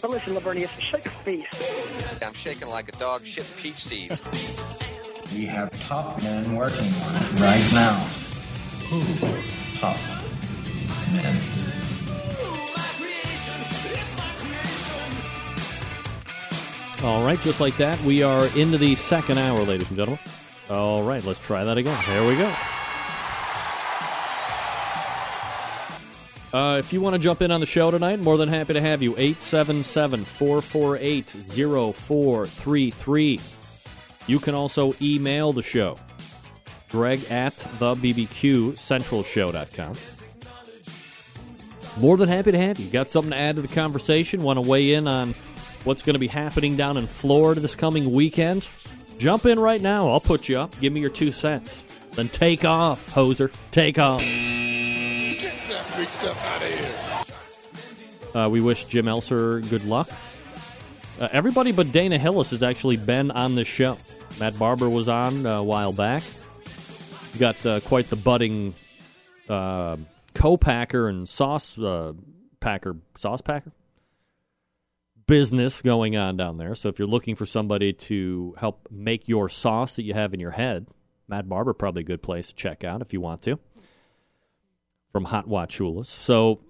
[0.03, 2.23] But listen, Lavernius, shut your face.
[2.27, 4.21] I'm shaking like a dog shit peach seeds.
[5.33, 7.95] We have top men working on it right now.
[8.89, 9.05] Who?
[9.79, 9.97] Top
[11.13, 11.39] men.
[17.05, 20.19] All right, just like that, we are into the second hour, ladies and gentlemen.
[20.69, 21.97] All right, let's try that again.
[22.09, 22.53] There we go.
[26.53, 28.81] Uh, if you want to jump in on the show tonight, more than happy to
[28.81, 29.13] have you.
[29.13, 33.41] 877 448 0433.
[34.27, 35.97] You can also email the show.
[36.91, 39.95] Greg at the BBQ Central Show.com.
[42.01, 42.91] More than happy to have you.
[42.91, 44.43] Got something to add to the conversation?
[44.43, 45.35] Want to weigh in on
[45.85, 48.67] what's going to be happening down in Florida this coming weekend?
[49.19, 50.09] Jump in right now.
[50.09, 50.79] I'll put you up.
[50.81, 51.83] Give me your two cents.
[52.13, 53.53] Then take off, hoser.
[53.71, 54.23] Take off.
[55.79, 56.69] Out of
[58.35, 58.41] here.
[58.41, 60.09] Uh, we wish Jim Elser good luck.
[61.21, 63.97] Uh, everybody but Dana Hillis has actually been on the show.
[64.41, 66.23] Matt Barber was on uh, a while back.
[66.65, 68.75] He's got uh, quite the budding
[69.49, 69.97] uh,
[70.35, 72.13] co-packer and sauce uh,
[72.61, 73.73] packer, sauce packer
[75.29, 76.75] business going on down there.
[76.75, 80.41] So if you're looking for somebody to help make your sauce that you have in
[80.41, 80.89] your head,
[81.29, 83.61] Matt Barber probably a good place to check out if you want to.
[85.19, 86.07] From Hot Wachulas.
[86.07, 86.61] So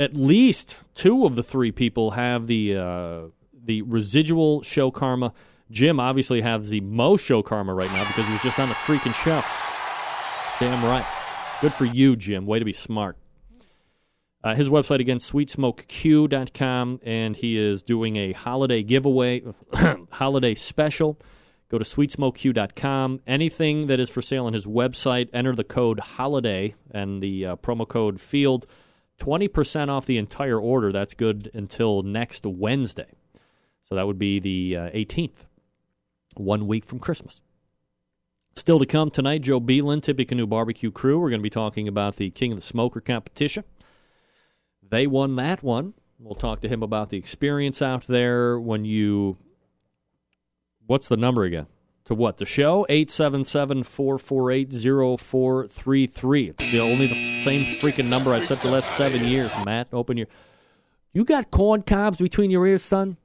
[0.00, 3.20] at least two of the three people have the uh,
[3.62, 5.34] the residual show karma.
[5.70, 8.74] Jim obviously has the most show karma right now because he was just on the
[8.74, 9.42] freaking show.
[10.58, 11.04] Damn right.
[11.60, 12.46] Good for you, Jim.
[12.46, 13.18] Way to be smart.
[14.42, 19.42] Uh, his website again, sweetsmokeq.com, and he is doing a holiday giveaway,
[20.10, 21.18] holiday special.
[21.74, 23.22] Go to sweetsmokeq.com.
[23.26, 27.56] Anything that is for sale on his website, enter the code HOLIDAY and the uh,
[27.56, 28.64] promo code FIELD.
[29.18, 30.92] 20% off the entire order.
[30.92, 33.10] That's good until next Wednesday.
[33.82, 35.46] So that would be the uh, 18th,
[36.36, 37.40] one week from Christmas.
[38.54, 41.18] Still to come tonight, Joe Beelan, Tippecanoe Barbecue Crew.
[41.18, 43.64] We're going to be talking about the King of the Smoker competition.
[44.88, 45.94] They won that one.
[46.20, 49.38] We'll talk to him about the experience out there when you.
[50.86, 51.66] What's the number again?
[52.06, 52.36] To what?
[52.36, 52.84] The show?
[52.88, 56.50] 877 448 0433.
[56.50, 59.88] It's the only the same freaking number I've said the last seven years, Matt.
[59.92, 60.26] Open your.
[61.14, 63.16] You got corn cobs between your ears, son?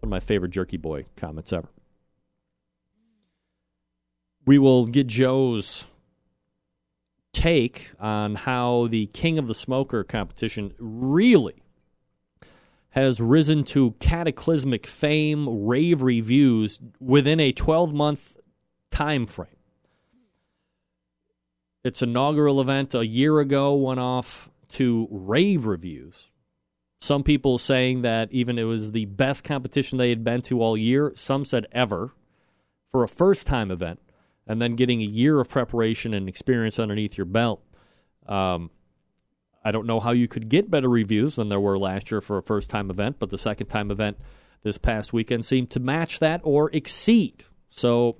[0.00, 1.68] One of my favorite Jerky Boy comments ever.
[4.44, 5.86] We will get Joe's
[7.32, 11.62] take on how the King of the Smoker competition really
[12.90, 18.36] has risen to cataclysmic fame, rave reviews within a 12 month
[18.90, 19.48] time frame.
[21.84, 26.30] Its inaugural event a year ago went off to rave reviews.
[27.00, 30.76] Some people saying that even it was the best competition they had been to all
[30.76, 31.12] year.
[31.14, 32.12] Some said ever
[32.90, 34.00] for a first time event
[34.46, 37.62] and then getting a year of preparation and experience underneath your belt.
[38.26, 38.70] Um,
[39.68, 42.38] I don't know how you could get better reviews than there were last year for
[42.38, 44.16] a first time event, but the second time event
[44.62, 47.44] this past weekend seemed to match that or exceed.
[47.68, 48.16] So,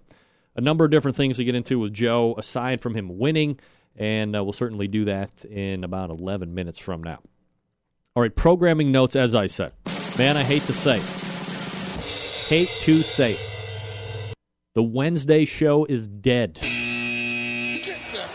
[0.56, 3.58] a number of different things to get into with Joe aside from him winning,
[3.96, 7.20] and uh, we'll certainly do that in about 11 minutes from now.
[8.14, 9.72] All right, programming notes, as I said.
[10.18, 10.98] Man, I hate to say,
[12.46, 13.38] hate to say,
[14.74, 16.60] the Wednesday show is dead.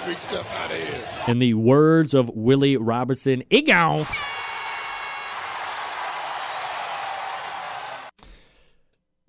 [0.05, 1.05] Out of here.
[1.29, 4.05] In the words of Willie Robertson, Egon.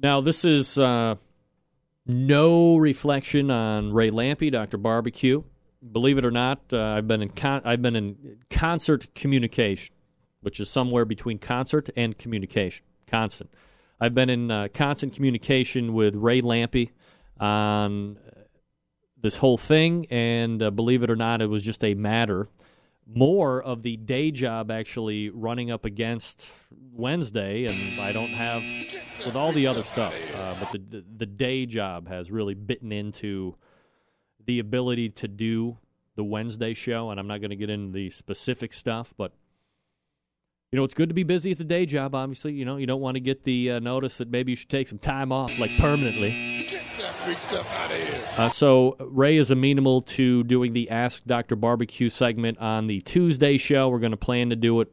[0.00, 1.14] Now, this is uh,
[2.06, 4.76] no reflection on Ray Lampe, Dr.
[4.76, 5.44] Barbecue.
[5.92, 9.94] Believe it or not, uh, I've been in con- I've been in concert communication,
[10.40, 13.48] which is somewhere between concert and communication, constant.
[14.00, 16.90] I've been in uh, constant communication with Ray Lampe
[17.38, 18.18] on
[19.24, 22.48] this whole thing, and uh, believe it or not, it was just a matter
[23.06, 26.50] more of the day job actually running up against
[26.92, 28.62] Wednesday, and I don't have
[29.24, 33.54] with all the other stuff, uh, but the, the day job has really bitten into
[34.46, 35.76] the ability to do
[36.16, 39.32] the Wednesday show, and I'm not going to get into the specific stuff, but
[40.72, 42.16] you know, it's good to be busy at the day job.
[42.16, 44.70] Obviously, you know, you don't want to get the uh, notice that maybe you should
[44.70, 46.68] take some time off, like permanently.
[47.26, 48.28] Get stuff out of here.
[48.36, 51.56] Uh, so Ray is amenable to doing the Ask Dr.
[51.56, 53.88] Barbecue segment on the Tuesday show.
[53.88, 54.92] We're going to plan to do it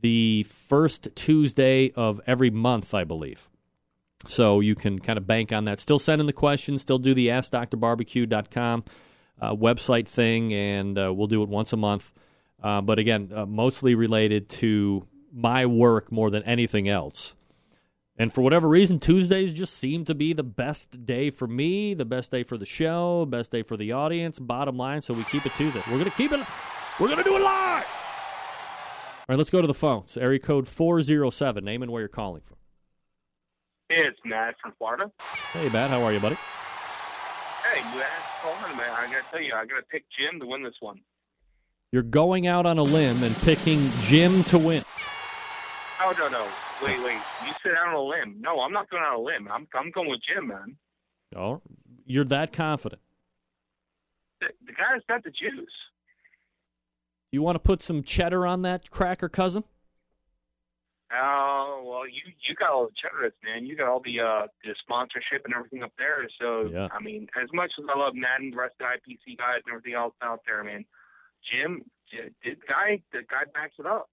[0.00, 3.48] the first Tuesday of every month, I believe.
[4.28, 5.80] So you can kind of bank on that.
[5.80, 6.82] Still send in the questions.
[6.82, 8.84] Still do the AskDrBarbecue.com
[9.40, 12.12] uh, website thing, and uh, we'll do it once a month.
[12.62, 17.34] Uh, but again, uh, mostly related to my work more than anything else.
[18.18, 22.04] And for whatever reason, Tuesdays just seem to be the best day for me, the
[22.04, 24.38] best day for the show, best day for the audience.
[24.38, 25.80] Bottom line, so we keep it Tuesday.
[25.90, 26.40] We're gonna keep it.
[27.00, 27.84] We're gonna do it live.
[27.84, 30.18] All right, let's go to the phones.
[30.18, 31.64] Area code four zero seven.
[31.64, 32.58] Name and where you're calling from.
[33.88, 35.10] Hey, it's Matt from Florida.
[35.52, 36.34] Hey, Matt, how are you, buddy?
[36.34, 38.90] Hey, asked Florida, man.
[38.90, 41.00] I gotta tell you, I gotta pick Jim to win this one.
[41.92, 44.82] You're going out on a limb and picking Jim to win.
[46.00, 46.46] Oh no no.
[46.82, 47.20] Wait wait.
[47.46, 48.36] You sit out on a limb.
[48.40, 49.48] No, I'm not going on a limb.
[49.50, 50.76] I'm I'm going with Jim, man.
[51.36, 51.60] Oh,
[52.06, 53.00] you're that confident.
[54.40, 55.70] The, the guy's got the juice.
[57.30, 59.64] You want to put some cheddar on that cracker, cousin?
[61.14, 63.66] Oh well, you you got all the cheddar, man.
[63.66, 66.26] You got all the uh the sponsorship and everything up there.
[66.40, 66.88] So Yeah.
[66.90, 69.72] I mean, as much as I love Madden, the rest of the IPC guys and
[69.74, 70.84] everything else out there, man,
[71.50, 74.08] Jim, the guy, the guy backs it up.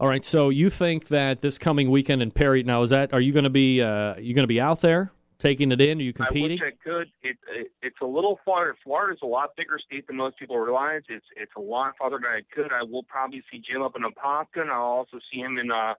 [0.00, 0.24] All right.
[0.24, 2.62] So you think that this coming weekend in Perry?
[2.62, 5.12] Now, is that are you going to be uh, you going to be out there
[5.38, 5.98] taking it in?
[5.98, 6.60] Are you competing?
[6.60, 7.08] I wish I could.
[7.22, 8.76] It, it it's a little farther.
[8.84, 11.02] Florida's a lot bigger state than most people realize.
[11.08, 12.72] It's it's a lot farther than I could.
[12.72, 15.94] I will probably see Jim up in Apopka, and I'll also see him in uh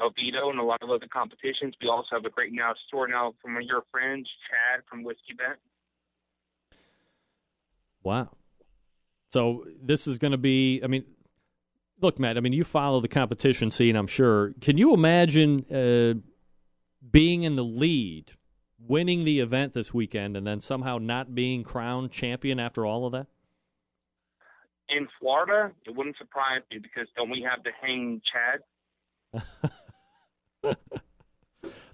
[0.00, 1.74] Oviedo and a lot of other competitions.
[1.80, 5.58] We also have a great now store now from your friends, Chad from Whiskey Bent.
[8.02, 8.30] Wow.
[9.32, 10.80] So this is going to be.
[10.82, 11.04] I mean,
[12.02, 12.36] look, Matt.
[12.36, 13.96] I mean, you follow the competition scene.
[13.96, 14.54] I'm sure.
[14.60, 16.14] Can you imagine uh,
[17.10, 18.32] being in the lead,
[18.78, 23.12] winning the event this weekend, and then somehow not being crowned champion after all of
[23.12, 23.26] that?
[24.88, 28.60] In Florida, it wouldn't surprise me because don't we have the hang Chad?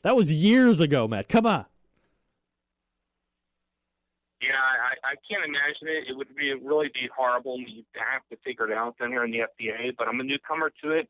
[0.03, 1.29] That was years ago, Matt.
[1.29, 1.67] Come on.
[4.41, 6.11] Yeah, I, I can't imagine it.
[6.11, 7.59] It would be really be horrible.
[7.59, 9.97] You have to figure it out down here in the FBA.
[9.99, 11.09] But I'm a newcomer to it,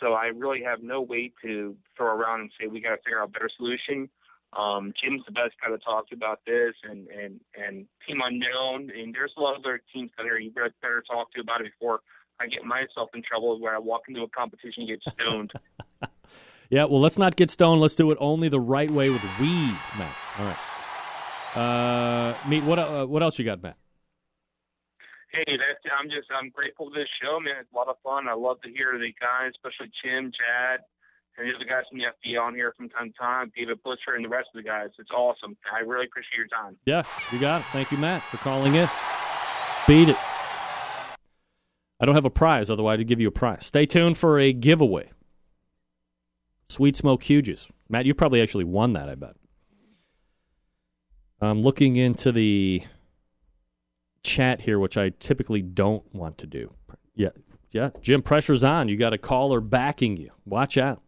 [0.00, 3.20] so I really have no way to throw around and say we got to figure
[3.20, 4.08] out a better solution.
[4.56, 8.90] Um, Jim's the best guy to talk to about this, and and and Team Unknown,
[8.96, 11.60] and there's a lot of other teams down here you better, better talk to about
[11.60, 12.00] it before
[12.38, 15.52] I get myself in trouble where I walk into a competition and get stoned.
[16.70, 17.80] Yeah, well, let's not get stoned.
[17.80, 20.16] Let's do it only the right way with weed, Matt.
[20.38, 20.73] All right.
[21.54, 22.78] Uh, meet what?
[22.78, 23.76] Uh, what else you got, Matt?
[25.30, 27.54] Hey, that's I'm just I'm grateful for this show, man.
[27.60, 28.28] It's a lot of fun.
[28.28, 30.80] I love to hear the guys, especially Jim, Chad,
[31.36, 34.14] and the other guys from the FBI on here from time to time, David Blitzer
[34.14, 34.90] and the rest of the guys.
[34.98, 35.56] It's awesome.
[35.72, 36.76] I really appreciate your time.
[36.86, 37.02] Yeah,
[37.32, 37.64] you got it.
[37.66, 38.88] Thank you, Matt, for calling in.
[39.86, 40.16] Beat it.
[42.00, 43.66] I don't have a prize, otherwise I'd give you a prize.
[43.66, 45.10] Stay tuned for a giveaway.
[46.68, 47.68] Sweet Smoke Q Juice.
[47.88, 49.36] Matt, you probably actually won that, I bet.
[51.44, 52.82] I'm looking into the
[54.22, 56.72] chat here, which I typically don't want to do.
[57.14, 57.30] Yeah,
[57.70, 57.90] yeah.
[58.00, 58.88] Jim, pressure's on.
[58.88, 60.30] You got a caller backing you.
[60.44, 61.02] Watch out.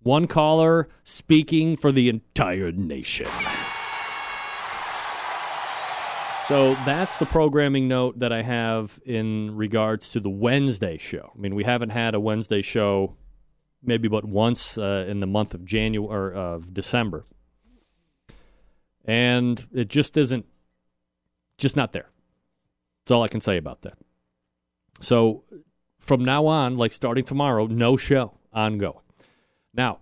[0.00, 3.28] One caller speaking for the entire nation.
[6.46, 11.32] So that's the programming note that I have in regards to the Wednesday show.
[11.34, 13.16] I mean, we haven't had a Wednesday show
[13.82, 17.24] maybe but once uh, in the month of January or of December,
[19.08, 20.46] and it just isn't,
[21.56, 22.10] just not there.
[23.02, 23.94] That's all I can say about that.
[25.00, 25.44] So
[25.98, 29.00] from now on, like starting tomorrow, no show ongoing.
[29.72, 30.00] Now,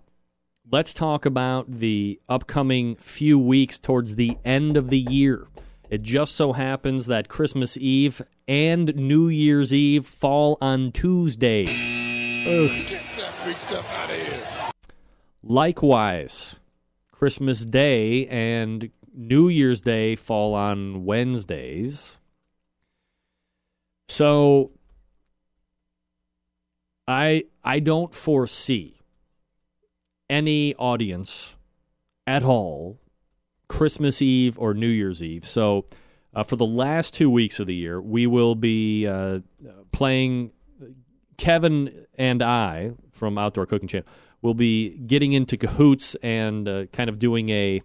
[0.69, 5.47] let's talk about the upcoming few weeks towards the end of the year.
[5.89, 11.69] It just so happens that Christmas Eve and New Year's Eve fall on Tuesdays.
[12.45, 12.99] Ugh.
[13.45, 14.71] Big stuff out of here.
[15.43, 16.57] Likewise,
[17.13, 22.15] Christmas Day and New Year's Day fall on Wednesdays.
[24.07, 24.71] So
[27.07, 29.01] I I don't foresee
[30.29, 31.55] any audience
[32.27, 32.99] at all
[33.67, 35.45] Christmas Eve or New Year's Eve.
[35.45, 35.85] So
[36.35, 39.39] uh, for the last two weeks of the year, we will be uh,
[39.91, 40.51] playing.
[41.37, 44.07] Kevin and I from Outdoor Cooking Channel
[44.41, 47.81] will be getting into cahoots and uh, kind of doing a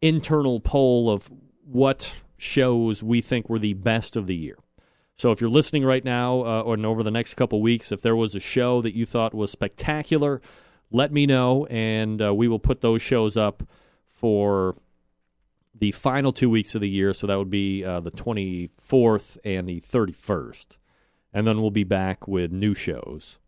[0.00, 1.30] internal poll of
[1.64, 4.58] what shows we think were the best of the year.
[5.14, 8.14] So if you're listening right now uh, or over the next couple weeks, if there
[8.14, 10.40] was a show that you thought was spectacular,
[10.92, 13.64] let me know, and uh, we will put those shows up
[14.06, 14.76] for
[15.74, 17.12] the final two weeks of the year.
[17.12, 20.76] So that would be uh, the 24th and the 31st.
[21.32, 23.38] And then we'll be back with new shows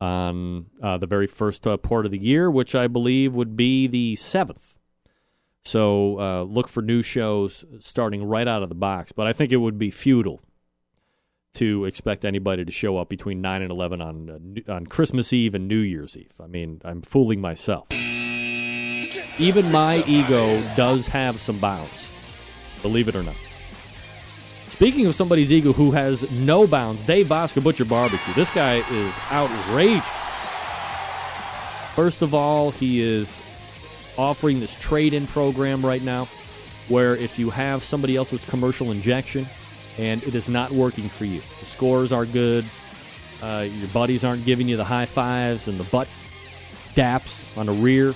[0.00, 3.86] on uh, the very first uh, part of the year, which I believe would be
[3.86, 4.74] the 7th.
[5.68, 9.12] So uh, look for new shows starting right out of the box.
[9.12, 10.40] But I think it would be futile
[11.54, 15.54] to expect anybody to show up between 9 and 11 on, uh, on Christmas Eve
[15.54, 16.32] and New Year's Eve.
[16.42, 17.86] I mean, I'm fooling myself.
[19.38, 22.08] Even my ego does have some bounds,
[22.80, 23.36] believe it or not.
[24.70, 28.32] Speaking of somebody's ego who has no bounds, Dave Bostic Butcher Barbecue.
[28.32, 30.08] This guy is outrageous.
[31.94, 33.38] First of all, he is
[34.18, 36.28] offering this trade in program right now.
[36.88, 39.46] where if you have somebody else's commercial injection
[39.98, 42.64] and it is not working for you, the scores are good,
[43.42, 46.08] uh, your buddies aren't giving you the high fives and the butt
[46.94, 48.14] daps on the rear,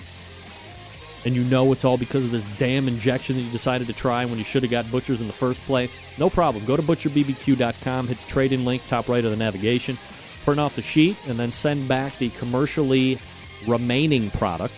[1.25, 4.25] and you know it's all because of this damn injection that you decided to try
[4.25, 6.65] when you should have got Butchers in the first place, no problem.
[6.65, 9.99] Go to butcherbbq.com, hit the trade in link, top right of the navigation,
[10.45, 13.19] print off the sheet, and then send back the commercially
[13.67, 14.75] remaining product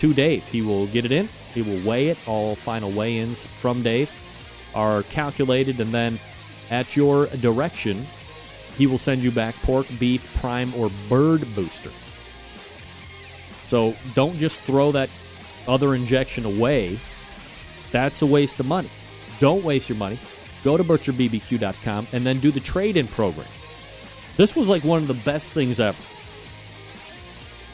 [0.00, 0.46] to Dave.
[0.48, 2.18] He will get it in, he will weigh it.
[2.26, 4.10] All final weigh ins from Dave
[4.74, 6.18] are calculated, and then
[6.70, 8.06] at your direction,
[8.76, 11.90] he will send you back pork, beef, prime, or bird booster.
[13.66, 15.10] So don't just throw that
[15.66, 16.98] other injection away.
[17.90, 18.90] That's a waste of money.
[19.40, 20.18] Don't waste your money.
[20.64, 23.46] Go to butcherbbq.com and then do the trade in program.
[24.36, 25.98] This was like one of the best things ever.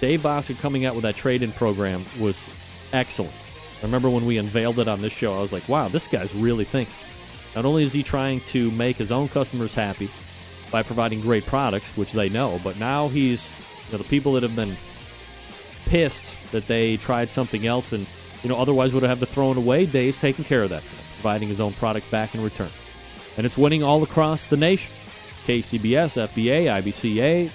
[0.04, 2.50] Dave Bostic coming out with that trade in program was
[2.92, 3.32] excellent.
[3.80, 6.34] I remember when we unveiled it on this show, I was like, wow, this guy's
[6.34, 6.94] really thinking.
[7.56, 10.10] Not only is he trying to make his own customers happy
[10.70, 13.50] by providing great products, which they know, but now he's,
[13.86, 14.76] you know, the people that have been
[15.86, 18.06] pissed that they tried something else and,
[18.42, 20.82] you know, otherwise would have to throw it away, Dave's taking care of that
[21.14, 22.68] providing his own product back in return.
[23.38, 24.94] And it's winning all across the nation.
[25.46, 27.50] KCBS, FBA, IBCA,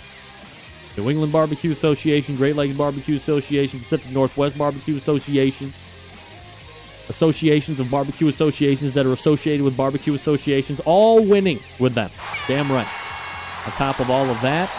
[0.98, 5.74] New England Barbecue Association, Great Lakes Barbecue Association, Pacific Northwest Barbecue Association,
[7.10, 12.10] associations of barbecue associations that are associated with barbecue associations, all winning with them.
[12.48, 12.88] Damn right.
[13.66, 14.70] On top of all of that,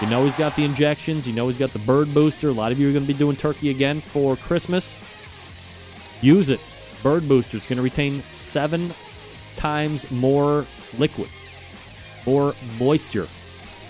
[0.00, 1.26] you know he's got the injections.
[1.26, 2.48] You know he's got the bird booster.
[2.48, 4.96] A lot of you are going to be doing turkey again for Christmas.
[6.20, 6.60] Use it.
[7.02, 7.56] Bird booster.
[7.56, 8.92] It's going to retain seven
[9.56, 10.66] times more
[10.98, 11.28] liquid,
[12.24, 13.28] more moisture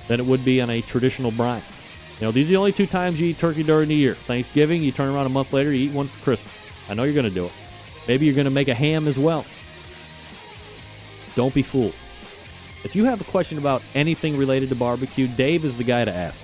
[0.09, 1.63] than it would be on a traditional brine.
[2.21, 4.15] You know, these are the only two times you eat turkey during the year.
[4.15, 6.53] Thanksgiving, you turn around a month later, you eat one for Christmas.
[6.89, 7.53] I know you're going to do it.
[8.09, 9.45] Maybe you're going to make a ham as well.
[11.37, 11.95] Don't be fooled.
[12.83, 16.13] If you have a question about anything related to barbecue, Dave is the guy to
[16.13, 16.43] ask.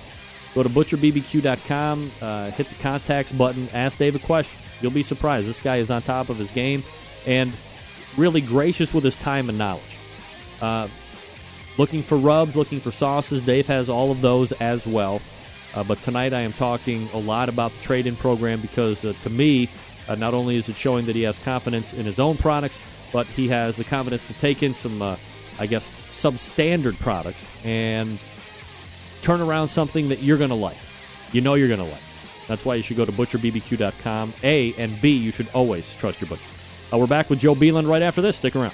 [0.53, 4.61] Go to butcherbbq.com, uh, hit the contacts button, ask Dave a question.
[4.79, 5.47] You'll be surprised.
[5.47, 6.83] This guy is on top of his game
[7.25, 7.51] and
[8.15, 9.97] really gracious with his time and knowledge.
[10.61, 10.87] Uh,
[11.77, 15.21] looking for rubs, looking for sauces, Dave has all of those as well.
[15.73, 19.13] Uh, but tonight I am talking a lot about the trade in program because uh,
[19.21, 19.69] to me,
[20.07, 22.79] uh, not only is it showing that he has confidence in his own products,
[23.11, 25.17] but he has the confidence to take in some, uh,
[25.59, 28.19] I guess, substandard products and
[29.21, 30.77] turn around something that you're going to like.
[31.31, 32.01] You know you're going to like.
[32.47, 34.33] That's why you should go to butcherbbq.com.
[34.43, 36.43] A and B, you should always trust your butcher.
[36.93, 38.37] Uh, we're back with Joe Beeland right after this.
[38.37, 38.73] Stick around.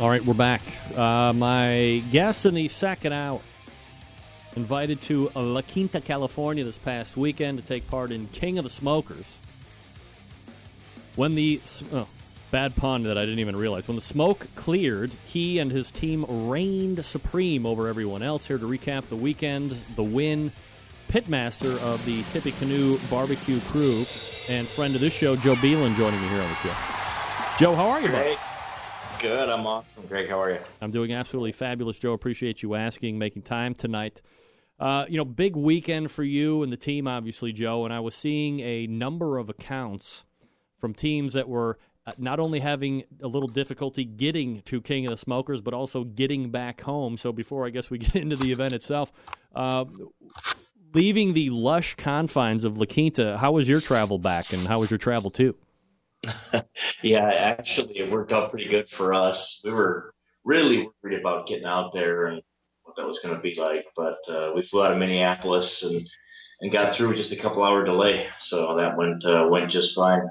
[0.00, 0.62] All right, we're back.
[0.96, 3.38] Uh, my guest in the second hour
[4.56, 8.70] invited to La Quinta, California this past weekend to take part in King of the
[8.70, 9.36] Smokers.
[11.16, 11.60] When the
[11.92, 12.08] oh,
[12.50, 13.88] bad pun that I didn't even realize.
[13.88, 18.46] When the smoke cleared, he and his team reigned supreme over everyone else.
[18.46, 20.50] Here to recap the weekend, the win,
[21.10, 24.06] pitmaster of the Tippecanoe barbecue crew,
[24.48, 26.74] and friend of this show, Joe Beelan, joining me here on the show.
[27.58, 28.36] Joe, how are you.
[29.20, 29.50] Good.
[29.50, 30.06] I'm awesome.
[30.06, 30.58] Greg, how are you?
[30.80, 32.14] I'm doing absolutely fabulous, Joe.
[32.14, 34.22] Appreciate you asking, making time tonight.
[34.78, 37.84] Uh, you know, big weekend for you and the team, obviously, Joe.
[37.84, 40.24] And I was seeing a number of accounts
[40.78, 45.10] from teams that were uh, not only having a little difficulty getting to King of
[45.10, 47.18] the Smokers, but also getting back home.
[47.18, 49.12] So before I guess we get into the event itself,
[49.54, 49.84] uh,
[50.94, 54.90] leaving the lush confines of La Quinta, how was your travel back, and how was
[54.90, 55.54] your travel too?
[57.02, 59.60] yeah, actually, it worked out pretty good for us.
[59.64, 60.14] We were
[60.44, 62.42] really worried about getting out there and
[62.82, 66.06] what that was going to be like, but uh, we flew out of Minneapolis and
[66.60, 69.94] and got through with just a couple hour delay, so that went uh, went just
[69.94, 70.28] fine.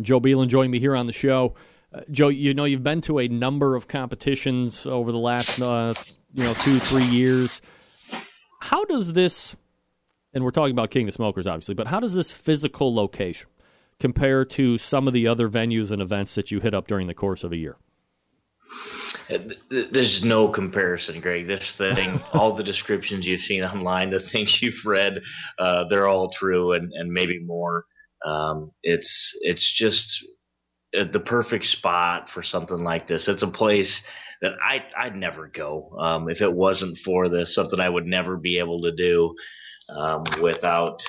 [0.00, 1.54] Joe Beelan joined me here on the show.
[1.92, 5.94] Uh, Joe, you know you've been to a number of competitions over the last uh,
[6.34, 7.62] you know two three years.
[8.60, 9.56] How does this,
[10.34, 13.48] and we're talking about King of Smokers, obviously, but how does this physical location?
[14.00, 17.14] Compare to some of the other venues and events that you hit up during the
[17.14, 17.76] course of a year?
[19.68, 21.46] There's no comparison, Greg.
[21.46, 25.20] This thing, all the descriptions you've seen online, the things you've read,
[25.58, 27.84] uh, they're all true and, and maybe more.
[28.24, 30.26] Um, it's it's just
[30.96, 33.28] uh, the perfect spot for something like this.
[33.28, 34.06] It's a place
[34.40, 37.54] that I I'd never go um, if it wasn't for this.
[37.54, 39.34] Something I would never be able to do
[39.94, 41.04] um, without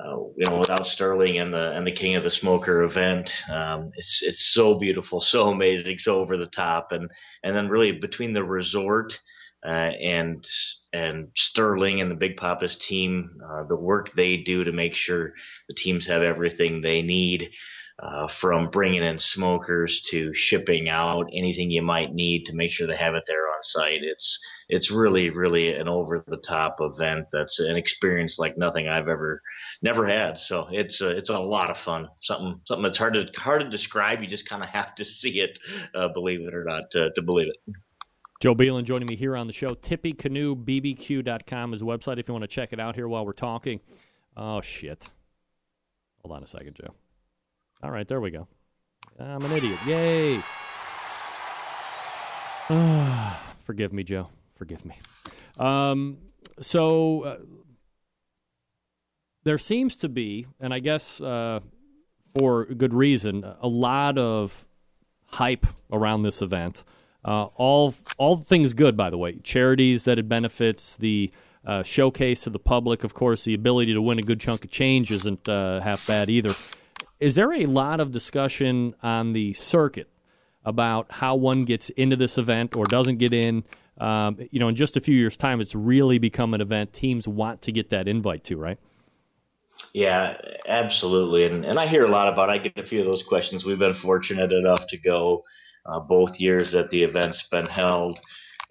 [0.00, 3.90] uh, you know, without Sterling and the and the King of the Smoker event, um,
[3.94, 7.10] it's it's so beautiful, so amazing, so over the top, and
[7.42, 9.20] and then really between the resort
[9.64, 10.46] uh, and
[10.92, 15.34] and Sterling and the Big Poppa's team, uh, the work they do to make sure
[15.68, 17.50] the teams have everything they need,
[17.98, 22.86] uh, from bringing in smokers to shipping out anything you might need to make sure
[22.86, 24.00] they have it there on site.
[24.02, 24.38] It's
[24.68, 29.42] it's really really an over the top event that's an experience like nothing I've ever
[29.82, 30.38] never had.
[30.38, 32.08] So it's a, it's a lot of fun.
[32.20, 34.20] Something something that's hard to hard to describe.
[34.20, 35.58] You just kind of have to see it,
[35.94, 37.74] uh, believe it or not, to, to believe it.
[38.40, 39.68] Joe Beelan joining me here on the show.
[39.68, 43.78] TippyCanoeBBQ.com is the website if you want to check it out here while we're talking.
[44.36, 45.08] Oh, shit.
[46.22, 46.92] Hold on a second, Joe.
[47.82, 48.46] All right, there we go.
[49.18, 49.78] I'm an idiot.
[49.86, 50.38] Yay.
[53.64, 54.28] Forgive me, Joe.
[54.54, 54.96] Forgive me.
[55.58, 56.18] Um,
[56.60, 57.38] so uh,
[59.44, 61.60] there seems to be, and I guess uh,
[62.38, 64.64] for good reason, a lot of
[65.26, 66.84] hype around this event.
[67.24, 69.36] Uh, all all things good, by the way.
[69.38, 71.32] Charities that it benefits, the
[71.66, 74.70] uh, showcase to the public, of course, the ability to win a good chunk of
[74.70, 76.52] change isn't uh, half bad either.
[77.22, 80.08] Is there a lot of discussion on the circuit
[80.64, 83.62] about how one gets into this event or doesn't get in?
[83.98, 87.28] Um, you know, in just a few years' time, it's really become an event teams
[87.28, 88.78] want to get that invite to, right?
[89.92, 90.36] Yeah,
[90.66, 91.44] absolutely.
[91.44, 92.50] And and I hear a lot about.
[92.50, 93.64] I get a few of those questions.
[93.64, 95.44] We've been fortunate enough to go
[95.86, 98.18] uh, both years that the event's been held.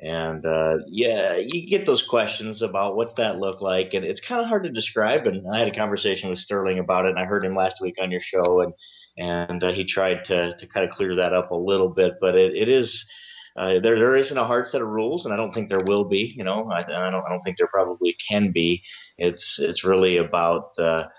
[0.02, 4.42] And uh, yeah, you get those questions about what's that look like, and it's kind
[4.42, 5.28] of hard to describe.
[5.28, 7.96] And I had a conversation with Sterling about it, and I heard him last week
[8.02, 8.74] on your show, and
[9.18, 12.16] and uh, he tried to to kind of clear that up a little bit.
[12.20, 13.08] But it, it is
[13.56, 16.06] uh, there there isn't a hard set of rules, and I don't think there will
[16.06, 16.34] be.
[16.36, 18.84] You know, I, I don't I don't think there probably can be.
[19.20, 21.12] It's it's really about the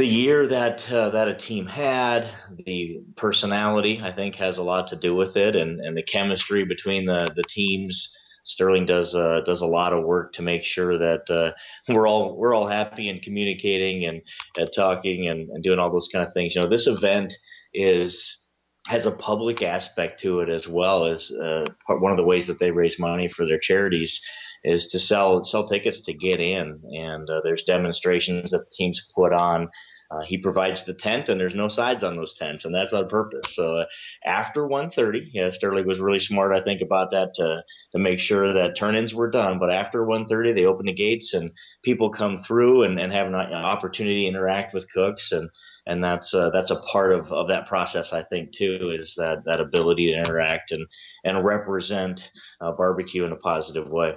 [0.00, 2.26] the year that uh, that a team had,
[2.64, 6.64] the personality I think has a lot to do with it, and, and the chemistry
[6.64, 8.16] between the the teams.
[8.42, 11.52] Sterling does uh, does a lot of work to make sure that uh,
[11.92, 14.22] we're all we're all happy and communicating and,
[14.56, 16.54] and talking and, and doing all those kind of things.
[16.54, 17.34] You know, this event
[17.74, 18.46] is
[18.88, 22.58] has a public aspect to it as well as uh, one of the ways that
[22.58, 24.22] they raise money for their charities
[24.64, 29.06] is to sell sell tickets to get in, and uh, there's demonstrations that the teams
[29.14, 29.68] put on.
[30.10, 33.06] Uh, he provides the tent, and there's no sides on those tents, and that's on
[33.08, 33.54] purpose.
[33.54, 33.84] So uh,
[34.24, 37.62] after 1:30, yeah, Sterling was really smart, I think, about that to
[37.92, 39.60] to make sure that turn-ins were done.
[39.60, 41.48] But after 1:30, they open the gates, and
[41.84, 45.48] people come through and, and have an opportunity to interact with cooks, and
[45.86, 49.44] and that's uh, that's a part of, of that process, I think, too, is that
[49.44, 50.86] that ability to interact and
[51.24, 54.14] and represent uh, barbecue in a positive way.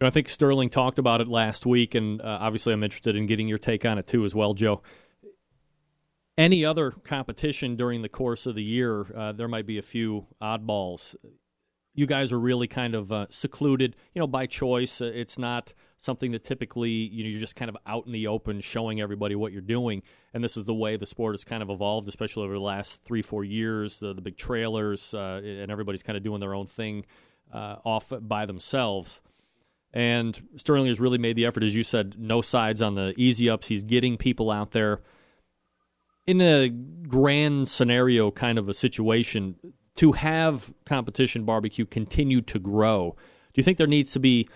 [0.00, 3.48] I think Sterling talked about it last week, and uh, obviously I'm interested in getting
[3.48, 4.80] your take on it too, as well, Joe.
[6.38, 10.24] Any other competition during the course of the year, uh, there might be a few
[10.40, 11.16] oddballs.
[11.96, 15.00] You guys are really kind of uh, secluded, you know, by choice.
[15.00, 18.28] Uh, it's not something that typically you know you're just kind of out in the
[18.28, 20.00] open, showing everybody what you're doing.
[20.32, 23.02] And this is the way the sport has kind of evolved, especially over the last
[23.02, 23.98] three, four years.
[23.98, 27.04] The, the big trailers, uh, and everybody's kind of doing their own thing
[27.52, 29.20] uh, off by themselves.
[29.92, 33.50] And Sterling has really made the effort, as you said, no sides on the easy
[33.50, 33.66] ups.
[33.66, 35.00] He's getting people out there
[36.28, 39.56] in a grand scenario kind of a situation
[39.94, 43.16] to have competition barbecue continue to grow.
[43.54, 44.46] Do you think there needs to be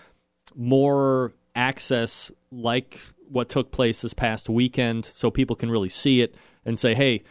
[0.55, 6.35] more access like what took place this past weekend so people can really see it
[6.63, 7.23] and say, hey,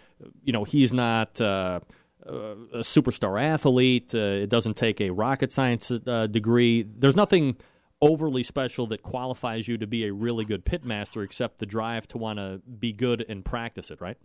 [0.42, 1.40] you know, he's not.
[1.40, 1.80] Uh,
[2.24, 4.14] a superstar athlete.
[4.14, 6.84] Uh, it doesn't take a rocket science uh, degree.
[6.84, 7.56] There's nothing
[8.00, 12.18] overly special that qualifies you to be a really good pitmaster, except the drive to
[12.18, 14.16] want to be good and practice it, right?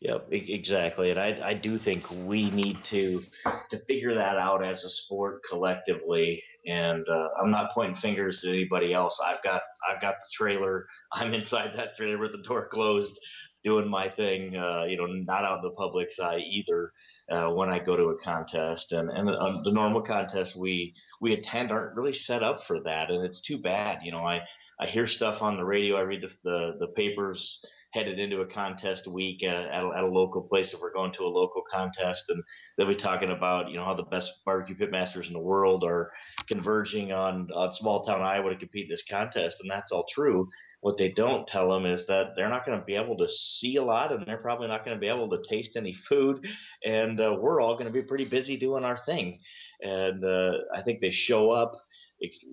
[0.00, 1.10] Yep, exactly.
[1.10, 3.22] And I, I do think we need to
[3.70, 6.42] to figure that out as a sport collectively.
[6.66, 9.18] And uh, I'm not pointing fingers at anybody else.
[9.24, 10.86] I've got I've got the trailer.
[11.12, 13.18] I'm inside that trailer with the door closed,
[13.64, 14.54] doing my thing.
[14.54, 16.92] Uh, you know, not out in the public's eye either
[17.30, 18.92] uh, when I go to a contest.
[18.92, 22.80] And and the, um, the normal contests we we attend aren't really set up for
[22.82, 24.02] that, and it's too bad.
[24.02, 24.42] You know, I
[24.78, 25.96] I hear stuff on the radio.
[25.96, 30.06] I read the the, the papers headed into a contest week at, a, at, a,
[30.06, 32.42] local place if we're going to a local contest and
[32.76, 36.10] they'll be talking about you know how the best barbecue pitmasters in the world are
[36.46, 40.48] converging on, on small town iowa to compete in this contest and that's all true
[40.80, 43.76] what they don't tell them is that they're not going to be able to see
[43.76, 46.46] a lot and they're probably not going to be able to taste any food
[46.84, 49.38] and uh, we're all going to be pretty busy doing our thing
[49.82, 51.72] and uh, i think they show up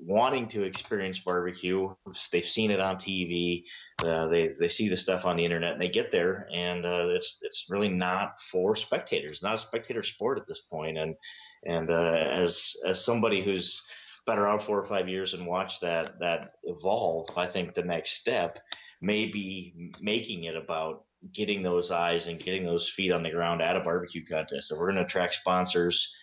[0.06, 1.90] wanting to experience barbecue.
[2.31, 3.64] They've seen it on TV.
[4.03, 7.07] Uh, they they see the stuff on the internet, and they get there, and uh,
[7.10, 9.41] it's it's really not for spectators.
[9.41, 10.98] Not a spectator sport at this point.
[10.98, 11.15] And
[11.64, 13.81] and uh, as as somebody who's
[14.26, 18.11] been around four or five years and watched that that evolve, I think the next
[18.11, 18.57] step
[19.02, 21.03] may be making it about
[21.34, 24.68] getting those eyes and getting those feet on the ground at a barbecue contest.
[24.68, 26.14] So we're going to attract sponsors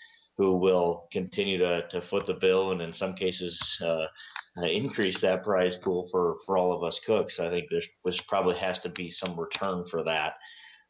[0.40, 4.06] who will continue to, to foot the bill and in some cases uh,
[4.56, 7.38] uh, increase that prize pool for, for all of us cooks.
[7.38, 10.32] I think there's, there's probably has to be some return for that.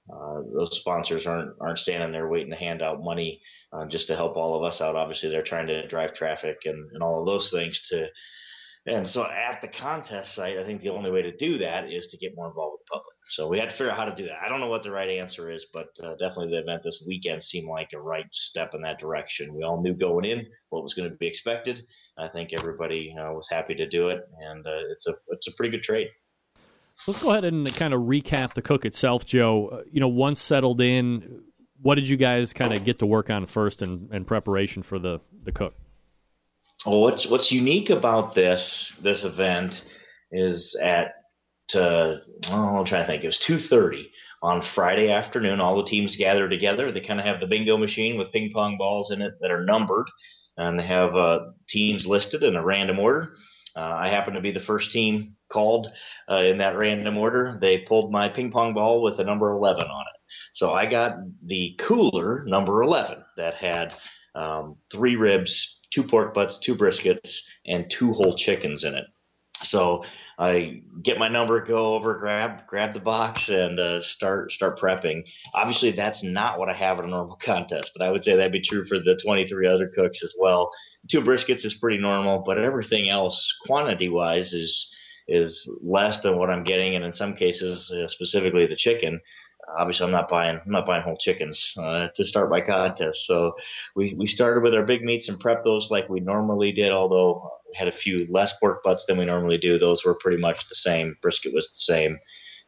[0.08, 3.40] Uh, those sponsors aren't aren't standing there waiting to hand out money
[3.72, 4.94] uh, just to help all of us out.
[4.94, 8.08] Obviously, they're trying to drive traffic and, and all of those things to
[8.86, 12.06] and so at the contest site, I think the only way to do that is
[12.08, 13.16] to get more involved with the public.
[13.28, 14.38] So we had to figure out how to do that.
[14.42, 17.44] I don't know what the right answer is, but uh, definitely the event this weekend
[17.44, 19.54] seemed like a right step in that direction.
[19.54, 21.82] We all knew going in what was going to be expected.
[22.16, 25.52] I think everybody uh, was happy to do it, and uh, it's a it's a
[25.52, 26.08] pretty good trade.
[27.06, 29.68] Let's go ahead and kind of recap the cook itself, Joe.
[29.68, 31.42] Uh, you know, once settled in,
[31.80, 34.98] what did you guys kind of get to work on first in, in preparation for
[34.98, 35.74] the the cook?
[36.86, 39.84] Well, what's what's unique about this this event
[40.32, 41.12] is at
[41.74, 42.16] uh,
[42.50, 43.22] I'm trying to think.
[43.22, 44.10] It was two thirty
[44.42, 45.60] on Friday afternoon.
[45.60, 46.90] All the teams gather together.
[46.90, 49.64] They kind of have the bingo machine with ping pong balls in it that are
[49.64, 50.06] numbered,
[50.56, 53.34] and they have uh, teams listed in a random order.
[53.76, 55.88] Uh, I happen to be the first team called
[56.28, 57.58] uh, in that random order.
[57.60, 60.20] They pulled my ping pong ball with the number eleven on it,
[60.52, 63.92] so I got the cooler number eleven that had
[64.34, 69.04] um, three ribs two pork butts, two briskets, and two whole chickens in it.
[69.62, 70.04] So
[70.38, 75.24] I get my number, go over, grab grab the box, and uh, start start prepping.
[75.54, 78.52] Obviously, that's not what I have in a normal contest, and I would say that'd
[78.52, 80.70] be true for the 23 other cooks as well.
[81.10, 84.94] Two briskets is pretty normal, but everything else, quantity wise, is
[85.28, 89.20] is less than what I'm getting, and in some cases, uh, specifically the chicken,
[89.76, 93.26] obviously I'm not buying I'm not buying whole chickens uh, to start my contest.
[93.26, 93.54] So
[93.94, 96.92] we, we started with our big meats and prepped those like we normally did.
[96.92, 99.78] Although we had a few less pork butts than we normally do.
[99.78, 101.16] Those were pretty much the same.
[101.22, 102.18] Brisket was the same.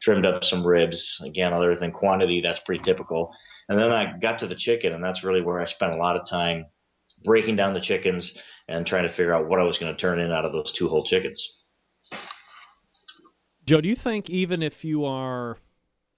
[0.01, 1.23] Trimmed up some ribs.
[1.25, 3.33] Again, other than quantity, that's pretty typical.
[3.69, 6.17] And then I got to the chicken, and that's really where I spent a lot
[6.17, 6.67] of time
[7.25, 8.37] breaking down the chickens
[8.69, 10.73] and trying to figure out what I was going to turn in out of those
[10.73, 11.63] two whole chickens.
[13.65, 15.59] Joe, do you think even if you are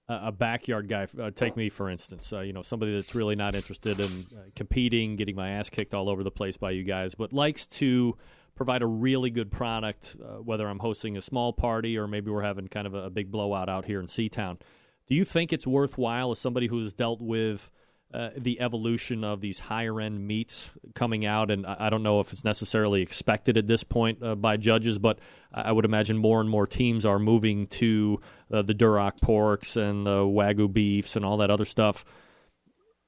[0.07, 1.07] a backyard guy.
[1.19, 2.31] Uh, take me for instance.
[2.31, 5.93] Uh, you know, somebody that's really not interested in uh, competing, getting my ass kicked
[5.93, 8.15] all over the place by you guys, but likes to
[8.55, 10.15] provide a really good product.
[10.23, 13.09] Uh, whether I'm hosting a small party or maybe we're having kind of a, a
[13.09, 14.59] big blowout out here in Seatown.
[15.07, 17.69] Do you think it's worthwhile as somebody who has dealt with
[18.15, 22.31] uh, the evolution of these higher end meats coming out, and I, don't know if
[22.31, 25.19] it's necessarily expected at this point uh, by judges, but
[25.53, 28.21] I would imagine more and more teams are moving to
[28.53, 32.05] uh, the Duroc porks and the Wagyu beefs and all that other stuff.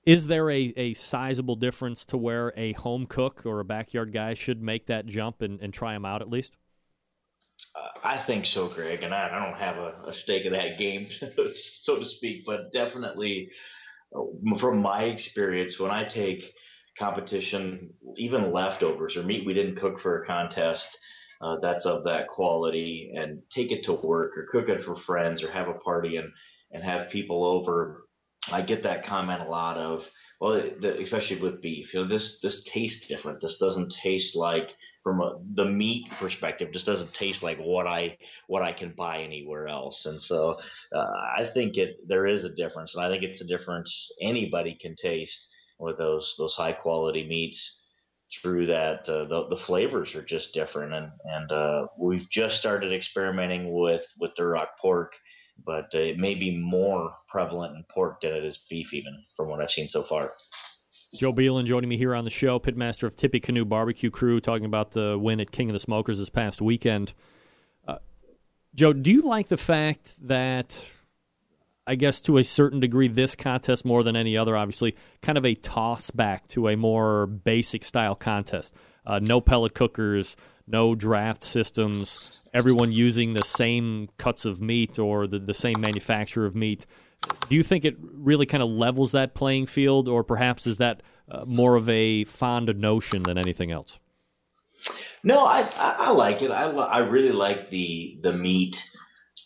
[0.05, 4.33] Is there a, a sizable difference to where a home cook or a backyard guy
[4.33, 6.57] should make that jump and, and try them out at least?
[8.03, 11.07] I think so, Greg, and I, I don't have a, a stake in that game,
[11.53, 13.51] so to speak, but definitely
[14.57, 16.53] from my experience, when I take
[16.97, 20.97] competition, even leftovers or meat we didn't cook for a contest
[21.41, 25.43] uh, that's of that quality, and take it to work or cook it for friends
[25.43, 26.31] or have a party and
[26.71, 28.07] and have people over,
[28.51, 30.09] I get that comment a lot of
[30.39, 33.41] well, the, especially with beef, you know, this this tastes different.
[33.41, 34.75] This doesn't taste like
[35.07, 38.17] from a, the meat perspective, just doesn't taste like what I
[38.47, 40.05] what I can buy anywhere else.
[40.05, 40.57] And so
[40.91, 41.05] uh,
[41.37, 44.97] I think it there is a difference, and I think it's a difference anybody can
[44.97, 45.47] taste
[45.79, 47.85] with those those high quality meats
[48.41, 52.91] through that uh, the, the flavors are just different and and uh, we've just started
[52.91, 55.17] experimenting with with Duroc pork
[55.65, 59.47] but uh, it may be more prevalent in pork than it is beef even from
[59.47, 60.33] what I've seen so far.
[61.17, 64.91] Joe Beelan joining me here on the show, pitmaster of Tippecanoe Barbecue Crew, talking about
[64.91, 67.15] the win at King of the Smokers this past weekend.
[67.87, 67.97] Uh,
[68.75, 70.79] Joe, do you like the fact that,
[71.87, 75.45] I guess to a certain degree, this contest more than any other, obviously, kind of
[75.45, 78.75] a toss back to a more basic style contest?
[79.03, 80.35] Uh, no pellet cookers,
[80.67, 82.39] no draft systems.
[82.53, 86.85] everyone using the same cuts of meat or the, the same manufacturer of meat.
[87.49, 91.01] Do you think it really kind of levels that playing field, or perhaps is that
[91.29, 93.99] uh, more of a fond notion than anything else?
[95.23, 96.51] No, I, I, I like it.
[96.51, 98.83] I, I really like the the meat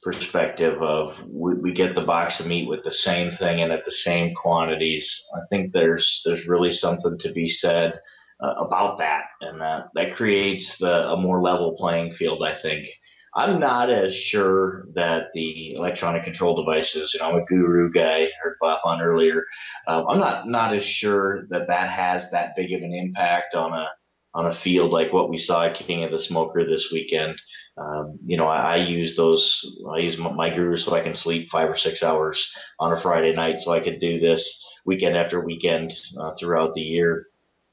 [0.04, 3.86] perspective of we, we, get the box of meat with the same thing and at
[3.86, 5.24] the same quantities.
[5.34, 8.00] I think there's there's really something to be said
[8.42, 12.44] uh, about that, and that that creates the a more level playing field.
[12.44, 12.88] I think.
[13.34, 18.30] I'm not as sure that the electronic control devices, you know, I'm a guru guy,
[18.42, 19.46] heard Bob on earlier.
[19.88, 23.74] Um, I'm not not as sure that that has that big of an impact on
[23.74, 23.88] a
[24.34, 27.42] on a field like what we saw at King of the Smoker this weekend.
[27.78, 29.66] Um, you know, I, I, use those.
[29.94, 33.34] I use my, guru so I can sleep five or six hours on a Friday
[33.34, 37.28] night, so I could do this weekend after weekend uh, throughout the year.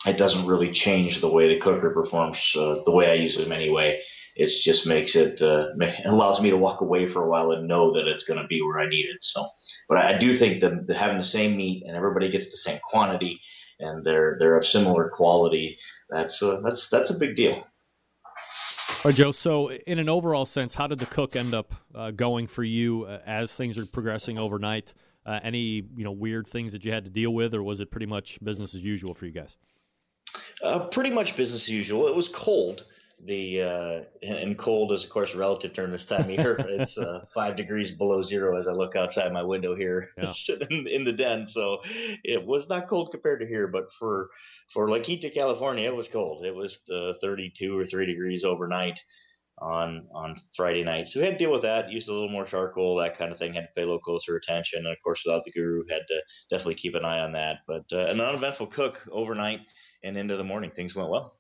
[0.07, 2.55] It doesn't really change the way the cooker performs.
[2.57, 4.01] Uh, the way I use them anyway.
[4.39, 5.69] It just makes it uh,
[6.07, 8.63] allows me to walk away for a while and know that it's going to be
[8.63, 9.23] where I need it.
[9.23, 9.45] So,
[9.89, 13.41] but I do think that having the same meat and everybody gets the same quantity
[13.81, 15.79] and they're they're of similar quality
[16.09, 17.55] that's a, that's that's a big deal.
[17.55, 17.65] All
[19.05, 19.31] right, Joe.
[19.31, 23.05] So, in an overall sense, how did the cook end up uh, going for you
[23.05, 24.95] uh, as things are progressing overnight?
[25.25, 27.91] Uh, any you know weird things that you had to deal with, or was it
[27.91, 29.57] pretty much business as usual for you guys?
[30.63, 32.09] Uh, pretty much business as usual.
[32.09, 32.85] It was cold,
[33.25, 36.57] the uh, and cold is of course relative during this time of year.
[36.69, 40.33] it's uh, five degrees below zero as I look outside my window here, yeah.
[40.33, 41.47] sitting in the den.
[41.47, 41.81] So
[42.25, 44.31] it was not cold compared to here, but for
[44.73, 46.45] for La Quinta, California, it was cold.
[46.45, 49.01] It was uh, 32 or 3 degrees overnight
[49.61, 51.09] on on Friday night.
[51.09, 51.91] So we had to deal with that.
[51.91, 53.55] Used a little more charcoal, that kind of thing.
[53.55, 56.23] Had to pay a little closer attention, and of course, without the guru, had to
[56.51, 57.59] definitely keep an eye on that.
[57.67, 59.61] But uh, an uneventful cook overnight
[60.05, 61.38] and into the morning, things went well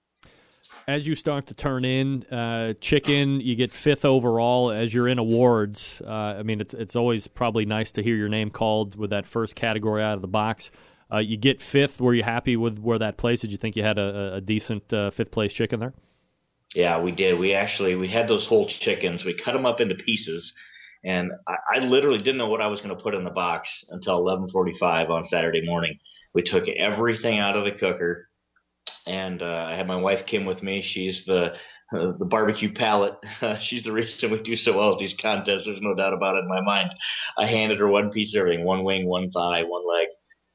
[0.89, 5.19] as you start to turn in uh, chicken, you get fifth overall as you're in
[5.19, 6.01] awards.
[6.05, 9.27] Uh, I mean, it's it's always probably nice to hear your name called with that
[9.27, 10.70] first category out of the box.
[11.12, 12.01] Uh, you get fifth.
[12.01, 13.43] Were you happy with where that placed?
[13.43, 15.93] Did you think you had a, a decent uh, fifth place chicken there?
[16.74, 17.39] Yeah, we did.
[17.39, 19.27] We actually we had those whole chickens.
[19.27, 20.55] We cut them up into pieces,
[21.05, 23.85] and I, I literally didn't know what I was going to put in the box
[23.90, 25.98] until 11:45 on Saturday morning.
[26.32, 28.27] We took everything out of the cooker
[29.06, 30.82] and uh, I had my wife Kim with me.
[30.82, 31.56] She's the
[31.92, 33.16] uh, the barbecue palate.
[33.40, 35.64] Uh, she's the reason we do so well at these contests.
[35.64, 36.90] There's no doubt about it in my mind.
[37.36, 40.08] I handed her one piece of everything: one wing, one thigh, one leg,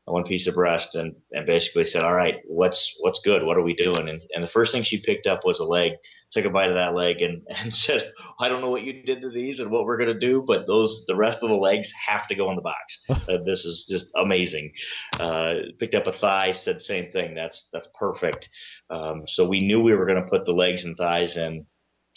[0.06, 3.44] one piece of breast, and and basically said, "All right, what's what's good?
[3.44, 5.94] What are we doing?" And and the first thing she picked up was a leg
[6.34, 9.22] took a bite of that leg and, and said, I don't know what you did
[9.22, 11.94] to these and what we're going to do, but those, the rest of the legs
[12.08, 13.06] have to go in the box.
[13.10, 14.74] uh, this is just amazing.
[15.20, 17.36] Uh, picked up a thigh, said same thing.
[17.36, 18.50] That's, that's perfect.
[18.90, 21.66] Um, so we knew we were going to put the legs and thighs in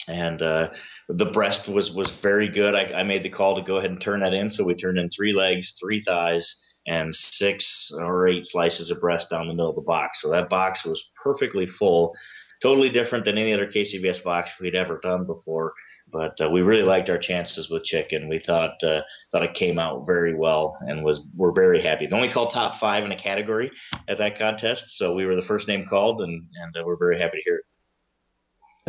[0.09, 0.69] and uh,
[1.09, 2.75] the breast was was very good.
[2.75, 4.97] I, I, made the call to go ahead and turn that in, so we turned
[4.97, 9.69] in three legs, three thighs, and six or eight slices of breast down the middle
[9.69, 10.21] of the box.
[10.21, 12.15] So that box was perfectly full
[12.61, 15.73] totally different than any other KCBS box we'd ever done before.
[16.09, 18.29] But uh, we really liked our chances with chicken.
[18.29, 19.01] We thought uh,
[19.31, 22.05] thought it came out very well and was we're very happy.
[22.05, 23.71] They only called top five in a category
[24.07, 27.19] at that contest, so we were the first name called, and and uh, we're very
[27.19, 27.63] happy to hear it.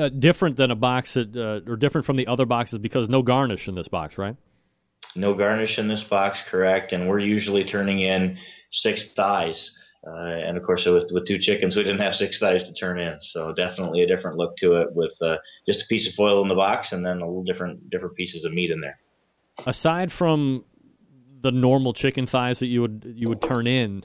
[0.01, 3.21] Uh, different than a box that, uh, or different from the other boxes because no
[3.21, 4.37] garnish in this box, right?
[5.17, 6.93] No garnish in this box, correct.
[6.93, 8.39] And we're usually turning in
[8.71, 12.65] six thighs uh, and of course, with, with two chickens, we didn't have six thighs
[12.65, 13.21] to turn in.
[13.21, 16.49] So definitely a different look to it with uh, just a piece of foil in
[16.49, 18.99] the box and then a little different different pieces of meat in there.
[19.67, 20.65] Aside from
[21.41, 24.05] the normal chicken thighs that you would you would turn in,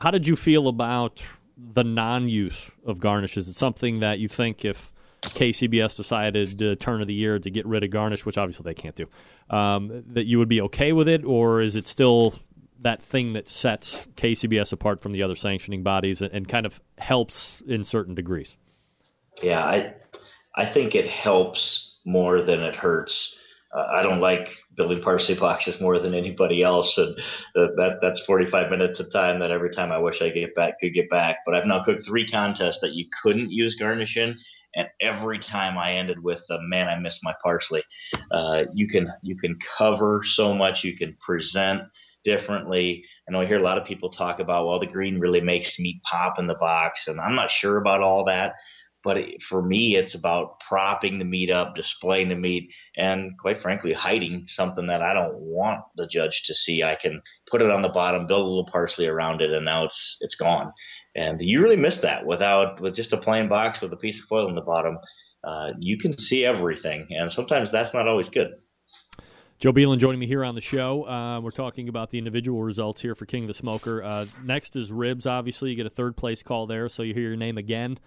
[0.00, 1.22] how did you feel about
[1.56, 3.36] the non-use of garnish?
[3.36, 4.92] Is it something that you think if
[5.34, 8.74] KCBS decided to turn of the year to get rid of garnish, which obviously they
[8.74, 9.08] can't do,
[9.50, 12.34] um, that you would be okay with it, or is it still
[12.82, 16.80] that thing that sets KCBS apart from the other sanctioning bodies and, and kind of
[16.98, 18.56] helps in certain degrees.
[19.42, 19.94] Yeah, I
[20.54, 23.38] I think it helps more than it hurts.
[23.74, 27.16] Uh, I don't like building parsley boxes more than anybody else, and
[27.56, 30.80] uh, that that's 45 minutes of time that every time I wish I get back
[30.80, 31.38] could get back.
[31.46, 34.34] But I've now cooked three contests that you couldn't use garnish in,
[34.74, 37.82] and every time I ended with the man, I miss my parsley.
[38.30, 41.82] Uh, you can you can cover so much, you can present
[42.24, 43.04] differently.
[43.28, 45.78] I know I hear a lot of people talk about, well, the green really makes
[45.78, 48.54] meat pop in the box, and I'm not sure about all that.
[49.04, 53.58] But it, for me, it's about propping the meat up, displaying the meat, and quite
[53.58, 56.82] frankly, hiding something that I don't want the judge to see.
[56.82, 59.84] I can put it on the bottom, build a little parsley around it, and now
[59.84, 60.72] it's it's gone.
[61.14, 64.28] And you really miss that without with just a plain box with a piece of
[64.28, 64.98] foil in the bottom
[65.44, 68.54] uh, you can see everything, and sometimes that's not always good.
[69.58, 71.06] Joe Beelan joining me here on the show.
[71.06, 74.02] Uh, we're talking about the individual results here for King of the Smoker.
[74.02, 75.26] Uh, next is ribs.
[75.26, 77.98] Obviously, you get a third place call there, so you hear your name again.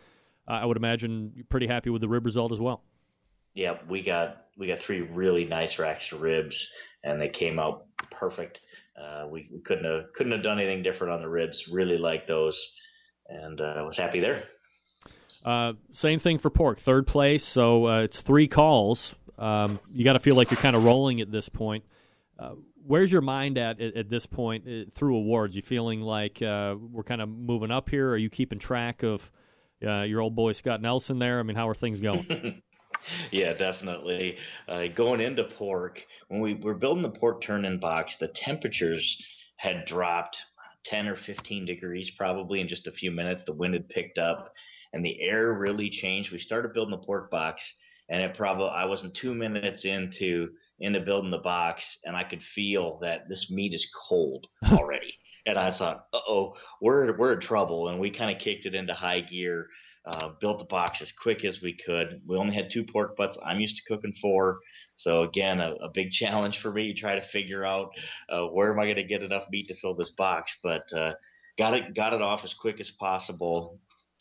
[0.47, 2.83] Uh, I would imagine you're pretty happy with the rib result as well.
[3.53, 6.71] Yeah, we got we got three really nice racks of ribs,
[7.03, 8.61] and they came out perfect.
[9.01, 11.67] Uh, we, we couldn't have couldn't have done anything different on the ribs.
[11.67, 12.73] Really like those,
[13.29, 14.43] and I was happy there.
[15.45, 17.45] Uh, same thing for pork, third place.
[17.45, 19.13] So uh, it's three calls.
[19.37, 21.83] Um, you got to feel like you're kind of rolling at this point.
[22.39, 22.55] Uh,
[22.85, 25.55] where's your mind at at, at this point uh, through awards?
[25.55, 28.09] You feeling like uh, we're kind of moving up here?
[28.09, 29.31] Are you keeping track of
[29.85, 31.39] uh, your old boy Scott Nelson there?
[31.39, 32.61] I mean, how are things going?
[33.31, 34.37] yeah, definitely.
[34.95, 39.23] going into pork, when we were building the pork turn-in box, the temperatures
[39.57, 40.43] had dropped
[40.85, 43.43] 10 or 15 degrees probably in just a few minutes.
[43.43, 44.53] The wind had picked up
[44.95, 46.31] and the air really changed.
[46.31, 47.75] We started building the pork box,
[48.07, 52.41] and it probably I wasn't two minutes into into building the box, and I could
[52.41, 55.19] feel that this meat is cold already.
[55.45, 57.89] And I thought, oh, we're we're in trouble.
[57.89, 59.67] And we kind of kicked it into high gear.
[60.07, 62.21] Uh, built the box as quick as we could.
[62.29, 63.39] We only had two pork butts.
[63.43, 64.59] I'm used to cooking four,
[64.93, 67.89] so again, a, a big challenge for me to try to figure out
[68.29, 70.59] uh, where am I going to get enough meat to fill this box.
[70.61, 71.15] But uh,
[71.57, 73.79] got it got it off as quick as possible.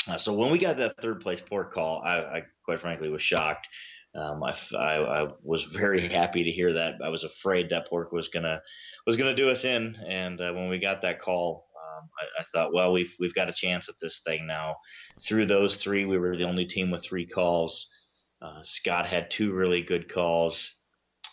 [0.08, 3.22] Uh, so when we got that third place pork call, I, I quite frankly was
[3.22, 3.68] shocked.
[4.14, 6.96] Um, I, I, I, was very happy to hear that.
[7.04, 8.62] I was afraid that pork was gonna
[9.06, 12.44] was gonna do us in, and uh, when we got that call, um, I, I,
[12.44, 14.76] thought, well, we've we've got a chance at this thing now.
[15.20, 17.88] Through those three, we were the only team with three calls.
[18.40, 20.76] Uh, Scott had two really good calls.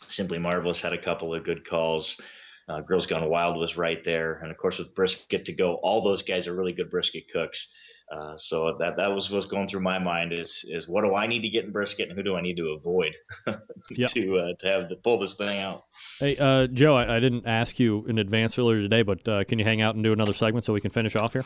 [0.10, 2.20] Simply Marvelous had a couple of good calls.
[2.68, 6.02] Uh, Girls Gone Wild was right there, and of course with brisket to go, all
[6.02, 7.74] those guys are really good brisket cooks.
[8.12, 11.28] Uh, so that that was what's going through my mind is is what do I
[11.28, 13.16] need to get in brisket and who do I need to avoid
[13.90, 14.10] yep.
[14.10, 15.84] to uh, to have to pull this thing out.
[16.20, 19.60] Hey uh, Joe, I, I, didn't ask you in advance earlier today, but uh, can
[19.60, 21.46] you hang out and do another segment so we can finish off here?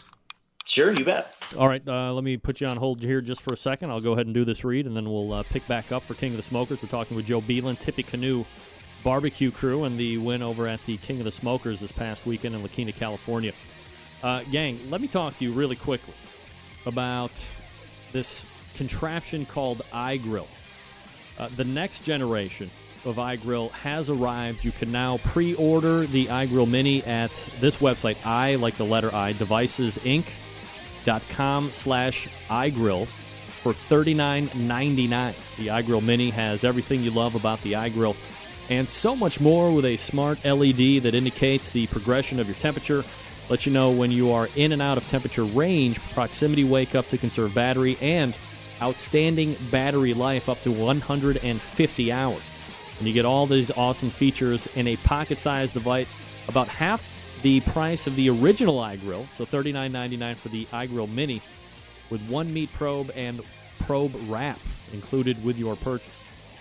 [0.65, 1.27] Sure, you bet.
[1.55, 3.91] All right, uh, let me put you on hold here just for a second.
[3.91, 6.31] I'll go ahead and do this read, and then we'll pick back up for King
[6.31, 6.81] of the Smokers.
[6.81, 8.43] We're talking with Joe Beelan, Tippecanoe
[9.03, 12.55] barbecue crew, and the win over at the King of the Smokers this past weekend
[12.55, 13.53] in La Quinta, California.
[14.49, 16.15] gang, let me talk to you really quickly
[16.85, 17.31] about
[18.11, 18.45] this
[18.75, 20.47] contraption called iGrill.
[21.37, 22.69] Uh, the next generation
[23.03, 24.63] of iGrill has arrived.
[24.65, 29.33] You can now pre-order the iGrill Mini at this website, i like the letter I,
[29.33, 35.35] devicesinc.com slash iGrill for $39.99.
[35.57, 38.15] The iGrill Mini has everything you love about the iGrill
[38.69, 43.03] and so much more with a smart LED that indicates the progression of your temperature
[43.49, 47.07] let you know when you are in and out of temperature range, proximity wake up
[47.09, 48.35] to conserve battery, and
[48.81, 52.43] outstanding battery life up to 150 hours.
[52.97, 56.07] And you get all these awesome features in a pocket sized device,
[56.47, 57.05] about half
[57.41, 61.41] the price of the original iGrill, so $39.99 for the iGrill Mini,
[62.09, 63.41] with one meat probe and
[63.79, 64.59] probe wrap
[64.93, 66.14] included with your purchase.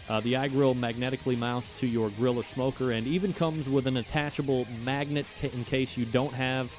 [0.09, 3.97] Uh, the iGrill magnetically mounts to your grill or smoker and even comes with an
[3.97, 6.75] attachable magnet in case you don't have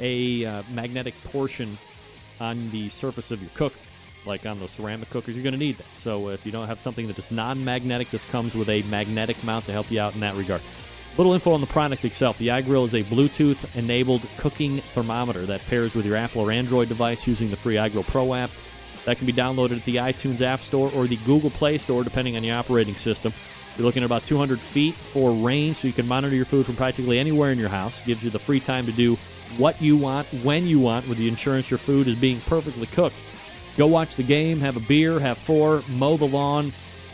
[0.00, 1.78] a uh, magnetic portion
[2.40, 3.78] on the surface of your cooker.
[4.24, 5.86] Like on those ceramic cookers, you're going to need that.
[5.94, 9.42] So if you don't have something that is non magnetic, this comes with a magnetic
[9.44, 10.60] mount to help you out in that regard.
[11.16, 12.36] Little info on the product itself.
[12.36, 16.88] The iGrill is a Bluetooth enabled cooking thermometer that pairs with your Apple or Android
[16.88, 18.50] device using the free iGrill Pro app.
[19.06, 22.36] That can be downloaded at the iTunes App Store or the Google Play Store, depending
[22.36, 23.32] on your operating system.
[23.76, 26.74] You're looking at about 200 feet for range, so you can monitor your food from
[26.74, 28.00] practically anywhere in your house.
[28.02, 29.16] Gives you the free time to do
[29.58, 33.16] what you want, when you want, with the insurance your food is being perfectly cooked.
[33.76, 36.72] Go watch the game, have a beer, have four, mow the lawn,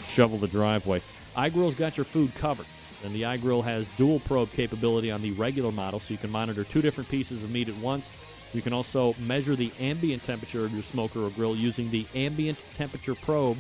[0.08, 1.02] shovel the driveway.
[1.36, 2.66] iGrill's got your food covered.
[3.04, 6.64] And the iGrill has dual probe capability on the regular model, so you can monitor
[6.64, 8.10] two different pieces of meat at once
[8.52, 12.58] you can also measure the ambient temperature of your smoker or grill using the ambient
[12.76, 13.58] temperature probe,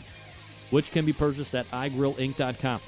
[0.70, 2.80] which can be purchased at iGrillInc.com.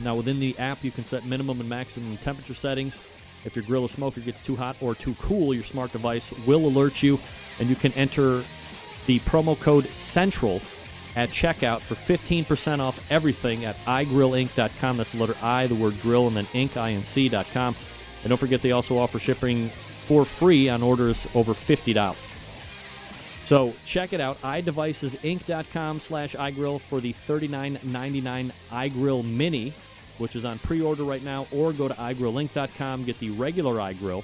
[0.00, 2.98] Now, within the app, you can set minimum and maximum temperature settings.
[3.44, 6.66] If your grill or smoker gets too hot or too cool, your smart device will
[6.66, 7.18] alert you,
[7.58, 8.44] and you can enter
[9.06, 10.60] the promo code CENTRAL
[11.16, 14.96] at checkout for 15% off everything at iGrillInc.com.
[14.96, 17.76] That's the letter I, the word grill, and then Inc, I-N-C.com.
[18.22, 19.70] And don't forget, they also offer shipping
[20.12, 22.14] for free on orders over $50.
[23.46, 29.72] So check it out, iDevicesInc.com slash iGrill for the $39.99 iGrill Mini,
[30.18, 34.22] which is on pre-order right now, or go to iGrillInc.com, get the regular iGrill.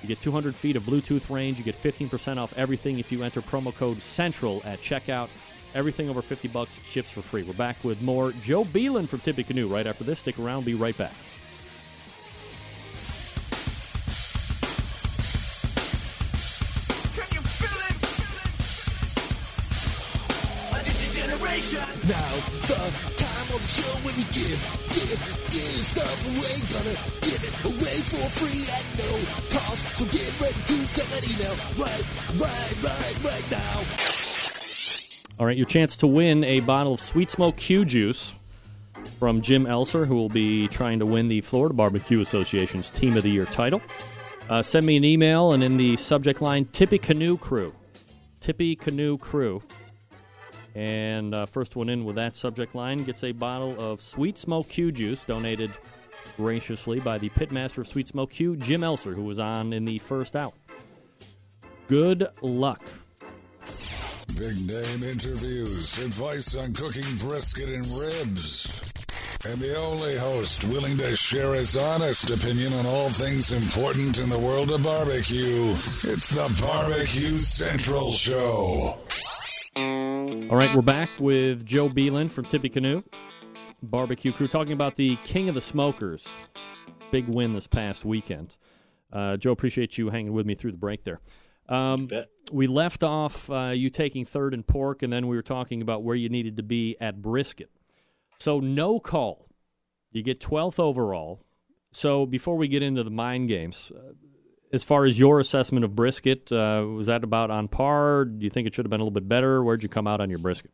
[0.00, 1.58] You get 200 feet of Bluetooth range.
[1.58, 5.28] You get 15% off everything if you enter promo code CENTRAL at checkout.
[5.74, 7.42] Everything over 50 bucks ships for free.
[7.42, 10.20] We're back with more Joe Beelan from Tippecanoe right after this.
[10.20, 10.64] Stick around.
[10.64, 11.12] Be right back.
[21.52, 22.80] Now's the
[23.20, 24.56] time on the show when we give,
[24.88, 25.20] give,
[25.52, 26.56] give stuff away.
[26.72, 29.12] Gonna give it away for free at no
[29.52, 29.96] cost.
[29.98, 32.04] So get ready to send that email right,
[32.40, 33.84] right, right, right now.
[35.38, 38.32] All right, your chance to win a bottle of Sweet Smoke Q Juice
[39.18, 43.24] from Jim Elser, who will be trying to win the Florida Barbecue Association's Team of
[43.24, 43.82] the Year title.
[44.48, 47.74] Uh, send me an email, and in the subject line, Tippecanoe Crew.
[48.40, 49.62] Tippecanoe Crew.
[50.74, 54.68] And uh, first one in with that subject line gets a bottle of Sweet Smoke
[54.68, 55.70] Q Juice, donated
[56.36, 59.98] graciously by the pitmaster of Sweet Smoke Q, Jim Elser, who was on in the
[59.98, 60.52] first hour.
[61.88, 62.80] Good luck.
[64.38, 68.80] Big name interviews, advice on cooking brisket and ribs.
[69.44, 74.28] And the only host willing to share his honest opinion on all things important in
[74.28, 75.74] the world of barbecue.
[76.04, 79.01] It's the Barbecue Central Show.
[80.52, 83.02] All right, we're back with Joe Beelan from Tippecanoe
[83.84, 86.28] Barbecue Crew talking about the King of the Smokers.
[87.10, 88.54] Big win this past weekend.
[89.10, 91.20] Uh, Joe, appreciate you hanging with me through the break there.
[91.70, 92.10] Um,
[92.52, 96.02] we left off uh, you taking third in pork, and then we were talking about
[96.02, 97.70] where you needed to be at brisket.
[98.38, 99.48] So, no call.
[100.10, 101.40] You get 12th overall.
[101.92, 104.12] So, before we get into the mind games, uh,
[104.72, 108.24] as far as your assessment of brisket, uh, was that about on par?
[108.24, 109.62] Do you think it should have been a little bit better?
[109.62, 110.70] Where'd you come out on your brisket?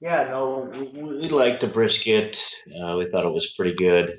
[0.00, 2.42] Yeah, no, we, liked the brisket.
[2.66, 4.18] Uh, we thought it was pretty good.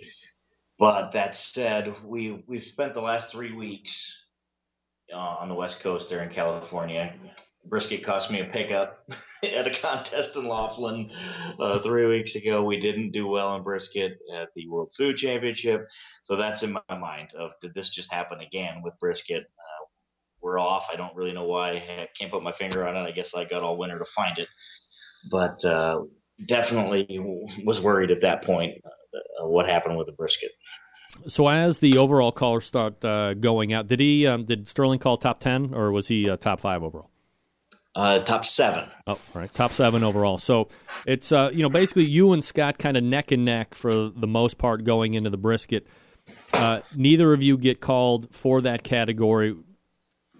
[0.77, 4.23] But that said, we we've spent the last three weeks
[5.13, 7.13] uh, on the West Coast there in California.
[7.65, 9.09] Brisket cost me a pickup
[9.43, 11.11] at a contest in Laughlin
[11.59, 12.63] uh, three weeks ago.
[12.63, 15.87] We didn't do well in brisket at the World Food Championship,
[16.23, 17.33] so that's in my mind.
[17.37, 19.43] Of did this just happen again with brisket?
[19.43, 19.85] Uh,
[20.41, 20.87] we're off.
[20.91, 21.73] I don't really know why.
[21.73, 23.01] I can't put my finger on it.
[23.01, 24.47] I guess I got all winter to find it,
[25.29, 26.01] but uh,
[26.45, 27.19] definitely
[27.63, 28.81] was worried at that point.
[28.83, 30.51] Uh, what happened with the brisket?
[31.27, 35.17] So as the overall callers start uh, going out, did he um, did Sterling call
[35.17, 37.10] top ten or was he uh, top five overall?
[37.93, 38.89] Uh, top seven.
[39.05, 40.37] Oh, right, top seven overall.
[40.37, 40.69] So
[41.05, 44.27] it's uh, you know basically you and Scott kind of neck and neck for the
[44.27, 45.87] most part going into the brisket.
[46.53, 49.55] Uh, neither of you get called for that category.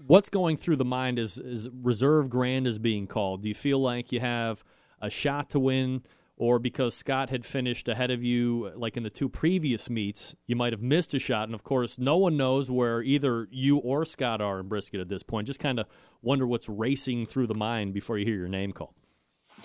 [0.07, 3.43] What's going through the mind is is reserve grand is being called.
[3.43, 4.63] Do you feel like you have
[5.01, 6.03] a shot to win?
[6.41, 10.55] Or because Scott had finished ahead of you, like in the two previous meets, you
[10.55, 11.43] might have missed a shot.
[11.43, 15.07] And of course, no one knows where either you or Scott are in brisket at
[15.07, 15.45] this point.
[15.45, 15.85] Just kind of
[16.23, 18.95] wonder what's racing through the mind before you hear your name called.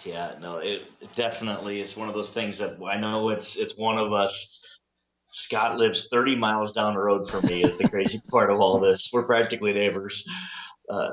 [0.05, 0.83] Yeah, no, it
[1.15, 4.63] definitely is one of those things that I know it's it's one of us.
[5.29, 7.65] Scott lives 30 miles down the road from me.
[7.65, 9.09] Is the crazy part of all this.
[9.15, 10.29] We're practically neighbors.
[10.91, 11.13] Uh,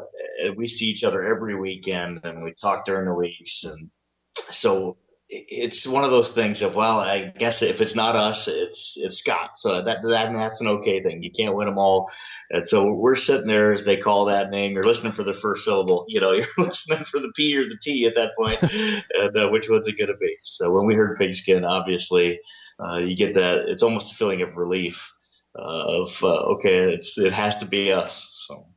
[0.58, 3.90] we see each other every weekend, and we talk during the weeks, and
[4.34, 4.98] so
[5.34, 9.18] it's one of those things of well, I guess if it's not us, it's it's
[9.18, 9.58] Scott.
[9.58, 11.24] So that that that's an okay thing.
[11.24, 12.12] You can't win them all,
[12.52, 14.74] and so we're sitting there as they call that name.
[14.74, 16.06] You're listening for the first syllable.
[16.08, 19.50] You know, you're listening for the P or the T at that point, and uh,
[19.50, 20.38] which one's it going to be?
[20.44, 22.40] So when we heard pigskin, obviously,
[22.80, 23.66] uh, you get that.
[23.68, 25.14] It's almost a feeling of relief
[25.58, 28.46] uh, of uh, okay, it's it has to be us.
[28.48, 28.68] So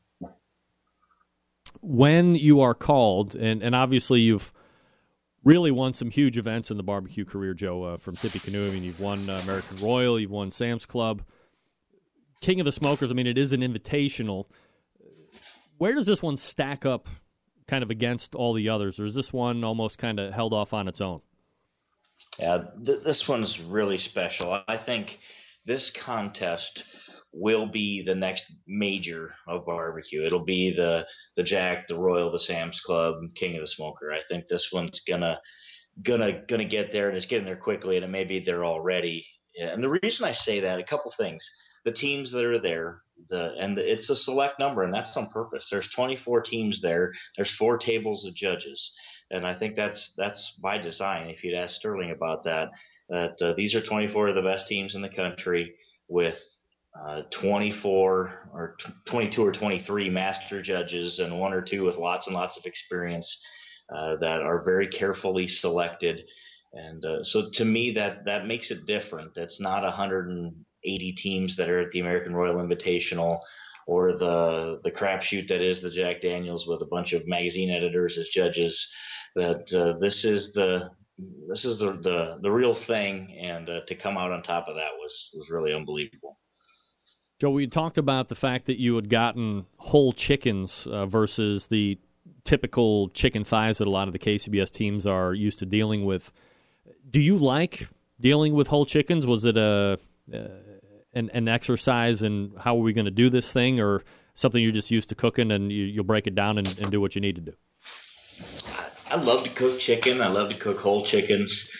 [1.80, 4.52] when you are called, and and obviously you've
[5.46, 8.66] really won some huge events in the barbecue career, Joe, uh, from Tippecanoe.
[8.66, 11.22] I mean, you've won uh, American Royal, you've won Sam's Club.
[12.40, 14.46] King of the Smokers, I mean, it is an invitational.
[15.78, 17.08] Where does this one stack up
[17.68, 20.74] kind of against all the others, or is this one almost kind of held off
[20.74, 21.20] on its own?
[22.38, 24.60] Yeah, th- this one's really special.
[24.66, 25.18] I think
[25.64, 26.84] this contest
[27.38, 30.24] will be the next major of barbecue.
[30.24, 31.06] It'll be the
[31.36, 34.12] the Jack, the Royal, the Sam's Club, King of the Smoker.
[34.12, 35.40] I think this one's gonna
[36.02, 39.26] gonna gonna get there and it's getting there quickly and it may be there already.
[39.60, 41.50] And the reason I say that, a couple things.
[41.84, 45.28] The teams that are there, the and the, it's a select number, and that's on
[45.28, 45.68] purpose.
[45.70, 47.12] There's 24 teams there.
[47.36, 48.92] There's four tables of judges,
[49.30, 51.30] and I think that's that's by design.
[51.30, 52.70] If you'd ask Sterling about that,
[53.08, 55.74] that uh, these are 24 of the best teams in the country
[56.08, 56.42] with
[56.98, 62.26] uh, 24 or t- 22 or 23 master judges and one or two with lots
[62.26, 63.42] and lots of experience
[63.90, 66.24] uh, that are very carefully selected.
[66.72, 69.34] And uh, so to me, that, that makes it different.
[69.34, 73.40] That's not 180 teams that are at the American Royal Invitational
[73.86, 78.18] or the, the crapshoot that is the Jack Daniels with a bunch of magazine editors
[78.18, 78.92] as judges.
[79.36, 80.90] that uh, this is the
[81.48, 84.76] this is the the, the real thing, and uh, to come out on top of
[84.76, 86.38] that was was really unbelievable.
[87.38, 91.98] Joe, we talked about the fact that you had gotten whole chickens uh, versus the
[92.44, 96.32] typical chicken thighs that a lot of the KCBS teams are used to dealing with.
[97.10, 97.88] Do you like
[98.20, 99.26] dealing with whole chickens?
[99.26, 99.98] Was it a
[100.32, 100.38] uh,
[101.12, 104.02] an, an exercise in how are we going to do this thing, or
[104.34, 107.00] something you're just used to cooking and you, will break it down and, and do
[107.00, 107.52] what you need to do?
[109.10, 110.20] I love to cook chicken.
[110.20, 111.70] I love to cook whole chickens.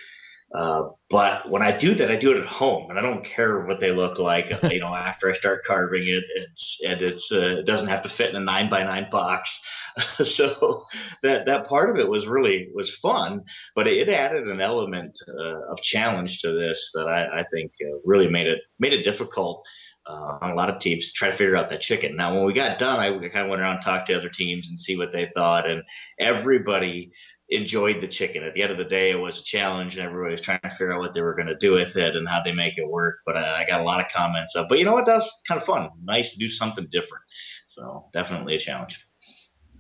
[0.55, 3.65] Uh, but when I do that, I do it at home, and I don't care
[3.67, 4.51] what they look like.
[4.71, 8.09] you know, after I start carving it, it's and it's uh, it doesn't have to
[8.09, 9.65] fit in a nine by nine box.
[10.23, 10.85] so
[11.23, 13.43] that that part of it was really was fun,
[13.75, 17.99] but it added an element uh, of challenge to this that I, I think uh,
[18.05, 19.65] really made it made it difficult.
[20.09, 22.15] Uh, on a lot of teams to try to figure out that chicken.
[22.15, 24.69] Now, when we got done, I kind of went around and talked to other teams
[24.69, 25.83] and see what they thought, and
[26.17, 27.11] everybody
[27.49, 28.43] enjoyed the chicken.
[28.43, 30.71] At the end of the day, it was a challenge, and everybody was trying to
[30.71, 32.89] figure out what they were going to do with it and how they make it
[32.89, 33.17] work.
[33.25, 35.07] But I, I got a lot of comments but you know what?
[35.07, 35.91] That was kind of fun.
[36.03, 37.25] Nice to do something different.
[37.67, 39.07] So definitely a challenge.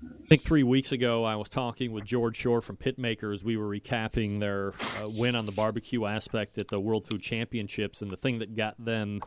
[0.04, 3.42] I think three weeks ago, I was talking with George Shore from Pitmakers.
[3.42, 8.02] We were recapping their uh, win on the barbecue aspect at the World Food Championships,
[8.02, 9.20] and the thing that got them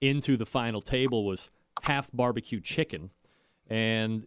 [0.00, 1.50] into the final table was
[1.82, 3.10] half barbecue chicken.
[3.68, 4.26] And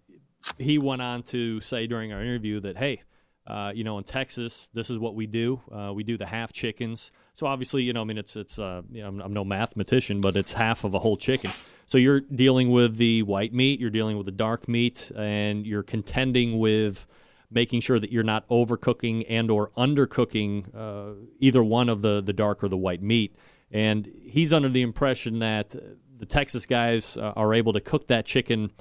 [0.58, 3.02] he went on to say during our interview that, hey,
[3.50, 5.60] uh, you know, in Texas, this is what we do.
[5.72, 7.12] Uh, we do the half chickens.
[7.34, 8.60] So obviously, you know, I mean, it's it's.
[8.60, 11.52] Uh, you know, I'm, I'm, no mathematician, but it's half of a whole chicken.
[11.88, 15.84] So you're dealing with the white meat, you're dealing with the dark meat, and you're
[15.84, 17.08] contending with
[17.50, 22.34] making sure that you're not overcooking and or undercooking uh, either one of the the
[22.34, 23.36] dark or the white meat.
[23.72, 25.76] And he's under the impression that
[26.18, 28.72] the Texas guys uh, are able to cook that chicken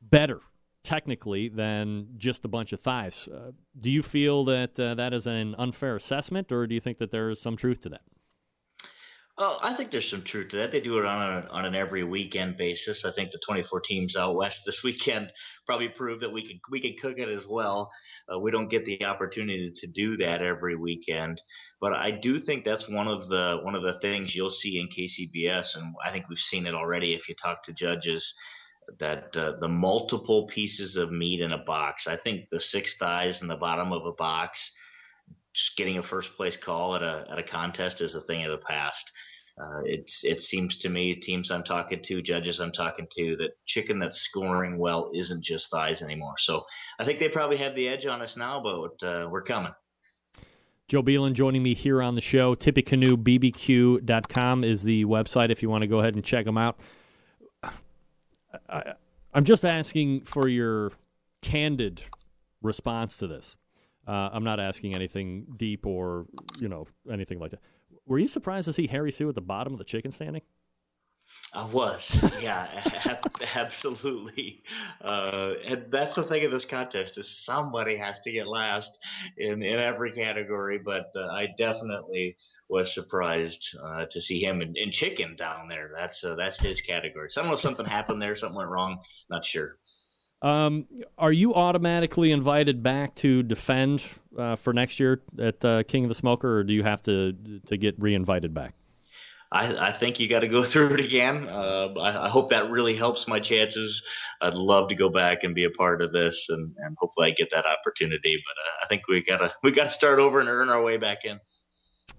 [0.00, 0.40] better
[0.84, 3.28] technically than just a bunch of thighs.
[3.28, 3.50] Uh,
[3.80, 7.10] do you feel that uh, that is an unfair assessment, or do you think that
[7.10, 8.02] there is some truth to that?
[9.36, 10.70] Well, I think there's some truth to that.
[10.70, 13.04] They do it on a, on an every weekend basis.
[13.04, 15.32] I think the 24 teams out west this weekend
[15.66, 17.90] probably proved that we could we could cook it as well.
[18.32, 21.42] Uh, we don't get the opportunity to do that every weekend,
[21.80, 24.86] but I do think that's one of the one of the things you'll see in
[24.86, 28.34] KCBS, and I think we've seen it already if you talk to judges
[28.98, 32.06] that uh, the multiple pieces of meat in a box.
[32.06, 34.72] I think the six thighs in the bottom of a box,
[35.52, 38.50] just getting a first place call at a at a contest is a thing of
[38.50, 39.12] the past.
[39.56, 43.52] Uh, it's it seems to me teams I'm talking to, judges I'm talking to, that
[43.64, 46.34] chicken that's scoring well isn't just thighs anymore.
[46.38, 46.64] So
[46.98, 49.72] I think they probably have the edge on us now, but uh, we're coming.
[50.88, 52.54] Joe Beelan joining me here on the show.
[52.54, 56.78] TippecanoeBBQ.com is the website if you want to go ahead and check them out.
[58.68, 58.94] I,
[59.34, 60.92] am just asking for your
[61.42, 62.02] candid
[62.62, 63.56] response to this.
[64.06, 66.26] Uh, I'm not asking anything deep or
[66.58, 67.60] you know anything like that.
[68.06, 70.42] Were you surprised to see Harry Soo at the bottom of the chicken standing?
[71.54, 72.66] I was, yeah,
[73.54, 74.64] absolutely.
[75.00, 78.98] Uh, and that's the thing of this contest is somebody has to get last
[79.36, 80.78] in, in every category.
[80.84, 82.36] But uh, I definitely
[82.68, 85.90] was surprised uh, to see him in, chicken down there.
[85.94, 87.30] That's uh, that's his category.
[87.30, 88.98] So I don't know if something happened there, something went wrong.
[89.30, 89.78] Not sure.
[90.42, 90.86] Um,
[91.16, 94.02] are you automatically invited back to defend
[94.36, 97.32] uh, for next year at uh, King of the Smoker, or do you have to
[97.66, 98.74] to get reinvited back?
[99.54, 101.46] I, I think you got to go through it again.
[101.48, 104.04] Uh, I, I, hope that really helps my chances.
[104.42, 107.30] I'd love to go back and be a part of this, and, and hopefully I
[107.30, 108.42] get that opportunity.
[108.44, 110.96] But uh, I think we gotta we got to start over and earn our way
[110.96, 111.38] back in.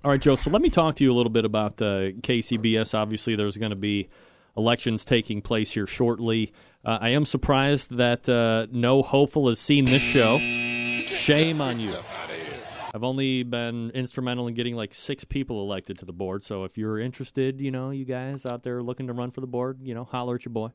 [0.03, 0.35] All right, Joe.
[0.35, 2.93] So let me talk to you a little bit about uh, KCBS.
[2.93, 4.09] Obviously, there's going to be
[4.55, 6.53] elections taking place here shortly.
[6.85, 10.37] Uh, I am surprised that uh, no hopeful has seen this show.
[10.37, 11.93] Shame on you.
[12.95, 16.45] I've only been instrumental in getting like six people elected to the board.
[16.45, 19.47] So if you're interested, you know, you guys out there looking to run for the
[19.47, 20.69] board, you know, holler at your boy.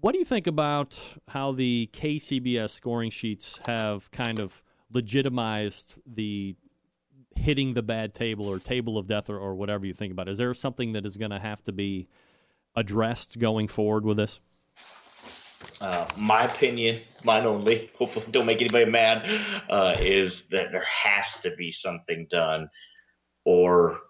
[0.00, 0.96] What do you think about
[1.28, 6.56] how the KCBS scoring sheets have kind of legitimized the
[7.34, 10.30] hitting the bad table or table of death or, or whatever you think about?
[10.30, 12.08] Is there something that is going to have to be
[12.74, 14.40] addressed going forward with this?
[15.80, 19.28] Uh, my opinion, mine only, hopefully don't make anybody mad,
[19.68, 22.70] uh, is that there has to be something done
[23.44, 24.00] or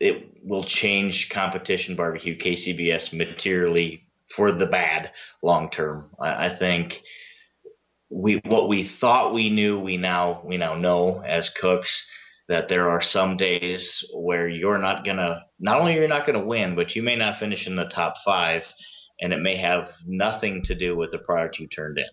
[0.00, 4.04] it will change competition barbecue KCBS materially
[4.34, 5.12] for the bad
[5.42, 6.10] long term.
[6.18, 7.02] I, I think
[8.10, 12.06] we what we thought we knew we now we now know as cooks
[12.48, 16.74] that there are some days where you're not gonna not only you're not gonna win,
[16.74, 18.72] but you may not finish in the top five
[19.20, 22.06] and it may have nothing to do with the product you turned in.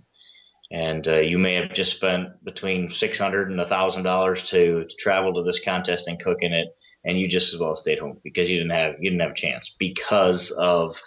[0.72, 4.86] and uh, you may have just spent between six hundred and a thousand dollars to
[5.00, 6.68] travel to this contest and cook in it,
[7.04, 9.36] and you just as well stayed home because you didn't have you didn't have a
[9.36, 11.02] chance because of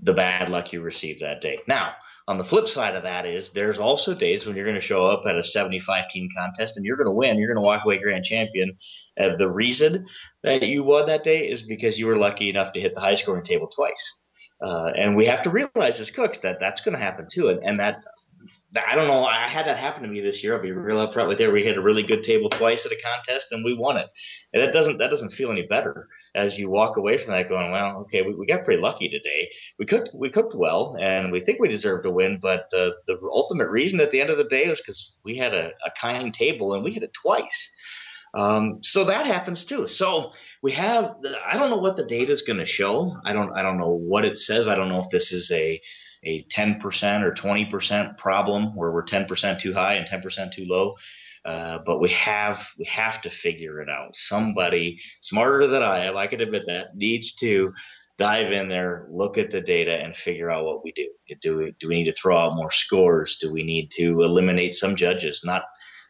[0.00, 1.58] the bad luck you received that day.
[1.68, 1.94] Now,
[2.26, 5.06] on the flip side of that is there's also days when you're going to show
[5.06, 7.38] up at a 75 team contest and you're going to win.
[7.38, 8.76] You're going to walk away grand champion.
[9.18, 10.06] Uh, the reason
[10.42, 13.14] that you won that day is because you were lucky enough to hit the high
[13.14, 14.23] scoring table twice.
[14.64, 17.48] Uh, and we have to realize as cooks that that's going to happen too.
[17.48, 18.02] And, and that
[18.76, 19.24] I don't know.
[19.24, 20.56] I had that happen to me this year.
[20.56, 21.50] I'll be real upfront with you.
[21.50, 24.08] We hit a really good table twice at a contest and we won it.
[24.52, 27.70] And that doesn't that doesn't feel any better as you walk away from that going,
[27.70, 29.48] well, okay, we, we got pretty lucky today.
[29.78, 32.38] We cooked we cooked well and we think we deserved to win.
[32.42, 35.54] But uh, the ultimate reason at the end of the day was because we had
[35.54, 37.70] a, a kind table and we hit it twice.
[38.34, 39.86] Um, so that happens too.
[39.86, 41.14] So we have
[41.46, 43.16] I don't know what the data is going to show.
[43.24, 44.66] I don't I don't know what it says.
[44.66, 45.80] I don't know if this is a
[46.26, 50.94] a 10% or 20% problem where we're 10% too high and 10% too low.
[51.44, 54.16] Uh, but we have we have to figure it out.
[54.16, 57.74] Somebody smarter than I am, I can admit that, needs to
[58.16, 61.06] dive in there, look at the data, and figure out what we do.
[61.42, 63.36] Do we do we need to throw out more scores?
[63.36, 65.42] Do we need to eliminate some judges?
[65.44, 65.64] Not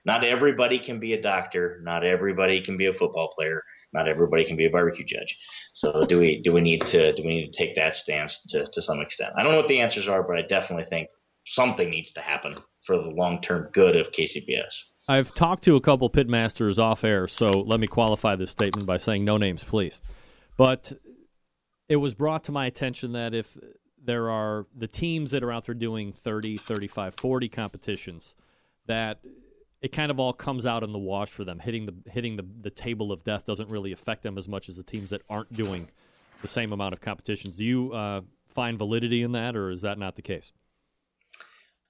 [0.05, 1.81] not everybody can be a doctor.
[1.83, 3.63] Not everybody can be a football player.
[3.93, 5.39] Not everybody can be a barbecue judge.
[5.73, 8.67] So do we do we need to do we need to take that stance to,
[8.67, 9.35] to some extent?
[9.37, 11.09] I don't know what the answers are, but I definitely think
[11.47, 14.85] something needs to happen for the long term good of KCBS.
[15.07, 18.97] I've talked to a couple pitmasters off air, so let me qualify this statement by
[18.97, 20.01] saying no names, please.
[20.57, 20.93] But
[21.89, 23.57] it was brought to my attention that if
[24.03, 28.35] there are the teams that are out there doing 30, 35, 40 competitions,
[28.87, 29.19] that
[29.85, 31.59] it kind of all comes out in the wash for them.
[31.59, 34.77] Hitting the hitting the, the table of death doesn't really affect them as much as
[34.77, 35.87] the teams that aren't doing
[36.41, 37.59] the same amount of competitions.
[37.59, 40.53] Do you uh, find validity in that, or is that not the case?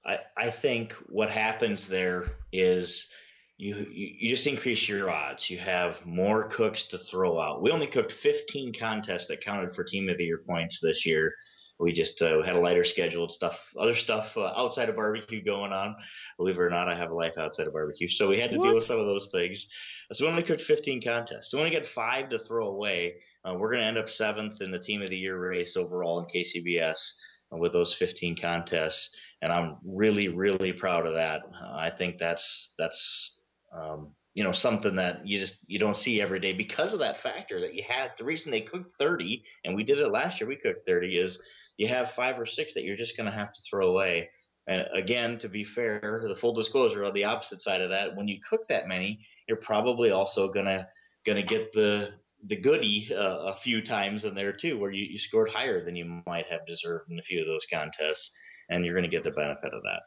[0.04, 3.12] I, I think what happens there is
[3.58, 5.48] you, you, you just increase your odds.
[5.48, 7.62] You have more cooks to throw out.
[7.62, 11.32] We only cooked 15 contests that counted for team of the year points this year
[11.78, 15.72] we just uh, had a lighter scheduled stuff, other stuff uh, outside of barbecue going
[15.72, 15.96] on.
[16.36, 18.58] Believe it or not, I have a life outside of barbecue, so we had to
[18.58, 18.66] what?
[18.66, 19.66] deal with some of those things.
[20.12, 21.50] So we only cooked 15 contests.
[21.50, 23.16] So we only got five to throw away.
[23.44, 26.20] Uh, we're going to end up seventh in the team of the year race overall
[26.20, 27.12] in KCBS
[27.52, 31.42] uh, with those 15 contests, and I'm really, really proud of that.
[31.74, 33.40] I think that's that's
[33.72, 37.16] um, you know something that you just you don't see every day because of that
[37.16, 38.12] factor that you had.
[38.16, 41.42] The reason they cooked 30, and we did it last year, we cooked 30 is
[41.76, 44.30] you have five or six that you're just going to have to throw away.
[44.66, 48.28] And again, to be fair, the full disclosure on the opposite side of that, when
[48.28, 50.88] you cook that many, you're probably also gonna
[51.26, 52.14] gonna get the
[52.46, 55.96] the goodie uh, a few times in there too, where you, you scored higher than
[55.96, 58.30] you might have deserved in a few of those contests,
[58.68, 60.02] and you're going to get the benefit of that.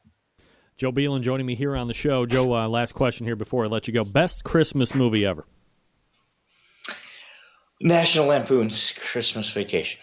[0.77, 2.27] Joe Beelan joining me here on the show.
[2.27, 4.03] Joe, uh, last question here before I let you go.
[4.03, 5.45] Best Christmas movie ever?
[7.81, 9.99] National Lampoon's Christmas Vacation.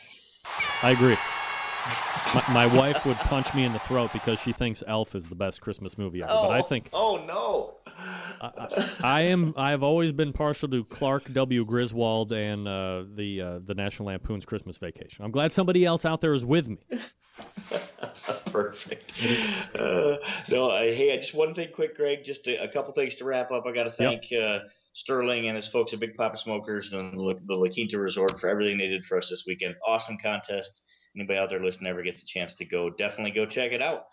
[0.83, 1.17] I agree.
[2.35, 5.35] My, my, wife would punch me in the throat because she thinks Elf is the
[5.35, 6.33] best Christmas movie ever.
[6.33, 6.89] Oh, but I think.
[6.93, 7.75] Oh no.
[8.41, 9.55] I, I, am.
[9.57, 11.65] I have always been partial to Clark W.
[11.65, 15.25] Griswold and uh, the uh, the National Lampoon's Christmas Vacation.
[15.25, 16.79] I'm glad somebody else out there is with me.
[18.47, 19.13] Perfect.
[19.75, 20.17] Uh,
[20.49, 22.25] no, I, hey, I just one thing quick, Greg.
[22.25, 23.65] Just a, a couple things to wrap up.
[23.67, 24.43] I got to thank yep.
[24.43, 28.41] Uh, Sterling and his folks at Big Poppa Smokers and the, the La Quinta Resort
[28.41, 29.75] for everything they did for us this weekend.
[29.87, 30.83] Awesome contest
[31.17, 34.07] anybody out there listening ever gets a chance to go, definitely go check it out.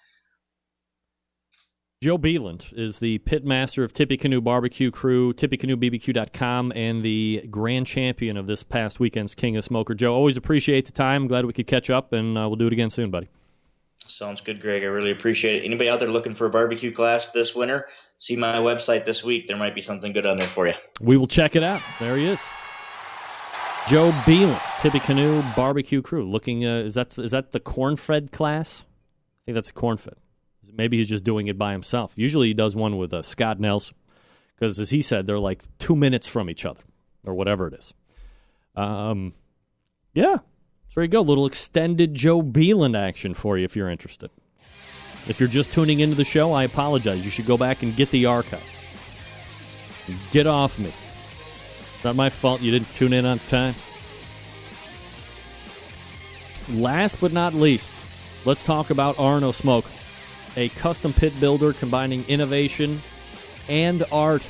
[2.02, 8.38] Joe Beeland is the pit master of Tippecanoe Barbecue Crew, tippecanoebbq.com, and the grand champion
[8.38, 9.94] of this past weekend's King of Smoker.
[9.94, 11.28] Joe, always appreciate the time.
[11.28, 13.30] Glad we could catch up, and uh, we'll do it again soon, buddy.
[13.99, 14.82] Sounds good, Greg.
[14.82, 15.65] I really appreciate it.
[15.65, 17.88] Anybody out there looking for a barbecue class this winter,
[18.18, 19.48] see my website this week.
[19.48, 20.73] There might be something good on there for you.
[21.02, 21.84] We will check it out.
[21.99, 22.41] There he is.
[23.88, 26.30] Joe Beelan, Tippecanoe Barbecue Crew.
[26.30, 28.84] Looking, uh, is that is that the cornfed class?
[28.84, 30.14] I think that's a cornfed.
[30.74, 32.14] Maybe he's just doing it by himself.
[32.16, 33.95] Usually he does one with uh, Scott Nelson
[34.56, 36.82] because, as he said, they're like two minutes from each other
[37.26, 37.94] or whatever it is.
[38.76, 39.34] Um,
[40.14, 40.44] yeah, so
[40.95, 41.22] there you go.
[41.22, 44.30] Little extended Joe Beeland action for you if you're interested.
[45.28, 47.24] If you're just tuning into the show, I apologize.
[47.24, 48.64] You should go back and get the archive.
[50.32, 50.91] Get off me.
[52.03, 53.76] Not my fault you didn't tune in on time.
[56.69, 58.02] Last but not least,
[58.45, 59.86] let's talk about Arno Smoke,
[60.56, 63.02] a custom pit builder combining innovation
[63.68, 64.45] and art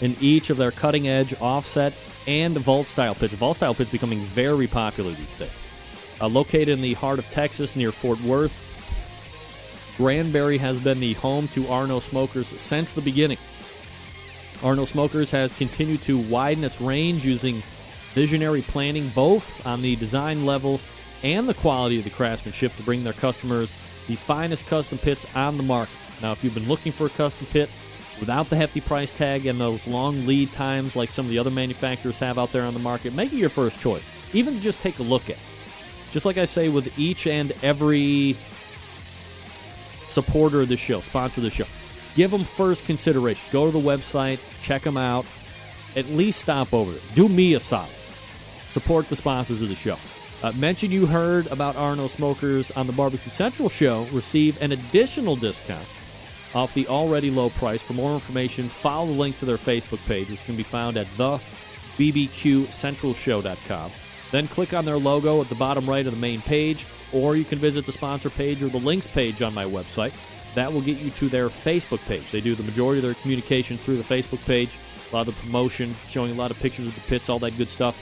[0.00, 1.92] in each of their cutting edge offset
[2.26, 3.34] and vault style pits.
[3.34, 5.50] Vault style pits becoming very popular these days.
[6.20, 8.62] Uh, located in the heart of Texas near Fort Worth,
[9.96, 13.38] Granbury has been the home to RO Smokers since the beginning.
[14.62, 17.62] RO Smokers has continued to widen its range using
[18.12, 20.80] visionary planning both on the design level
[21.22, 23.76] and the quality of the craftsmanship to bring their customers
[24.06, 25.94] the finest custom pits on the market.
[26.22, 27.70] Now, if you've been looking for a custom pit
[28.20, 31.50] without the hefty price tag and those long lead times like some of the other
[31.50, 34.08] manufacturers have out there on the market, make it your first choice.
[34.32, 35.38] Even to just take a look at.
[36.10, 38.36] Just like I say with each and every
[40.10, 41.66] supporter of the show, sponsor of the show,
[42.14, 43.48] give them first consideration.
[43.52, 45.26] Go to the website, check them out,
[45.96, 47.02] at least stop over there.
[47.14, 47.90] Do me a solid.
[48.68, 49.98] Support the sponsors of the show.
[50.42, 54.04] Uh, mention you heard about RO Smokers on the Barbecue Central show.
[54.12, 55.86] Receive an additional discount
[56.54, 57.82] off the already low price.
[57.82, 61.06] For more information, follow the link to their Facebook page, which can be found at
[61.06, 63.90] thebbqcentralshow.com.
[64.30, 67.44] Then click on their logo at the bottom right of the main page, or you
[67.44, 70.12] can visit the sponsor page or the links page on my website.
[70.54, 72.30] That will get you to their Facebook page.
[72.30, 74.78] They do the majority of their communication through the Facebook page,
[75.10, 77.56] a lot of the promotion, showing a lot of pictures of the pits, all that
[77.56, 78.00] good stuff.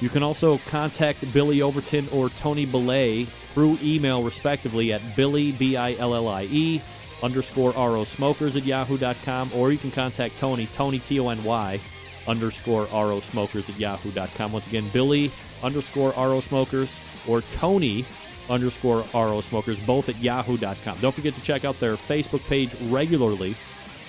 [0.00, 3.24] You can also contact Billy Overton or Tony Belay
[3.54, 6.82] through email, respectively, at Billy, B I L L I E,
[7.22, 11.80] underscore RO Smokers at yahoo.com, or you can contact Tony, Tony, T O N Y,
[12.26, 14.52] underscore RO Smokers at yahoo.com.
[14.52, 15.30] Once again, Billy,
[15.62, 16.98] underscore RO Smokers,
[17.28, 18.04] or Tony,
[18.48, 20.98] underscore RO Smokers, both at yahoo.com.
[21.00, 23.54] Don't forget to check out their Facebook page regularly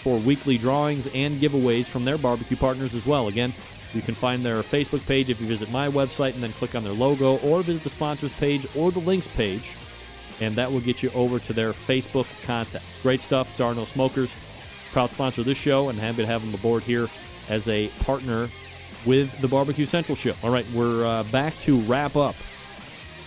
[0.04, 3.28] for weekly drawings and giveaways from their barbecue partners as well.
[3.30, 3.54] Again,
[3.94, 6.84] you can find their Facebook page if you visit my website and then click on
[6.84, 9.72] their logo, or visit the sponsors page or the links page,
[10.42, 13.00] and that will get you over to their Facebook contacts.
[13.02, 13.50] Great stuff.
[13.60, 14.34] It's Smokers,
[14.92, 17.08] proud sponsor of this show, and happy to have them aboard here
[17.50, 18.50] as a partner
[19.06, 20.34] with the Barbecue Central show.
[20.44, 22.36] All right, we're uh, back to wrap up.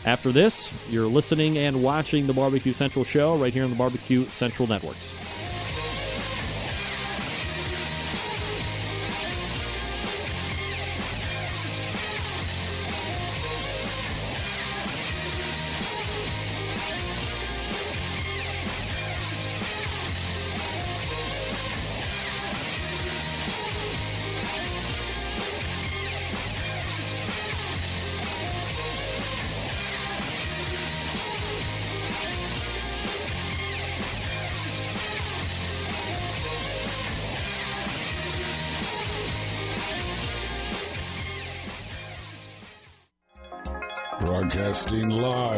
[0.06, 4.24] After this, you're listening and watching the Barbecue Central show right here on the Barbecue
[4.26, 5.12] Central Networks.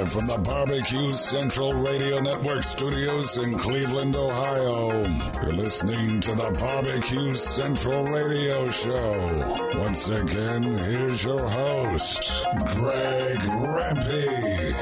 [0.09, 5.03] Live from the Barbecue Central Radio Network studios in Cleveland, Ohio.
[5.43, 9.71] You're listening to the Barbecue Central Radio Show.
[9.77, 12.45] Once again, here's your host,
[12.75, 14.75] Greg Rempe.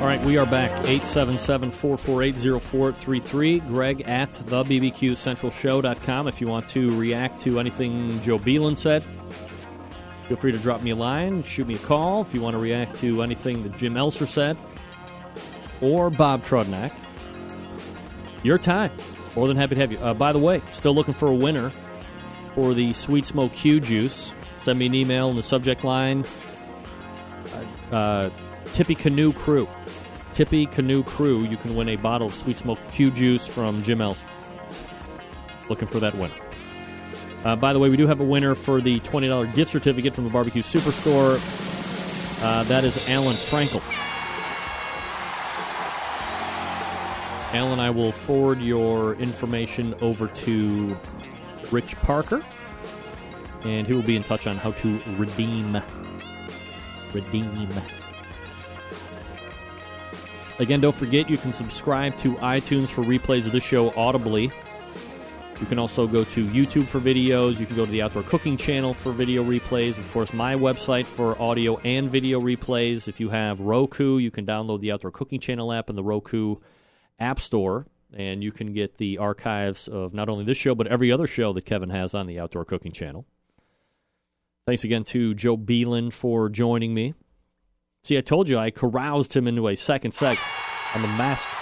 [0.00, 0.70] All right, we are back.
[0.86, 3.60] 877 448 0433.
[3.60, 9.04] Greg at the BBQCentralShow.com if you want to react to anything Joe Beelan said.
[10.28, 12.58] Feel free to drop me a line, shoot me a call if you want to
[12.58, 14.58] react to anything that Jim Elser said
[15.80, 16.92] or Bob Trudnak.
[18.42, 18.92] Your time.
[19.34, 19.98] More than happy to have you.
[19.98, 21.70] Uh, by the way, still looking for a winner
[22.54, 24.32] for the Sweet Smoke Q Juice.
[24.64, 26.24] Send me an email in the subject line.
[27.90, 28.30] Uh, uh,
[28.72, 29.68] Tippecanoe Crew.
[30.34, 31.44] Tippecanoe Crew.
[31.44, 34.24] You can win a bottle of Sweet Smoke Q Juice from Jim Elser.
[35.70, 36.34] Looking for that winner.
[37.44, 40.24] Uh, by the way, we do have a winner for the $20 gift certificate from
[40.24, 41.38] the Barbecue Superstore.
[42.42, 43.82] Uh, that is Alan Frankel.
[47.54, 50.96] Alan, I will forward your information over to
[51.70, 52.44] Rich Parker,
[53.62, 55.80] and he will be in touch on how to redeem.
[57.14, 57.68] Redeem.
[60.58, 64.50] Again, don't forget you can subscribe to iTunes for replays of this show audibly.
[65.60, 67.58] You can also go to YouTube for videos.
[67.58, 69.98] You can go to the Outdoor Cooking channel for video replays.
[69.98, 73.08] Of course, my website for audio and video replays.
[73.08, 76.56] If you have Roku, you can download the Outdoor Cooking channel app in the Roku
[77.18, 81.10] App Store, and you can get the archives of not only this show, but every
[81.10, 83.26] other show that Kevin has on the Outdoor Cooking channel.
[84.66, 87.14] Thanks again to Joe Beelan for joining me.
[88.04, 90.40] See, I told you I caroused him into a second segment.
[90.94, 91.56] I'm a master.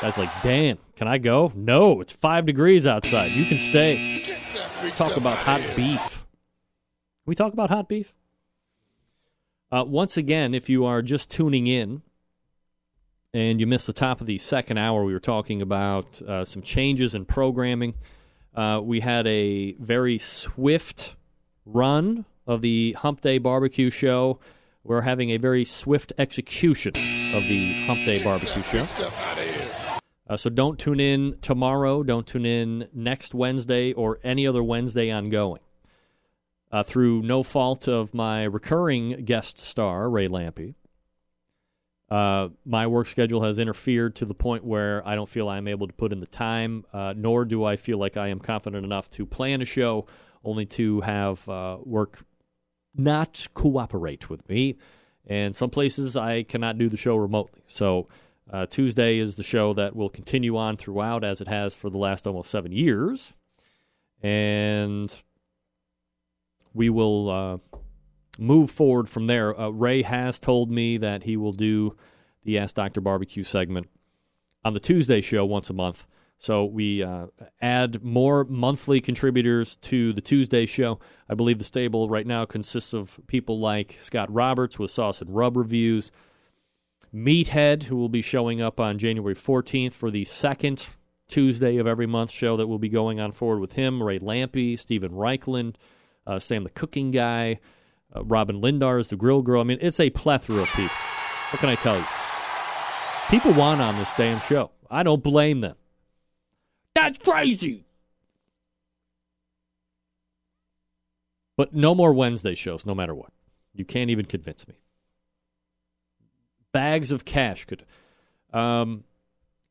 [0.00, 1.50] Guy's like, Dan, can I go?
[1.54, 3.30] No, it's five degrees outside.
[3.30, 4.22] You can stay.
[4.82, 5.98] Let's talk about hot beef.
[5.98, 8.12] Can we talk about hot beef?
[9.72, 12.02] Uh, once again, if you are just tuning in
[13.32, 16.60] and you missed the top of the second hour, we were talking about uh, some
[16.60, 17.94] changes in programming.
[18.54, 21.14] Uh, we had a very swift
[21.64, 24.38] run of the Hump Day Barbecue Show
[24.82, 26.92] we're having a very swift execution
[27.34, 28.84] of the Hump Day Barbecue Show.
[30.30, 32.04] Uh, so don't tune in tomorrow.
[32.04, 35.60] Don't tune in next Wednesday or any other Wednesday ongoing.
[36.70, 40.76] Uh, through no fault of my recurring guest star, Ray Lampe,
[42.10, 45.88] uh, my work schedule has interfered to the point where I don't feel I'm able
[45.88, 49.10] to put in the time, uh, nor do I feel like I am confident enough
[49.10, 50.06] to plan a show,
[50.44, 52.24] only to have uh, work
[52.94, 54.78] not cooperate with me.
[55.26, 57.62] And some places I cannot do the show remotely.
[57.66, 58.06] So
[58.52, 61.98] uh, Tuesday is the show that will continue on throughout as it has for the
[61.98, 63.34] last almost seven years.
[64.22, 65.14] And
[66.74, 67.58] we will uh,
[68.38, 69.58] move forward from there.
[69.58, 71.96] Uh, Ray has told me that he will do
[72.44, 73.00] the Ask Dr.
[73.00, 73.88] Barbecue segment
[74.64, 76.06] on the Tuesday show once a month.
[76.38, 77.26] So we uh,
[77.60, 80.98] add more monthly contributors to the Tuesday show.
[81.28, 85.34] I believe the stable right now consists of people like Scott Roberts with Sauce and
[85.34, 86.10] Rub reviews,
[87.14, 90.86] Meathead, who will be showing up on January 14th for the second
[91.28, 94.78] Tuesday of every month show that will be going on forward with him, Ray Lampe,
[94.78, 95.74] Steven Raichlen,
[96.26, 97.58] uh, Sam the Cooking Guy,
[98.14, 99.60] uh, Robin Lindar is the Grill Girl.
[99.60, 100.94] I mean, it's a plethora of people.
[101.50, 102.04] What can I tell you?
[103.30, 104.70] People want on this damn show.
[104.90, 105.76] I don't blame them.
[106.94, 107.84] That's crazy.
[111.56, 113.32] But no more Wednesday shows, no matter what.
[113.74, 114.74] You can't even convince me.
[116.72, 117.84] Bags of cash could.
[118.52, 119.04] Um,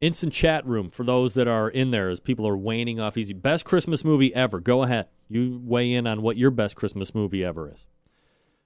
[0.01, 3.33] instant chat room for those that are in there as people are waning off easy.
[3.33, 4.59] Best Christmas movie ever.
[4.59, 5.07] Go ahead.
[5.27, 7.85] You weigh in on what your best Christmas movie ever is.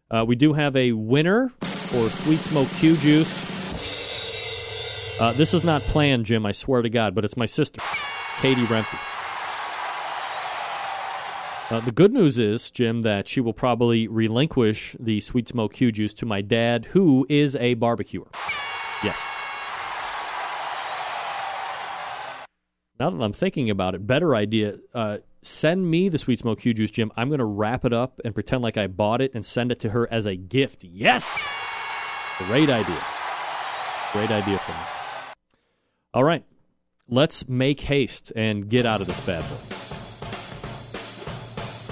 [0.10, 3.52] Uh, we do have a winner for Sweet Smoke Q Juice.
[5.20, 7.82] Uh, this is not planned, Jim, I swear to God, but it's my sister,
[8.42, 9.23] Katie Rempe.
[11.70, 15.92] Uh, the good news is, Jim, that she will probably relinquish the Sweet Smoke Q
[15.92, 18.28] Juice to my dad, who is a barbecuer.
[19.04, 19.18] Yes.
[23.00, 24.76] Now that I'm thinking about it, better idea.
[24.94, 27.12] Uh, send me the Sweet Smoke Q Juice, Jim.
[27.16, 29.80] I'm going to wrap it up and pretend like I bought it and send it
[29.80, 30.84] to her as a gift.
[30.84, 31.26] Yes!
[32.48, 33.02] Great idea.
[34.12, 35.34] Great idea for me.
[36.14, 36.44] All right.
[37.08, 39.73] Let's make haste and get out of this bad boy.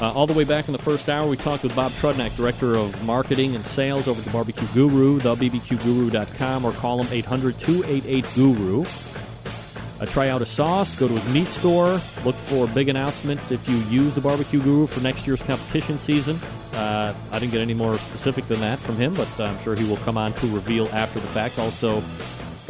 [0.02, 2.76] Uh, all the way back in the first hour, we talked with Bob Trudnak, Director
[2.76, 8.26] of Marketing and Sales over at the Barbecue Guru, thebbqguru.com, or call him 800 288
[8.34, 8.82] Guru.
[8.82, 13.69] Uh, try out a sauce, go to his meat store, look for big announcements if
[13.69, 16.36] you use the Barbecue Guru for next year's competition season.
[16.73, 19.88] Uh, I didn't get any more specific than that from him, but I'm sure he
[19.88, 21.60] will come on to reveal after the fact.
[21.60, 22.02] Also,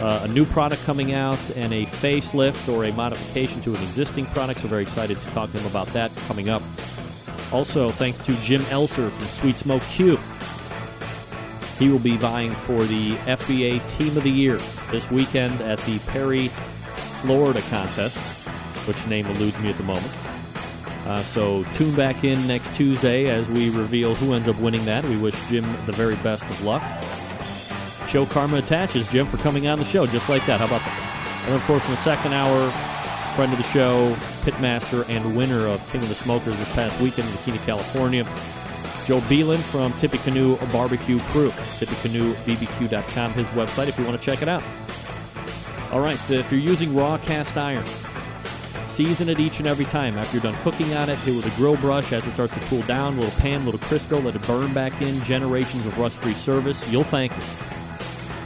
[0.02, 4.26] uh, a new product coming out and a facelift or a modification to an existing
[4.26, 4.60] product.
[4.60, 6.62] So, very excited to talk to him about that coming up.
[7.52, 10.18] Also, thanks to Jim Elser from Sweet Smoke Q.
[11.78, 14.58] He will be vying for the FBA Team of the Year
[14.92, 18.18] this weekend at the Perry, Florida contest,
[18.88, 20.16] which name eludes me at the moment.
[21.06, 25.04] Uh, so tune back in next Tuesday as we reveal who ends up winning that.
[25.04, 26.84] We wish Jim the very best of luck.
[28.08, 30.60] Show karma attaches, Jim, for coming on the show just like that.
[30.60, 31.46] How about that?
[31.48, 32.72] And of course, in the second hour,
[33.32, 34.14] friend of the show,
[34.44, 38.24] pitmaster and winner of King of the Smokers this past weekend in Bikini, California,
[39.06, 41.50] Joe Beelan from Tippecanoe Barbecue Crew.
[41.50, 44.64] TippecanoeBBQ.com, his website, if you want to check it out.
[45.92, 47.86] All right, so if you're using raw cast iron,
[48.88, 50.18] season it each and every time.
[50.18, 52.60] After you're done cooking on it, hit with a grill brush as it starts to
[52.62, 53.18] cool down.
[53.18, 55.20] Little pan, little Crisco, let it burn back in.
[55.24, 56.92] Generations of rust-free service.
[56.92, 57.44] You'll thank me.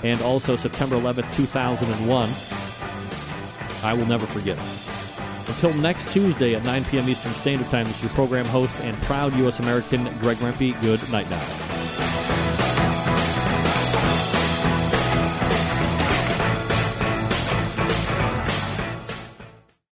[0.10, 2.65] And also September 11th, 2001.
[3.86, 4.58] I will never forget.
[5.48, 7.08] Until next Tuesday at 9 p.m.
[7.08, 9.60] Eastern Standard Time, this is your program host and proud U.S.
[9.60, 10.80] American, Greg Rempe.
[10.82, 11.95] Good night now.